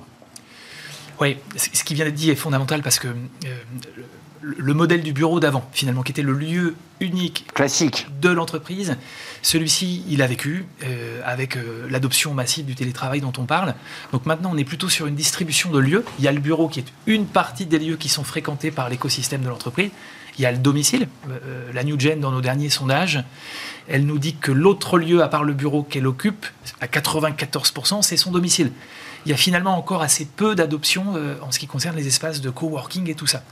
Oui, 1.19 1.37
ce 1.55 1.83
qui 1.83 1.93
vient 1.93 2.05
d'être 2.05 2.15
dit 2.15 2.31
est 2.31 2.35
fondamental 2.35 2.81
parce 2.81 2.97
que 2.97 3.07
euh, 3.07 3.49
le 4.41 4.73
modèle 4.73 5.03
du 5.03 5.13
bureau 5.13 5.39
d'avant, 5.39 5.67
finalement, 5.71 6.01
qui 6.01 6.11
était 6.11 6.21
le 6.21 6.33
lieu 6.33 6.75
unique 6.99 7.45
classique 7.53 8.07
de 8.21 8.29
l'entreprise, 8.29 8.97
celui-ci, 9.41 10.03
il 10.07 10.21
a 10.21 10.27
vécu 10.27 10.65
euh, 10.83 11.21
avec 11.25 11.57
euh, 11.57 11.87
l'adoption 11.89 12.33
massive 12.33 12.65
du 12.65 12.75
télétravail 12.75 13.21
dont 13.21 13.33
on 13.37 13.45
parle. 13.45 13.73
Donc 14.11 14.25
maintenant, 14.25 14.51
on 14.53 14.57
est 14.57 14.63
plutôt 14.63 14.89
sur 14.89 15.07
une 15.07 15.15
distribution 15.15 15.71
de 15.71 15.79
lieux. 15.79 16.05
Il 16.19 16.25
y 16.25 16.27
a 16.27 16.31
le 16.31 16.39
bureau 16.39 16.67
qui 16.67 16.79
est 16.79 16.93
une 17.07 17.25
partie 17.25 17.65
des 17.65 17.79
lieux 17.79 17.97
qui 17.97 18.09
sont 18.09 18.23
fréquentés 18.23 18.71
par 18.71 18.89
l'écosystème 18.89 19.41
de 19.41 19.49
l'entreprise. 19.49 19.89
Il 20.37 20.43
y 20.43 20.45
a 20.45 20.51
le 20.51 20.57
domicile, 20.57 21.07
euh, 21.29 21.71
la 21.73 21.83
New 21.83 21.99
Gen 21.99 22.19
dans 22.19 22.31
nos 22.31 22.41
derniers 22.41 22.69
sondages. 22.69 23.23
elle 23.87 24.05
nous 24.05 24.17
dit 24.17 24.35
que 24.35 24.51
l'autre 24.51 24.97
lieu, 24.97 25.21
à 25.21 25.27
part 25.27 25.43
le 25.43 25.53
bureau 25.53 25.83
qu'elle 25.83 26.07
occupe, 26.07 26.45
à 26.79 26.87
94%, 26.87 28.01
c'est 28.01 28.17
son 28.17 28.31
domicile. 28.31 28.71
Il 29.25 29.29
y 29.29 29.33
a 29.33 29.37
finalement 29.37 29.77
encore 29.77 30.01
assez 30.01 30.25
peu 30.25 30.55
d'adoption 30.55 31.13
en 31.43 31.51
ce 31.51 31.59
qui 31.59 31.67
concerne 31.67 31.95
les 31.95 32.07
espaces 32.07 32.41
de 32.41 32.49
coworking 32.49 33.07
et 33.07 33.13
tout 33.13 33.27
ça. 33.27 33.43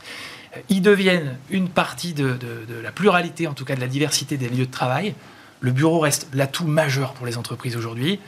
Ils 0.69 0.81
deviennent 0.81 1.37
une 1.49 1.69
partie 1.69 2.13
de, 2.13 2.33
de 2.33 2.79
la 2.81 2.91
pluralité, 2.91 3.47
en 3.47 3.53
tout 3.53 3.65
cas 3.65 3.75
de 3.75 3.81
la 3.81 3.87
diversité 3.87 4.37
des 4.37 4.49
lieux 4.49 4.65
de 4.65 4.71
travail. 4.71 5.13
Le 5.61 5.71
bureau 5.71 5.99
reste 5.99 6.27
l'atout 6.33 6.65
majeur 6.65 7.13
pour 7.13 7.25
les 7.25 7.37
entreprises 7.37 7.75
aujourd'hui, 7.75 8.19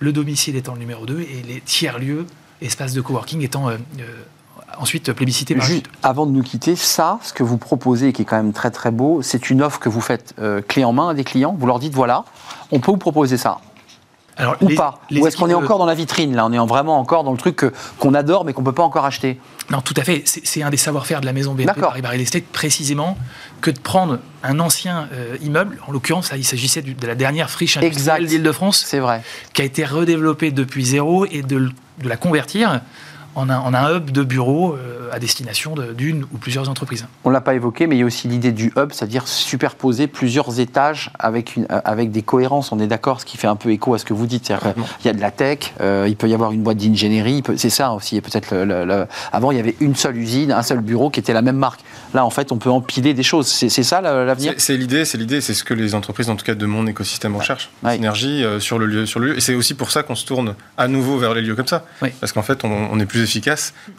le 0.00 0.12
domicile 0.12 0.56
étant 0.56 0.74
le 0.74 0.80
numéro 0.80 1.06
2 1.06 1.20
et 1.20 1.42
les 1.46 1.60
tiers-lieux, 1.60 2.26
espaces 2.60 2.94
de 2.94 3.00
coworking 3.00 3.42
étant 3.42 3.68
euh, 3.68 3.76
euh, 4.00 4.04
ensuite 4.78 5.12
plébiscité 5.12 5.54
par 5.54 5.64
Juste 5.64 5.86
avant 6.02 6.26
de 6.26 6.32
nous 6.32 6.42
quitter, 6.42 6.74
ça, 6.74 7.18
ce 7.22 7.32
que 7.32 7.42
vous 7.42 7.58
proposez, 7.58 8.12
qui 8.12 8.22
est 8.22 8.24
quand 8.24 8.36
même 8.36 8.52
très 8.52 8.70
très 8.70 8.90
beau, 8.90 9.22
c'est 9.22 9.50
une 9.50 9.62
offre 9.62 9.78
que 9.78 9.88
vous 9.88 10.00
faites 10.00 10.34
euh, 10.38 10.62
clé 10.62 10.84
en 10.84 10.92
main 10.92 11.10
à 11.10 11.14
des 11.14 11.24
clients. 11.24 11.54
Vous 11.58 11.66
leur 11.66 11.78
dites 11.78 11.94
voilà, 11.94 12.24
on 12.70 12.80
peut 12.80 12.90
vous 12.90 12.96
proposer 12.96 13.36
ça. 13.36 13.60
Alors, 14.36 14.56
ou 14.60 14.68
pas. 14.74 15.00
Ou 15.12 15.26
est-ce 15.26 15.36
qu'on 15.36 15.48
est 15.48 15.54
encore 15.54 15.78
dans 15.78 15.86
la 15.86 15.94
vitrine 15.94 16.34
là? 16.34 16.46
On 16.46 16.52
est 16.52 16.58
vraiment 16.66 16.98
encore 16.98 17.24
dans 17.24 17.32
le 17.32 17.38
truc 17.38 17.64
qu'on 17.98 18.14
adore 18.14 18.44
mais 18.44 18.52
qu'on 18.52 18.62
ne 18.62 18.66
peut 18.66 18.72
pas 18.72 18.82
encore 18.82 19.04
acheter. 19.04 19.38
Non, 19.70 19.80
tout 19.80 19.94
à 19.96 20.02
fait. 20.02 20.22
C'est 20.24 20.62
un 20.62 20.70
des 20.70 20.76
savoir-faire 20.76 21.20
de 21.20 21.26
la 21.26 21.32
maison 21.32 21.54
BNP 21.54 21.80
Paris 21.80 22.00
Real 22.02 22.20
Estate 22.20 22.44
précisément 22.44 23.16
que 23.60 23.70
de 23.70 23.78
prendre 23.78 24.18
un 24.42 24.58
ancien 24.58 25.08
euh, 25.12 25.36
immeuble, 25.42 25.78
en 25.86 25.92
l'occurrence, 25.92 26.32
il 26.34 26.44
s'agissait 26.44 26.82
de 26.82 27.06
la 27.06 27.14
dernière 27.14 27.50
friche 27.50 27.76
industrielle 27.76 28.26
d'Île-de-France, 28.26 28.82
c'est 28.86 28.98
vrai, 28.98 29.22
qui 29.52 29.62
a 29.62 29.64
été 29.64 29.84
redéveloppée 29.84 30.50
depuis 30.50 30.84
zéro 30.84 31.26
et 31.26 31.42
de, 31.42 31.70
de 32.02 32.08
la 32.08 32.16
convertir 32.16 32.80
en 33.40 33.48
un, 33.48 33.74
un, 33.74 33.96
hub 33.96 34.10
de 34.10 34.22
bureaux 34.22 34.74
euh, 34.74 35.08
à 35.12 35.18
destination 35.18 35.74
d'une 35.96 36.24
ou 36.24 36.38
plusieurs 36.38 36.68
entreprises. 36.68 37.06
On 37.24 37.30
ne 37.30 37.34
l'a 37.34 37.40
pas 37.40 37.54
évoqué, 37.54 37.86
mais 37.86 37.96
il 37.96 38.00
y 38.00 38.02
a 38.02 38.06
aussi 38.06 38.28
l'idée 38.28 38.52
du 38.52 38.72
hub, 38.76 38.92
c'est-à-dire 38.92 39.26
superposer 39.26 40.06
plusieurs 40.06 40.60
étages 40.60 41.10
avec, 41.18 41.56
une, 41.56 41.66
euh, 41.70 41.80
avec 41.84 42.10
des 42.10 42.22
cohérences. 42.22 42.72
On 42.72 42.78
est 42.78 42.86
d'accord, 42.86 43.20
ce 43.20 43.26
qui 43.26 43.36
fait 43.36 43.46
un 43.46 43.56
peu 43.56 43.70
écho 43.70 43.94
à 43.94 43.98
ce 43.98 44.04
que 44.04 44.12
vous 44.12 44.26
dites. 44.26 44.50
Il 44.50 45.06
y 45.06 45.08
a 45.08 45.12
de 45.12 45.20
la 45.20 45.30
tech, 45.30 45.72
euh, 45.80 46.06
il 46.08 46.16
peut 46.16 46.28
y 46.28 46.34
avoir 46.34 46.52
une 46.52 46.62
boîte 46.62 46.76
d'ingénierie, 46.76 47.42
c'est 47.56 47.70
ça 47.70 47.92
aussi. 47.92 48.20
Peut-être 48.20 48.54
le, 48.54 49.06
avant, 49.32 49.50
il 49.50 49.56
y 49.56 49.60
avait 49.60 49.76
une 49.80 49.96
seule 49.96 50.16
usine, 50.16 50.52
un 50.52 50.62
seul 50.62 50.80
bureau 50.80 51.10
qui 51.10 51.20
était 51.20 51.32
la 51.32 51.42
même 51.42 51.56
marque. 51.56 51.80
Là, 52.14 52.24
en 52.24 52.30
fait, 52.30 52.52
on 52.52 52.58
peut 52.58 52.70
empiler 52.70 53.14
des 53.14 53.22
choses. 53.22 53.46
C'est 53.46 53.82
ça 53.82 54.00
l'avenir? 54.00 54.54
C'est 54.58 54.76
l'idée, 54.76 55.04
c'est 55.04 55.18
l'idée, 55.18 55.40
c'est 55.40 55.54
ce 55.54 55.64
que 55.64 55.74
les 55.74 55.94
entreprises, 55.94 56.28
en 56.30 56.36
tout 56.36 56.44
cas 56.44 56.54
de 56.54 56.66
mon 56.66 56.86
écosystème, 56.86 57.36
recherchent. 57.36 57.70
Ouais. 57.82 57.94
Synergie 57.94 58.44
sur 58.58 58.78
le 58.78 58.86
lieu, 58.86 59.06
sur 59.06 59.20
le 59.20 59.28
lieu. 59.28 59.36
Et 59.36 59.40
c'est 59.40 59.54
aussi 59.54 59.74
pour 59.74 59.90
ça 59.90 60.02
qu'on 60.02 60.14
se 60.14 60.26
tourne 60.26 60.54
à 60.76 60.88
nouveau 60.88 61.18
vers 61.18 61.34
les 61.34 61.42
lieux 61.42 61.54
comme 61.54 61.66
ça, 61.66 61.84
parce 62.20 62.32
qu'en 62.32 62.42
fait, 62.42 62.64
on, 62.64 62.88
on 62.90 63.00
est 63.00 63.06
plus 63.06 63.22
efficace, 63.22 63.29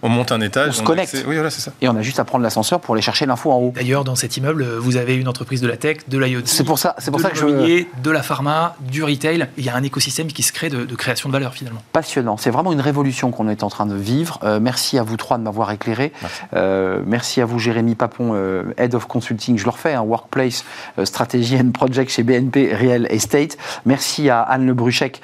on 0.01 0.09
monte 0.09 0.31
un 0.31 0.41
étage. 0.41 0.69
On 0.69 0.73
se 0.73 0.83
connecte. 0.83 1.15
Oui, 1.27 1.35
voilà, 1.35 1.49
c'est 1.49 1.61
ça. 1.61 1.71
Et 1.81 1.89
on 1.89 1.95
a 1.95 2.01
juste 2.01 2.19
à 2.19 2.25
prendre 2.25 2.43
l'ascenseur 2.43 2.79
pour 2.79 2.95
aller 2.95 3.01
chercher 3.01 3.25
l'info 3.25 3.51
en 3.51 3.57
haut. 3.57 3.73
D'ailleurs, 3.75 4.03
dans 4.03 4.15
cet 4.15 4.37
immeuble, 4.37 4.65
vous 4.77 4.97
avez 4.97 5.15
une 5.15 5.27
entreprise 5.27 5.61
de 5.61 5.67
la 5.67 5.77
tech, 5.77 5.97
de 6.07 6.17
l'IoT. 6.17 6.41
C'est 6.45 6.63
pour 6.63 6.79
ça, 6.79 6.95
c'est 6.99 7.11
pour 7.11 7.21
ça 7.21 7.29
que 7.29 7.37
je. 7.37 7.85
De 8.01 8.11
la 8.11 8.23
pharma, 8.23 8.75
du 8.79 9.03
retail. 9.03 9.47
Il 9.57 9.65
y 9.65 9.69
a 9.69 9.75
un 9.75 9.83
écosystème 9.83 10.27
qui 10.27 10.43
se 10.43 10.51
crée 10.53 10.69
de, 10.69 10.95
création 10.95 11.29
de 11.29 11.33
valeur 11.33 11.53
finalement. 11.53 11.81
Passionnant. 11.91 12.37
C'est 12.37 12.49
vraiment 12.49 12.71
une 12.71 12.81
révolution 12.81 13.31
qu'on 13.31 13.47
est 13.47 13.63
en 13.63 13.69
train 13.69 13.85
de 13.85 13.95
vivre. 13.95 14.39
Euh, 14.43 14.59
merci 14.59 14.97
à 14.97 15.03
vous 15.03 15.17
trois 15.17 15.37
de 15.37 15.43
m'avoir 15.43 15.71
éclairé. 15.71 16.11
Merci. 16.21 16.41
Euh, 16.53 17.01
merci. 17.05 17.41
à 17.41 17.45
vous, 17.45 17.59
Jérémy 17.59 17.95
Papon, 17.95 18.31
euh, 18.33 18.63
Head 18.77 18.95
of 18.95 19.07
Consulting. 19.07 19.57
Je 19.57 19.63
le 19.63 19.69
refais, 19.69 19.93
un 19.93 20.01
Workplace 20.01 20.63
Strategy 21.03 21.57
and 21.57 21.71
Project 21.71 22.11
chez 22.11 22.23
BNP 22.23 22.73
Real 22.73 23.07
Estate. 23.09 23.57
Merci 23.85 24.29
à 24.29 24.41
Anne 24.41 24.65
Le 24.65 24.73
Bruchec, 24.73 25.21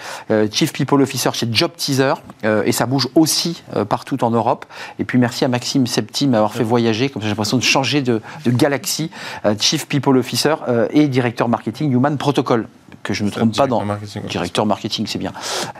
Chief 0.52 0.72
People 0.74 1.02
Officer 1.02 1.30
chez 1.34 1.48
Job 1.52 1.72
Teaser. 1.76 2.14
et 2.44 2.72
ça 2.72 2.86
bouge 2.86 3.08
aussi 3.16 3.64
partout 3.88 4.24
en 4.24 4.30
Europe. 4.30 4.66
Et 5.00 5.06
puis 5.06 5.18
merci 5.18 5.46
à 5.46 5.48
Maxime 5.48 5.88
Septi 5.88 6.28
m'avoir 6.28 6.54
fait 6.54 6.64
voyager, 6.64 7.10
comme 7.10 7.22
j'ai 7.22 7.30
l'impression 7.30 7.58
de 7.58 7.64
changer 7.64 8.02
de, 8.02 8.22
galaxie, 8.46 9.12
euh, 9.46 9.56
Chief 9.60 9.88
People 9.88 10.18
Officer 10.18 10.56
euh, 10.68 10.88
et 10.92 11.08
directeur 11.08 11.50
marketing 11.50 11.92
Human 11.92 12.18
Protocol 12.18 12.68
que 13.04 13.14
je 13.14 13.24
ne 13.24 13.30
me 13.30 13.32
trompe 13.32 13.56
pas 13.56 13.68
dans 13.68 13.84
marketing, 13.86 14.24
directeur 14.24 14.66
marketing, 14.66 15.08
c'est 15.08 15.20
bien. 15.20 15.32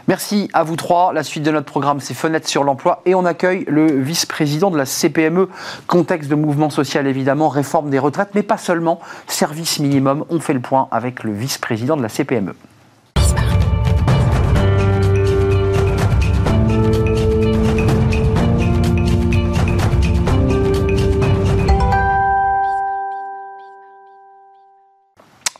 Merci 0.08 0.50
à 0.54 0.64
vous 0.64 0.76
trois. 0.76 1.14
La 1.14 1.24
suite 1.24 1.44
de 1.44 1.52
notre 1.52 1.66
programme, 1.66 2.00
c'est 2.00 2.14
Fenêtre 2.14 2.48
sur 2.48 2.64
l'emploi 2.64 3.02
et 3.06 3.16
on 3.16 3.26
accueille 3.26 3.66
le 3.68 4.00
vice-président 4.02 4.72
de 4.72 4.78
la 4.78 4.86
CPME. 4.86 5.50
Contexte 5.88 6.30
de 6.30 6.36
mouvement 6.36 6.70
social 6.70 7.08
évidemment, 7.08 7.50
réforme 7.50 7.90
des 7.90 8.00
retraites, 8.00 8.30
mais 8.34 8.44
pas 8.44 8.58
seulement. 8.58 9.00
Service 9.28 9.80
minimum. 9.80 10.26
On 10.30 10.40
fait 10.40 10.54
le 10.54 10.62
point 10.62 10.88
avec 10.92 11.24
le 11.24 11.34
vice-président 11.34 11.98
de 11.98 12.02
la 12.02 12.10
CPME. 12.10 12.54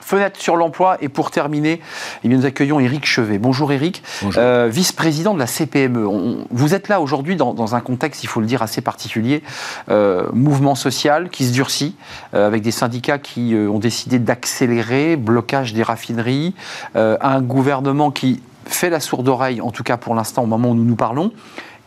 Fenêtre 0.08 0.40
sur 0.40 0.56
l'emploi. 0.56 0.96
Et 1.02 1.10
pour 1.10 1.32
terminer, 1.32 1.82
eh 2.24 2.30
bien, 2.30 2.38
nous 2.38 2.46
accueillons 2.46 2.80
Éric 2.80 3.06
Chevet. 3.06 3.40
Bonjour 3.40 3.74
Éric, 3.74 4.02
euh, 4.38 4.70
vice-président 4.72 5.34
de 5.34 5.40
la 5.40 5.48
CPME. 5.48 6.46
vous 6.50 6.74
êtes 6.74 6.88
là 6.88 7.02
aujourd'hui 7.02 7.36
dans, 7.36 7.76
un 7.76 7.82
contexte, 7.82 8.24
il 8.24 8.28
faut 8.28 8.40
le 8.40 8.46
dire, 8.46 8.62
assez 8.62 8.80
particulier. 8.80 9.44
Euh, 9.90 10.30
mouvement 10.32 10.76
social 10.76 11.30
qui 11.30 11.44
se 11.44 11.52
durcit, 11.52 11.98
euh, 12.34 12.48
avec 12.48 12.62
des 12.62 12.72
syndicats 12.72 13.18
qui 13.18 13.54
ont 13.54 13.80
décidé 13.80 14.18
d'accélérer, 14.18 15.18
blocage 15.18 15.74
des 15.74 15.84
raffineries, 15.84 16.56
un 16.96 17.42
gouvernement 17.42 18.10
qui 18.10 18.42
fait 18.66 18.90
la 18.90 19.02
sourde 19.02 19.28
oreille, 19.28 19.60
en 19.60 19.72
tout 19.72 19.84
cas 19.84 19.98
pour 19.98 20.16
l'instant 20.16 20.44
au 20.44 20.48
moment 20.48 20.70
où 20.70 20.76
nous 20.76 20.86
nous 20.86 20.96
parlons, 20.96 21.34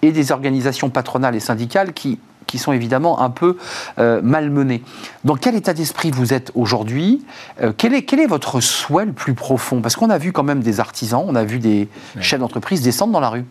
et 0.03 0.12
des 0.12 0.31
organisations 0.31 0.91
patronales 0.91 1.37
et 1.37 1.41
syndicales 1.41 1.95
qui 1.95 2.18
qui 2.51 2.59
sont 2.59 2.72
évidemment 2.72 3.20
un 3.20 3.30
peu 3.30 3.57
euh, 3.98 4.20
malmenés. 4.22 4.82
Dans 5.24 5.36
quel 5.36 5.55
état 5.55 5.72
d'esprit 5.72 6.11
vous 6.11 6.34
êtes 6.34 6.51
aujourd'hui? 6.55 7.24
Euh, 7.62 7.72
quel, 7.76 7.94
est, 7.94 8.03
quel 8.03 8.20
est 8.20 8.26
votre 8.26 8.61
souhait 8.61 9.05
le 9.05 9.12
plus 9.12 9.34
profond? 9.34 9.80
Parce 9.80 9.96
qu'on 9.96 10.11
a 10.11 10.18
vu 10.18 10.32
quand 10.32 10.42
même 10.42 10.61
des 10.61 10.80
artisans, 10.80 11.24
on 11.26 11.36
a 11.36 11.44
vu 11.44 11.59
des 11.59 11.88
chefs 12.20 12.40
d'entreprise 12.40 12.82
descendre 12.82 13.12
dans 13.12 13.20
la 13.20 13.30
rue. 13.30 13.44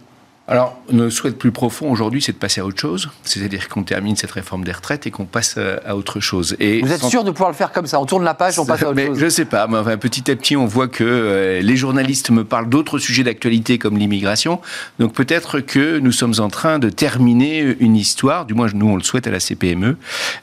Alors, 0.50 0.80
notre 0.92 1.12
souhait 1.12 1.30
plus 1.30 1.52
profond 1.52 1.92
aujourd'hui, 1.92 2.24
c'est 2.24 2.32
de 2.32 2.38
passer 2.38 2.60
à 2.60 2.66
autre 2.66 2.80
chose. 2.80 3.12
C'est-à-dire 3.24 3.70
qu'on 3.70 3.84
termine 3.84 4.16
cette 4.16 4.32
réforme 4.32 4.64
des 4.64 4.72
retraites 4.72 5.06
et 5.06 5.12
qu'on 5.12 5.26
passe 5.26 5.56
euh, 5.60 5.78
à 5.86 5.96
autre 5.96 6.20
chose. 6.22 6.56
Et 6.60 6.82
Vous 6.82 6.92
êtes 6.92 7.04
sûr 7.04 7.24
de 7.24 7.30
pouvoir 7.30 7.52
le 7.52 7.56
faire 7.56 7.72
comme 7.72 7.86
ça? 7.86 8.00
On 8.00 8.08
tourne 8.08 8.24
la 8.24 8.34
page, 8.34 8.58
on 8.58 8.66
passe 8.66 8.82
à 8.82 8.88
autre 8.88 8.96
mais 8.96 9.06
chose 9.06 9.20
Je 9.20 9.26
ne 9.26 9.30
sais 9.30 9.46
pas. 9.46 9.68
Mais 9.68 9.78
enfin, 9.78 9.98
petit 9.98 10.32
à 10.32 10.36
petit, 10.36 10.58
on 10.58 10.66
voit 10.66 10.88
que 10.88 11.04
euh, 11.04 11.62
les 11.62 11.76
journalistes 11.76 12.32
me 12.32 12.44
parlent 12.44 12.68
d'autres 12.68 12.98
sujets 12.98 13.22
d'actualité 13.22 13.78
comme 13.78 13.96
l'immigration. 13.96 14.60
Donc 14.98 15.14
peut-être 15.14 15.60
que 15.60 16.00
nous 16.00 16.12
sommes 16.12 16.34
en 16.40 16.48
train 16.48 16.80
de 16.80 16.90
terminer 16.90 17.76
une 17.80 17.96
histoire, 17.96 18.48
du 18.48 18.56
moins 18.56 18.70
nous 18.74 18.88
on 18.88 18.96
le 18.96 19.04
souhaite 19.04 19.28
à 19.28 19.32
la 19.32 19.40
CPME, 19.40 19.98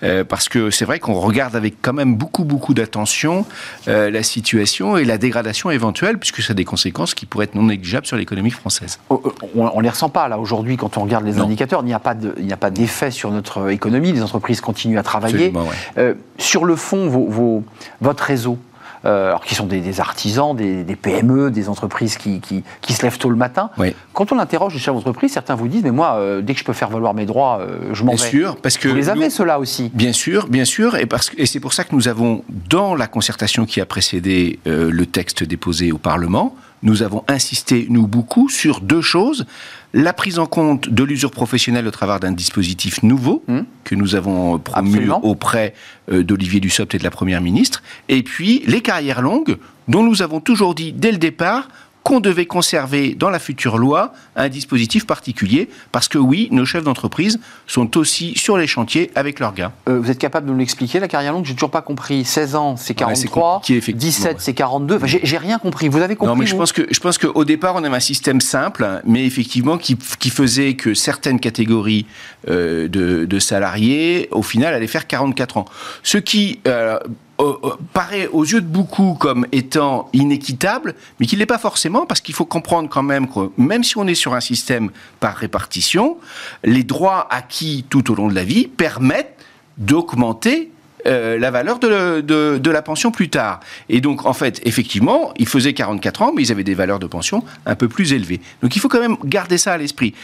euh, 0.04 0.22
parce 0.22 0.48
que 0.48 0.70
c'est 0.70 0.84
vrai 0.84 1.00
qu'on 1.00 1.14
regarde 1.14 1.56
avec 1.56 1.82
quand 1.82 1.92
même 1.92 2.14
beaucoup, 2.14 2.44
beaucoup 2.44 2.74
d'attention 2.74 3.44
la 3.86 4.22
situation 4.22 4.96
et 4.96 5.04
la 5.04 5.18
dégradation 5.18 5.70
éventuelle, 5.70 6.18
puisque 6.18 6.42
ça 6.42 6.52
a 6.52 6.54
des 6.54 6.64
conséquences 6.64 7.14
qui 7.14 7.26
pourraient 7.26 7.44
être 7.44 7.54
non 7.54 7.64
négligeables 7.64 8.06
sur 8.06 8.16
l'économie 8.16 8.50
française. 8.50 8.98
On, 9.10 9.20
on 9.54 9.80
les 9.80 9.88
ressent 9.96 10.08
pas 10.08 10.28
là 10.28 10.38
aujourd'hui 10.38 10.76
quand 10.76 10.98
on 10.98 11.02
regarde 11.02 11.24
les 11.24 11.38
indicateurs. 11.38 11.80
Il 11.82 11.86
n'y 11.86 11.94
a 11.94 11.98
pas 11.98 12.14
de, 12.14 12.34
d'effet 12.70 13.10
sur 13.10 13.30
notre 13.30 13.70
économie. 13.70 14.12
Les 14.12 14.22
entreprises 14.22 14.60
continuent 14.60 14.98
à 14.98 15.02
travailler. 15.02 15.52
Euh, 15.98 16.14
sur 16.38 16.64
le 16.64 16.76
fond, 16.76 17.08
vos, 17.08 17.62
votre 18.00 18.22
réseau. 18.22 18.58
Euh, 19.04 19.28
alors 19.28 19.44
qui 19.44 19.54
sont 19.54 19.66
des, 19.66 20.00
artisans, 20.00 20.56
des, 20.56 20.96
PME, 20.96 21.52
des 21.52 21.68
entreprises 21.68 22.16
qui, 22.16 22.40
qui, 22.40 22.92
se 22.92 23.02
lèvent 23.02 23.18
tôt 23.18 23.30
le 23.30 23.36
matin. 23.36 23.70
Quand 24.14 24.32
on 24.32 24.38
interroge 24.38 24.74
les 24.74 24.80
chefs 24.80 24.94
d'entreprise, 24.94 25.32
certains 25.32 25.54
vous 25.54 25.68
disent, 25.68 25.84
mais 25.84 25.92
moi, 25.92 26.14
euh, 26.16 26.40
dès 26.40 26.54
que 26.54 26.60
je 26.60 26.64
peux 26.64 26.72
faire 26.72 26.88
valoir 26.88 27.14
mes 27.14 27.24
droits, 27.24 27.60
je 27.92 28.02
m'en 28.02 28.12
vais. 28.12 28.16
Bien 28.16 28.26
sûr, 28.26 28.56
parce 28.56 28.78
que... 28.78 28.88
Vous 28.88 28.96
les 28.96 29.08
avez, 29.08 29.30
ceux-là 29.30 29.60
aussi 29.60 29.92
Bien 29.94 30.12
sûr, 30.12 30.48
bien 30.48 30.64
sûr, 30.64 30.96
et, 30.96 31.06
parce, 31.06 31.30
et 31.36 31.46
c'est 31.46 31.60
pour 31.60 31.72
ça 31.72 31.84
que 31.84 31.94
nous 31.94 32.08
avons, 32.08 32.42
dans 32.68 32.96
la 32.96 33.06
concertation 33.06 33.64
qui 33.64 33.80
a 33.80 33.86
précédé 33.86 34.58
le 34.64 35.06
texte 35.06 35.44
déposé 35.44 35.92
au 35.92 35.98
Parlement, 35.98 36.56
nous 36.82 37.02
avons 37.02 37.24
insisté, 37.28 37.86
nous, 37.90 38.06
beaucoup, 38.06 38.48
sur 38.48 38.80
deux 38.80 39.00
choses. 39.00 39.46
La 39.94 40.12
prise 40.12 40.38
en 40.38 40.46
compte 40.46 40.88
de 40.88 41.04
l'usure 41.04 41.30
professionnelle 41.30 41.86
au 41.86 41.90
travers 41.90 42.20
d'un 42.20 42.32
dispositif 42.32 43.02
nouveau 43.02 43.42
hmm. 43.48 43.60
que 43.84 43.94
nous 43.94 44.14
avons 44.14 44.58
promu 44.58 45.10
auprès 45.22 45.74
euh, 46.10 46.22
d'Olivier 46.22 46.60
Dussopt 46.60 46.94
et 46.94 46.98
de 46.98 47.04
la 47.04 47.10
Première 47.10 47.40
ministre, 47.40 47.82
et 48.08 48.22
puis 48.22 48.62
les 48.66 48.82
carrières 48.82 49.22
longues 49.22 49.56
dont 49.88 50.02
nous 50.02 50.22
avons 50.22 50.40
toujours 50.40 50.74
dit 50.74 50.92
dès 50.92 51.12
le 51.12 51.18
départ 51.18 51.68
qu'on 52.06 52.20
devait 52.20 52.46
conserver 52.46 53.16
dans 53.16 53.30
la 53.30 53.40
future 53.40 53.78
loi 53.78 54.12
un 54.36 54.48
dispositif 54.48 55.08
particulier, 55.08 55.68
parce 55.90 56.06
que 56.06 56.18
oui, 56.18 56.46
nos 56.52 56.64
chefs 56.64 56.84
d'entreprise 56.84 57.40
sont 57.66 57.96
aussi 57.96 58.32
sur 58.36 58.56
les 58.56 58.68
chantiers 58.68 59.10
avec 59.16 59.40
leurs 59.40 59.54
gars. 59.54 59.72
Euh, 59.88 59.98
vous 59.98 60.08
êtes 60.08 60.18
capable 60.18 60.46
de 60.46 60.52
nous 60.52 60.58
l'expliquer, 60.58 61.00
la 61.00 61.08
carrière 61.08 61.32
longue? 61.32 61.44
J'ai 61.44 61.54
toujours 61.54 61.72
pas 61.72 61.82
compris. 61.82 62.24
16 62.24 62.54
ans, 62.54 62.76
c'est 62.76 62.94
43, 62.94 63.60
17, 63.66 64.40
c'est 64.40 64.54
42. 64.54 65.00
j'ai 65.04 65.36
rien 65.36 65.58
compris. 65.58 65.88
Vous 65.88 66.00
avez 66.00 66.14
compris 66.14 66.32
Non, 66.32 66.38
mais 66.38 66.46
je 66.46 66.54
pense 66.54 66.70
que 66.70 66.86
je 66.88 67.00
pense 67.00 67.18
qu'au 67.18 67.44
départ, 67.44 67.74
on 67.74 67.82
avait 67.82 67.96
un 67.96 67.98
système 67.98 68.40
simple, 68.40 68.86
mais 69.04 69.24
effectivement 69.24 69.76
qui, 69.76 69.96
qui 70.20 70.30
faisait 70.30 70.74
que 70.74 70.94
certaines 70.94 71.40
catégories 71.40 72.06
euh, 72.48 72.86
de, 72.86 73.24
de, 73.24 73.38
salariés, 73.40 74.28
au 74.30 74.42
final, 74.42 74.74
allaient 74.74 74.86
faire 74.86 75.08
44 75.08 75.56
ans. 75.56 75.64
Ce 76.04 76.18
qui 76.18 76.60
euh, 76.68 77.00
euh, 77.40 77.54
euh, 77.64 77.70
paraît 77.92 78.28
aux 78.28 78.44
yeux 78.44 78.60
de 78.60 78.66
beaucoup 78.66 79.14
comme 79.14 79.46
étant 79.52 80.08
inéquitable, 80.12 80.94
mais 81.20 81.26
qu'il 81.26 81.38
n'est 81.38 81.46
pas 81.46 81.58
forcément, 81.58 82.06
parce 82.06 82.20
qu'il 82.20 82.34
faut 82.34 82.46
comprendre 82.46 82.88
quand 82.88 83.02
même 83.02 83.28
que 83.28 83.50
même 83.58 83.84
si 83.84 83.98
on 83.98 84.06
est 84.06 84.14
sur 84.14 84.34
un 84.34 84.40
système 84.40 84.90
par 85.20 85.36
répartition, 85.36 86.16
les 86.64 86.82
droits 86.82 87.26
acquis 87.30 87.84
tout 87.90 88.10
au 88.10 88.14
long 88.14 88.28
de 88.28 88.34
la 88.34 88.44
vie 88.44 88.66
permettent 88.68 89.36
d'augmenter 89.76 90.70
euh, 91.06 91.38
la 91.38 91.50
valeur 91.50 91.78
de, 91.78 92.20
de, 92.20 92.58
de, 92.58 92.70
la 92.70 92.82
pension 92.82 93.10
plus 93.10 93.28
tard. 93.28 93.60
Et 93.88 94.00
donc, 94.00 94.26
en 94.26 94.32
fait, 94.32 94.60
effectivement, 94.64 95.32
ils 95.36 95.46
faisaient 95.46 95.74
44 95.74 96.22
ans, 96.22 96.32
mais 96.34 96.42
ils 96.42 96.50
avaient 96.50 96.64
des 96.64 96.74
valeurs 96.74 96.98
de 96.98 97.06
pension 97.06 97.44
un 97.64 97.74
peu 97.76 97.86
plus 97.86 98.12
élevées. 98.12 98.40
Donc, 98.62 98.74
il 98.74 98.80
faut 98.80 98.88
quand 98.88 99.00
même 99.00 99.16
garder 99.24 99.58
ça 99.58 99.74
à 99.74 99.78
l'esprit. 99.78 100.14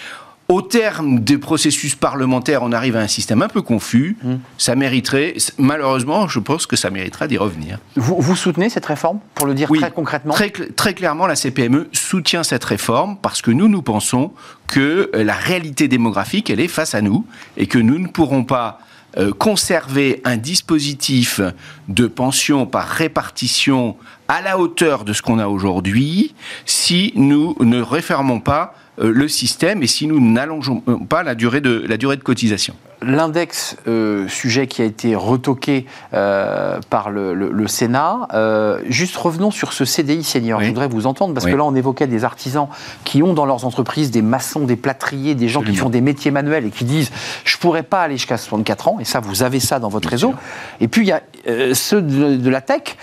Au 0.48 0.60
terme 0.60 1.20
des 1.20 1.38
processus 1.38 1.94
parlementaires, 1.94 2.62
on 2.62 2.72
arrive 2.72 2.96
à 2.96 3.00
un 3.00 3.08
système 3.08 3.42
un 3.42 3.48
peu 3.48 3.62
confus. 3.62 4.16
Mmh. 4.22 4.34
Ça 4.58 4.74
mériterait, 4.74 5.34
malheureusement, 5.58 6.28
je 6.28 6.40
pense 6.40 6.66
que 6.66 6.76
ça 6.76 6.90
méritera 6.90 7.26
d'y 7.26 7.38
revenir. 7.38 7.78
Vous, 7.96 8.16
vous, 8.18 8.36
soutenez 8.36 8.68
cette 8.68 8.86
réforme, 8.86 9.20
pour 9.34 9.46
le 9.46 9.54
dire 9.54 9.68
très 9.68 9.90
concrètement 9.90 10.34
très, 10.34 10.50
très 10.50 10.94
clairement, 10.94 11.26
la 11.26 11.36
CPME 11.36 11.88
soutient 11.92 12.42
cette 12.42 12.64
réforme 12.64 13.16
parce 13.20 13.40
que 13.40 13.50
nous, 13.50 13.68
nous 13.68 13.82
pensons 13.82 14.32
que 14.66 15.10
euh, 15.14 15.24
la 15.24 15.34
réalité 15.34 15.88
démographique, 15.88 16.50
elle 16.50 16.60
est 16.60 16.68
face 16.68 16.94
à 16.94 17.00
nous 17.00 17.24
et 17.56 17.66
que 17.66 17.78
nous 17.78 17.98
ne 17.98 18.08
pourrons 18.08 18.44
pas 18.44 18.80
euh, 19.18 19.32
conserver 19.32 20.22
un 20.24 20.38
dispositif 20.38 21.40
de 21.88 22.06
pension 22.06 22.64
par 22.64 22.88
répartition 22.88 23.96
à 24.26 24.40
la 24.40 24.58
hauteur 24.58 25.04
de 25.04 25.12
ce 25.12 25.20
qu'on 25.20 25.38
a 25.38 25.48
aujourd'hui 25.48 26.34
si 26.64 27.12
nous 27.14 27.54
ne 27.60 27.82
refermons 27.82 28.40
pas 28.40 28.74
le 28.98 29.28
système 29.28 29.82
et 29.82 29.86
si 29.86 30.06
nous 30.06 30.20
n'allongeons 30.20 30.80
pas 31.08 31.22
la 31.22 31.34
durée 31.34 31.60
de, 31.60 31.84
la 31.86 31.96
durée 31.96 32.16
de 32.16 32.22
cotisation 32.22 32.74
l'index, 33.02 33.76
euh, 33.88 34.28
sujet 34.28 34.66
qui 34.66 34.82
a 34.82 34.84
été 34.84 35.14
retoqué 35.14 35.86
euh, 36.14 36.78
par 36.90 37.10
le, 37.10 37.66
Sénat. 37.66 38.28
Euh, 38.34 38.80
juste 38.88 39.16
revenons 39.16 39.50
sur 39.50 39.72
ce 39.72 39.84
CDI 39.84 40.24
senior. 40.24 40.60
Je 40.60 40.68
voudrais 40.68 40.88
vous 40.88 41.06
entendre 41.06 41.32
parce 41.34 41.46
que 41.46 41.54
là, 41.54 41.64
on 41.64 41.74
évoquait 41.74 42.06
des 42.06 42.24
artisans 42.24 42.68
qui 43.04 43.22
ont 43.22 43.34
dans 43.34 43.46
leurs 43.46 43.64
entreprises 43.64 44.10
des 44.10 44.22
maçons, 44.22 44.60
des 44.60 44.76
plâtriers, 44.76 45.34
des 45.34 45.48
gens 45.48 45.62
qui 45.62 45.74
font 45.74 45.90
des 45.90 46.00
métiers 46.00 46.30
manuels 46.30 46.66
et 46.66 46.70
qui 46.70 46.84
disent 46.84 47.10
je 47.44 47.56
pourrais 47.58 47.82
pas 47.82 48.02
aller 48.02 48.16
jusqu'à 48.16 48.36
64 48.36 48.88
ans. 48.88 48.98
Et 49.00 49.04
ça, 49.04 49.20
vous 49.20 49.42
avez 49.42 49.60
ça 49.60 49.78
dans 49.78 49.88
votre 49.88 50.08
réseau. 50.08 50.34
Et 50.80 50.88
puis 50.88 51.02
il 51.02 51.08
y 51.08 51.12
a 51.12 51.22
ceux 51.74 52.02
de, 52.02 52.50
la 52.50 52.60
tech, 52.60 52.96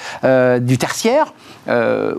du 0.62 0.78
tertiaire, 0.78 1.34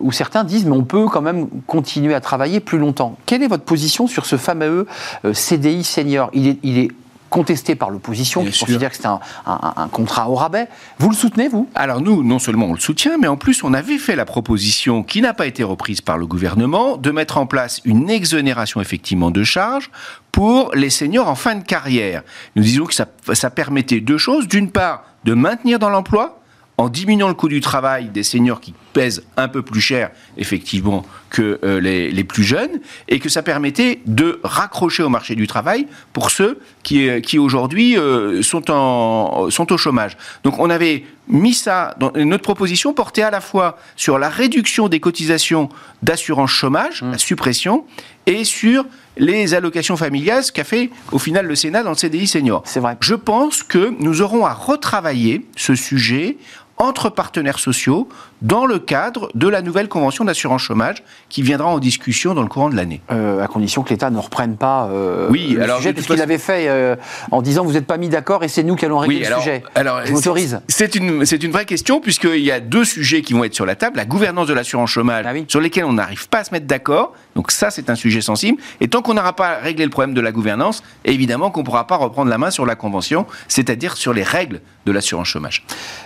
où 0.00 0.12
certains 0.12 0.44
disent 0.44 0.64
mais 0.64 0.76
on 0.76 0.84
peut 0.84 1.06
quand 1.06 1.22
même 1.22 1.48
continuer 1.66 2.14
à 2.14 2.20
travailler 2.20 2.60
plus 2.60 2.78
longtemps. 2.78 3.16
Quelle 3.26 3.42
est 3.42 3.48
votre 3.48 3.64
position 3.64 4.06
sur 4.06 4.26
ce 4.26 4.36
fameux 4.36 4.86
CDI 5.32 5.84
senior? 5.84 6.30
Il 6.32 6.78
est 6.78 6.90
contesté 7.30 7.74
par 7.74 7.90
l'opposition, 7.90 8.44
qui 8.44 8.58
considère 8.58 8.90
que 8.90 8.96
c'est 8.96 9.06
un, 9.06 9.88
contrat 9.92 10.28
au 10.28 10.34
rabais. 10.34 10.68
Vous 10.98 11.08
le 11.08 11.14
soutenez, 11.14 11.48
vous? 11.48 11.68
Alors 11.74 12.00
nous, 12.00 12.22
non 12.22 12.38
seulement 12.38 12.66
on 12.66 12.74
le 12.74 12.80
soutient, 12.80 13.16
mais 13.18 13.28
en 13.28 13.36
plus 13.36 13.64
on 13.64 13.72
avait 13.72 13.98
fait 13.98 14.16
la 14.16 14.24
proposition, 14.24 15.02
qui 15.02 15.22
n'a 15.22 15.32
pas 15.32 15.46
été 15.46 15.62
reprise 15.62 16.00
par 16.00 16.18
le 16.18 16.26
gouvernement, 16.26 16.96
de 16.96 17.10
mettre 17.10 17.38
en 17.38 17.46
place 17.46 17.80
une 17.84 18.10
exonération 18.10 18.80
effectivement 18.80 19.30
de 19.30 19.44
charges 19.44 19.90
pour 20.32 20.72
les 20.74 20.90
seniors 20.90 21.28
en 21.28 21.34
fin 21.34 21.54
de 21.54 21.64
carrière. 21.64 22.22
Nous 22.56 22.62
disons 22.62 22.84
que 22.84 22.94
ça, 22.94 23.06
ça 23.32 23.50
permettait 23.50 24.00
deux 24.00 24.18
choses. 24.18 24.48
D'une 24.48 24.70
part, 24.70 25.04
de 25.24 25.34
maintenir 25.34 25.78
dans 25.78 25.90
l'emploi, 25.90 26.39
en 26.80 26.88
diminuant 26.88 27.28
le 27.28 27.34
coût 27.34 27.48
du 27.48 27.60
travail 27.60 28.08
des 28.08 28.22
seniors 28.22 28.58
qui 28.58 28.72
pèsent 28.94 29.22
un 29.36 29.48
peu 29.48 29.60
plus 29.60 29.82
cher, 29.82 30.10
effectivement, 30.38 31.04
que 31.28 31.60
euh, 31.62 31.78
les, 31.78 32.24
plus 32.24 32.42
jeunes, 32.42 32.80
et 33.06 33.18
que 33.18 33.28
ça 33.28 33.42
permettait 33.42 34.00
de 34.06 34.40
raccrocher 34.44 35.02
au 35.02 35.10
marché 35.10 35.34
du 35.34 35.46
travail 35.46 35.86
pour 36.14 36.30
ceux 36.30 36.58
qui, 36.82 37.06
euh, 37.06 37.20
qui 37.20 37.38
aujourd'hui 37.38 37.98
euh, 37.98 38.40
sont, 38.42 38.70
en, 38.70 39.50
sont 39.50 39.70
au 39.70 39.76
chômage. 39.76 40.16
Donc 40.42 40.58
on 40.58 40.70
avait 40.70 41.04
mis 41.28 41.52
ça 41.52 41.94
dans 42.00 42.12
notre 42.14 42.42
proposition 42.42 42.94
portait 42.94 43.22
à 43.22 43.30
la 43.30 43.42
fois 43.42 43.78
sur 43.94 44.18
la 44.18 44.30
réduction 44.30 44.88
des 44.88 45.00
cotisations 45.00 45.68
d'assurance 46.02 46.50
chômage, 46.50 47.02
mmh. 47.02 47.10
la 47.12 47.18
suppression, 47.18 47.84
et 48.26 48.44
sur 48.44 48.86
les 49.18 49.54
allocations 49.54 49.96
familiales, 49.96 50.44
ce 50.44 50.52
qu'a 50.52 50.64
fait 50.64 50.90
au 51.12 51.18
final 51.18 51.46
le 51.46 51.54
Sénat 51.54 51.82
dans 51.82 51.90
le 51.90 51.96
CDI 51.96 52.26
senior. 52.26 52.62
C'est 52.64 52.80
vrai. 52.80 52.96
Je 53.00 53.14
pense 53.14 53.62
que 53.62 53.92
nous 53.98 54.22
aurons 54.22 54.46
à 54.46 54.54
retravailler 54.54 55.46
ce 55.56 55.74
sujet 55.74 56.36
entre 56.80 57.10
partenaires 57.10 57.58
sociaux 57.58 58.08
dans 58.40 58.64
le 58.64 58.78
cadre 58.78 59.30
de 59.34 59.46
la 59.48 59.60
nouvelle 59.60 59.88
convention 59.88 60.24
d'assurance 60.24 60.62
chômage 60.62 61.04
qui 61.28 61.42
viendra 61.42 61.68
en 61.68 61.78
discussion 61.78 62.32
dans 62.32 62.42
le 62.42 62.48
courant 62.48 62.70
de 62.70 62.74
l'année. 62.74 63.02
Euh, 63.12 63.44
à 63.44 63.46
condition 63.48 63.82
que 63.82 63.90
l'État 63.90 64.08
ne 64.10 64.18
reprenne 64.18 64.56
pas 64.56 64.88
euh, 64.90 65.28
oui, 65.30 65.50
le 65.50 65.62
alors, 65.62 65.76
sujet, 65.76 65.92
puisqu'il 65.92 66.22
avait 66.22 66.38
fait 66.38 66.68
euh, 66.68 66.96
en 67.30 67.42
disant 67.42 67.64
vous 67.64 67.74
n'êtes 67.74 67.86
pas 67.86 67.98
mis 67.98 68.08
d'accord 68.08 68.42
et 68.42 68.48
c'est 68.48 68.62
nous 68.62 68.76
qui 68.76 68.86
allons 68.86 68.98
régler 68.98 69.20
le 69.20 69.36
sujet. 69.36 69.62
Alors, 69.74 70.00
Je 70.06 70.12
m'autorise. 70.12 70.60
C'est 70.68 70.94
une, 70.94 71.22
une 71.22 71.52
vraie 71.52 71.66
question 71.66 72.00
puisqu'il 72.00 72.40
y 72.40 72.50
a 72.50 72.60
deux 72.60 72.86
sujets 72.86 73.20
qui 73.20 73.34
vont 73.34 73.44
être 73.44 73.54
sur 73.54 73.66
la 73.66 73.76
table. 73.76 73.98
La 73.98 74.06
gouvernance 74.06 74.48
de 74.48 74.54
l'assurance 74.54 74.90
chômage, 74.90 75.26
ah 75.28 75.34
sur 75.48 75.60
lesquels 75.60 75.84
on 75.84 75.92
n'arrive 75.92 76.28
pas 76.28 76.38
à 76.38 76.44
se 76.44 76.52
mettre 76.52 76.66
d'accord. 76.66 77.14
Donc 77.34 77.50
ça, 77.50 77.70
c'est 77.70 77.90
un 77.90 77.94
sujet 77.94 78.20
sensible. 78.20 78.60
Et 78.80 78.88
tant 78.88 79.02
qu'on 79.02 79.14
n'aura 79.14 79.34
pas 79.34 79.58
réglé 79.58 79.84
le 79.84 79.90
problème 79.90 80.14
de 80.14 80.20
la 80.20 80.32
gouvernance, 80.32 80.82
évidemment 81.04 81.50
qu'on 81.50 81.60
ne 81.60 81.64
pourra 81.64 81.86
pas 81.86 81.96
reprendre 81.96 82.30
la 82.30 82.38
main 82.38 82.50
sur 82.50 82.66
la 82.66 82.74
convention, 82.74 83.26
c'est-à-dire 83.48 83.96
sur 83.96 84.12
les 84.12 84.22
règles 84.22 84.60
de 84.86 84.92
l'assurance 84.92 85.28
chômage. 85.28 85.64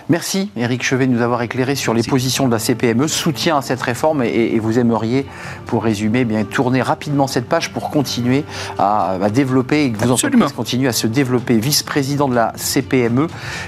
Merci 0.09 0.51
Éric 0.57 0.83
Chevet 0.83 1.07
de 1.07 1.13
nous 1.13 1.21
avoir 1.21 1.41
éclairé 1.41 1.75
sur 1.75 1.93
les 1.93 2.03
positions 2.03 2.45
de 2.45 2.51
la 2.51 2.59
CPME, 2.59 3.07
soutien 3.07 3.57
à 3.57 3.61
cette 3.61 3.81
réforme 3.81 4.21
et, 4.23 4.59
vous 4.59 4.79
aimeriez, 4.79 5.25
pour 5.65 5.83
résumer, 5.83 6.19
eh 6.21 6.25
bien 6.25 6.43
tourner 6.43 6.81
rapidement 6.81 7.27
cette 7.27 7.47
page 7.47 7.71
pour 7.71 7.89
continuer 7.89 8.43
à, 8.77 9.17
développer 9.33 9.85
et 9.85 9.91
que 9.91 9.97
vos 9.97 10.11
entreprises 10.11 10.53
continuent 10.53 10.87
à 10.87 10.93
se 10.93 11.07
développer. 11.07 11.57
Vice-président 11.57 12.27
de 12.27 12.35
la 12.35 12.53
CPME 12.55 13.27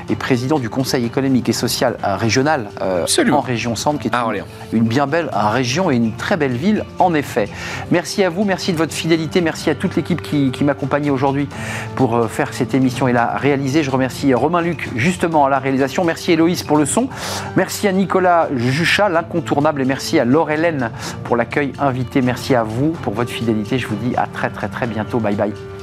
et 0.10 0.16
président 0.16 0.60
du 0.60 0.70
Conseil 0.70 1.06
économique 1.06 1.50
et 1.50 1.54
social 1.54 1.98
régional 2.04 2.70
euh, 2.82 3.06
en 3.32 3.42
région 3.42 3.76
Centre, 3.76 4.00
qui 4.00 4.08
est 4.08 4.16
une, 4.16 4.44
une, 4.74 4.88
bien 4.88 5.08
belle 5.08 5.30
région 5.34 5.90
et 5.90 5.96
une 5.96 6.16
très 6.16 6.38
belle 6.38 6.56
ville 6.56 6.84
en 7.00 7.14
effet. 7.14 7.47
Merci 7.92 8.24
à 8.24 8.30
vous, 8.30 8.44
merci 8.44 8.74
de 8.74 8.78
votre 8.78 8.94
fidélité, 8.94 9.42
merci 9.42 9.70
à 9.70 9.76
toute 9.76 9.96
l'équipe 9.96 10.22
qui, 10.22 10.52
qui 10.52 10.64
m'accompagnait 10.64 11.10
aujourd'hui 11.10 11.48
pour 11.96 12.16
euh, 12.16 12.28
faire 12.28 12.54
cette 12.54 12.74
émission 12.74 13.08
et 13.08 13.14
la 13.14 13.38
réaliser. 13.38 13.84
Je 13.84 13.92
remercie 13.92 14.34
Romain 14.34 14.62
Luc 14.62 14.90
justement 14.96 15.46
à 15.46 15.50
la 15.50 15.60
réalisation. 15.60 16.04
Merci 16.04 16.32
Héloïse 16.32 16.64
pour 16.64 16.78
le 16.78 16.86
son. 16.86 17.10
Merci 17.56 17.88
à 17.88 17.92
Nicolas 17.92 18.50
Juchat, 18.56 19.10
l'incontournable, 19.10 19.82
et 19.82 19.86
merci 19.86 20.20
à 20.20 20.26
Laure 20.26 20.52
Hélène 20.52 20.92
pour 21.24 21.36
l'accueil 21.36 21.74
invité. 21.80 22.22
Merci 22.22 22.56
à 22.56 22.64
vous 22.64 22.92
pour 23.04 23.14
votre 23.14 23.32
fidélité. 23.32 23.78
Je 23.78 23.88
vous 23.88 23.96
dis 23.96 24.16
à 24.16 24.28
très 24.28 24.50
très 24.50 24.68
très 24.68 24.88
bientôt. 24.88 25.20
Bye 25.20 25.36
bye. 25.36 25.77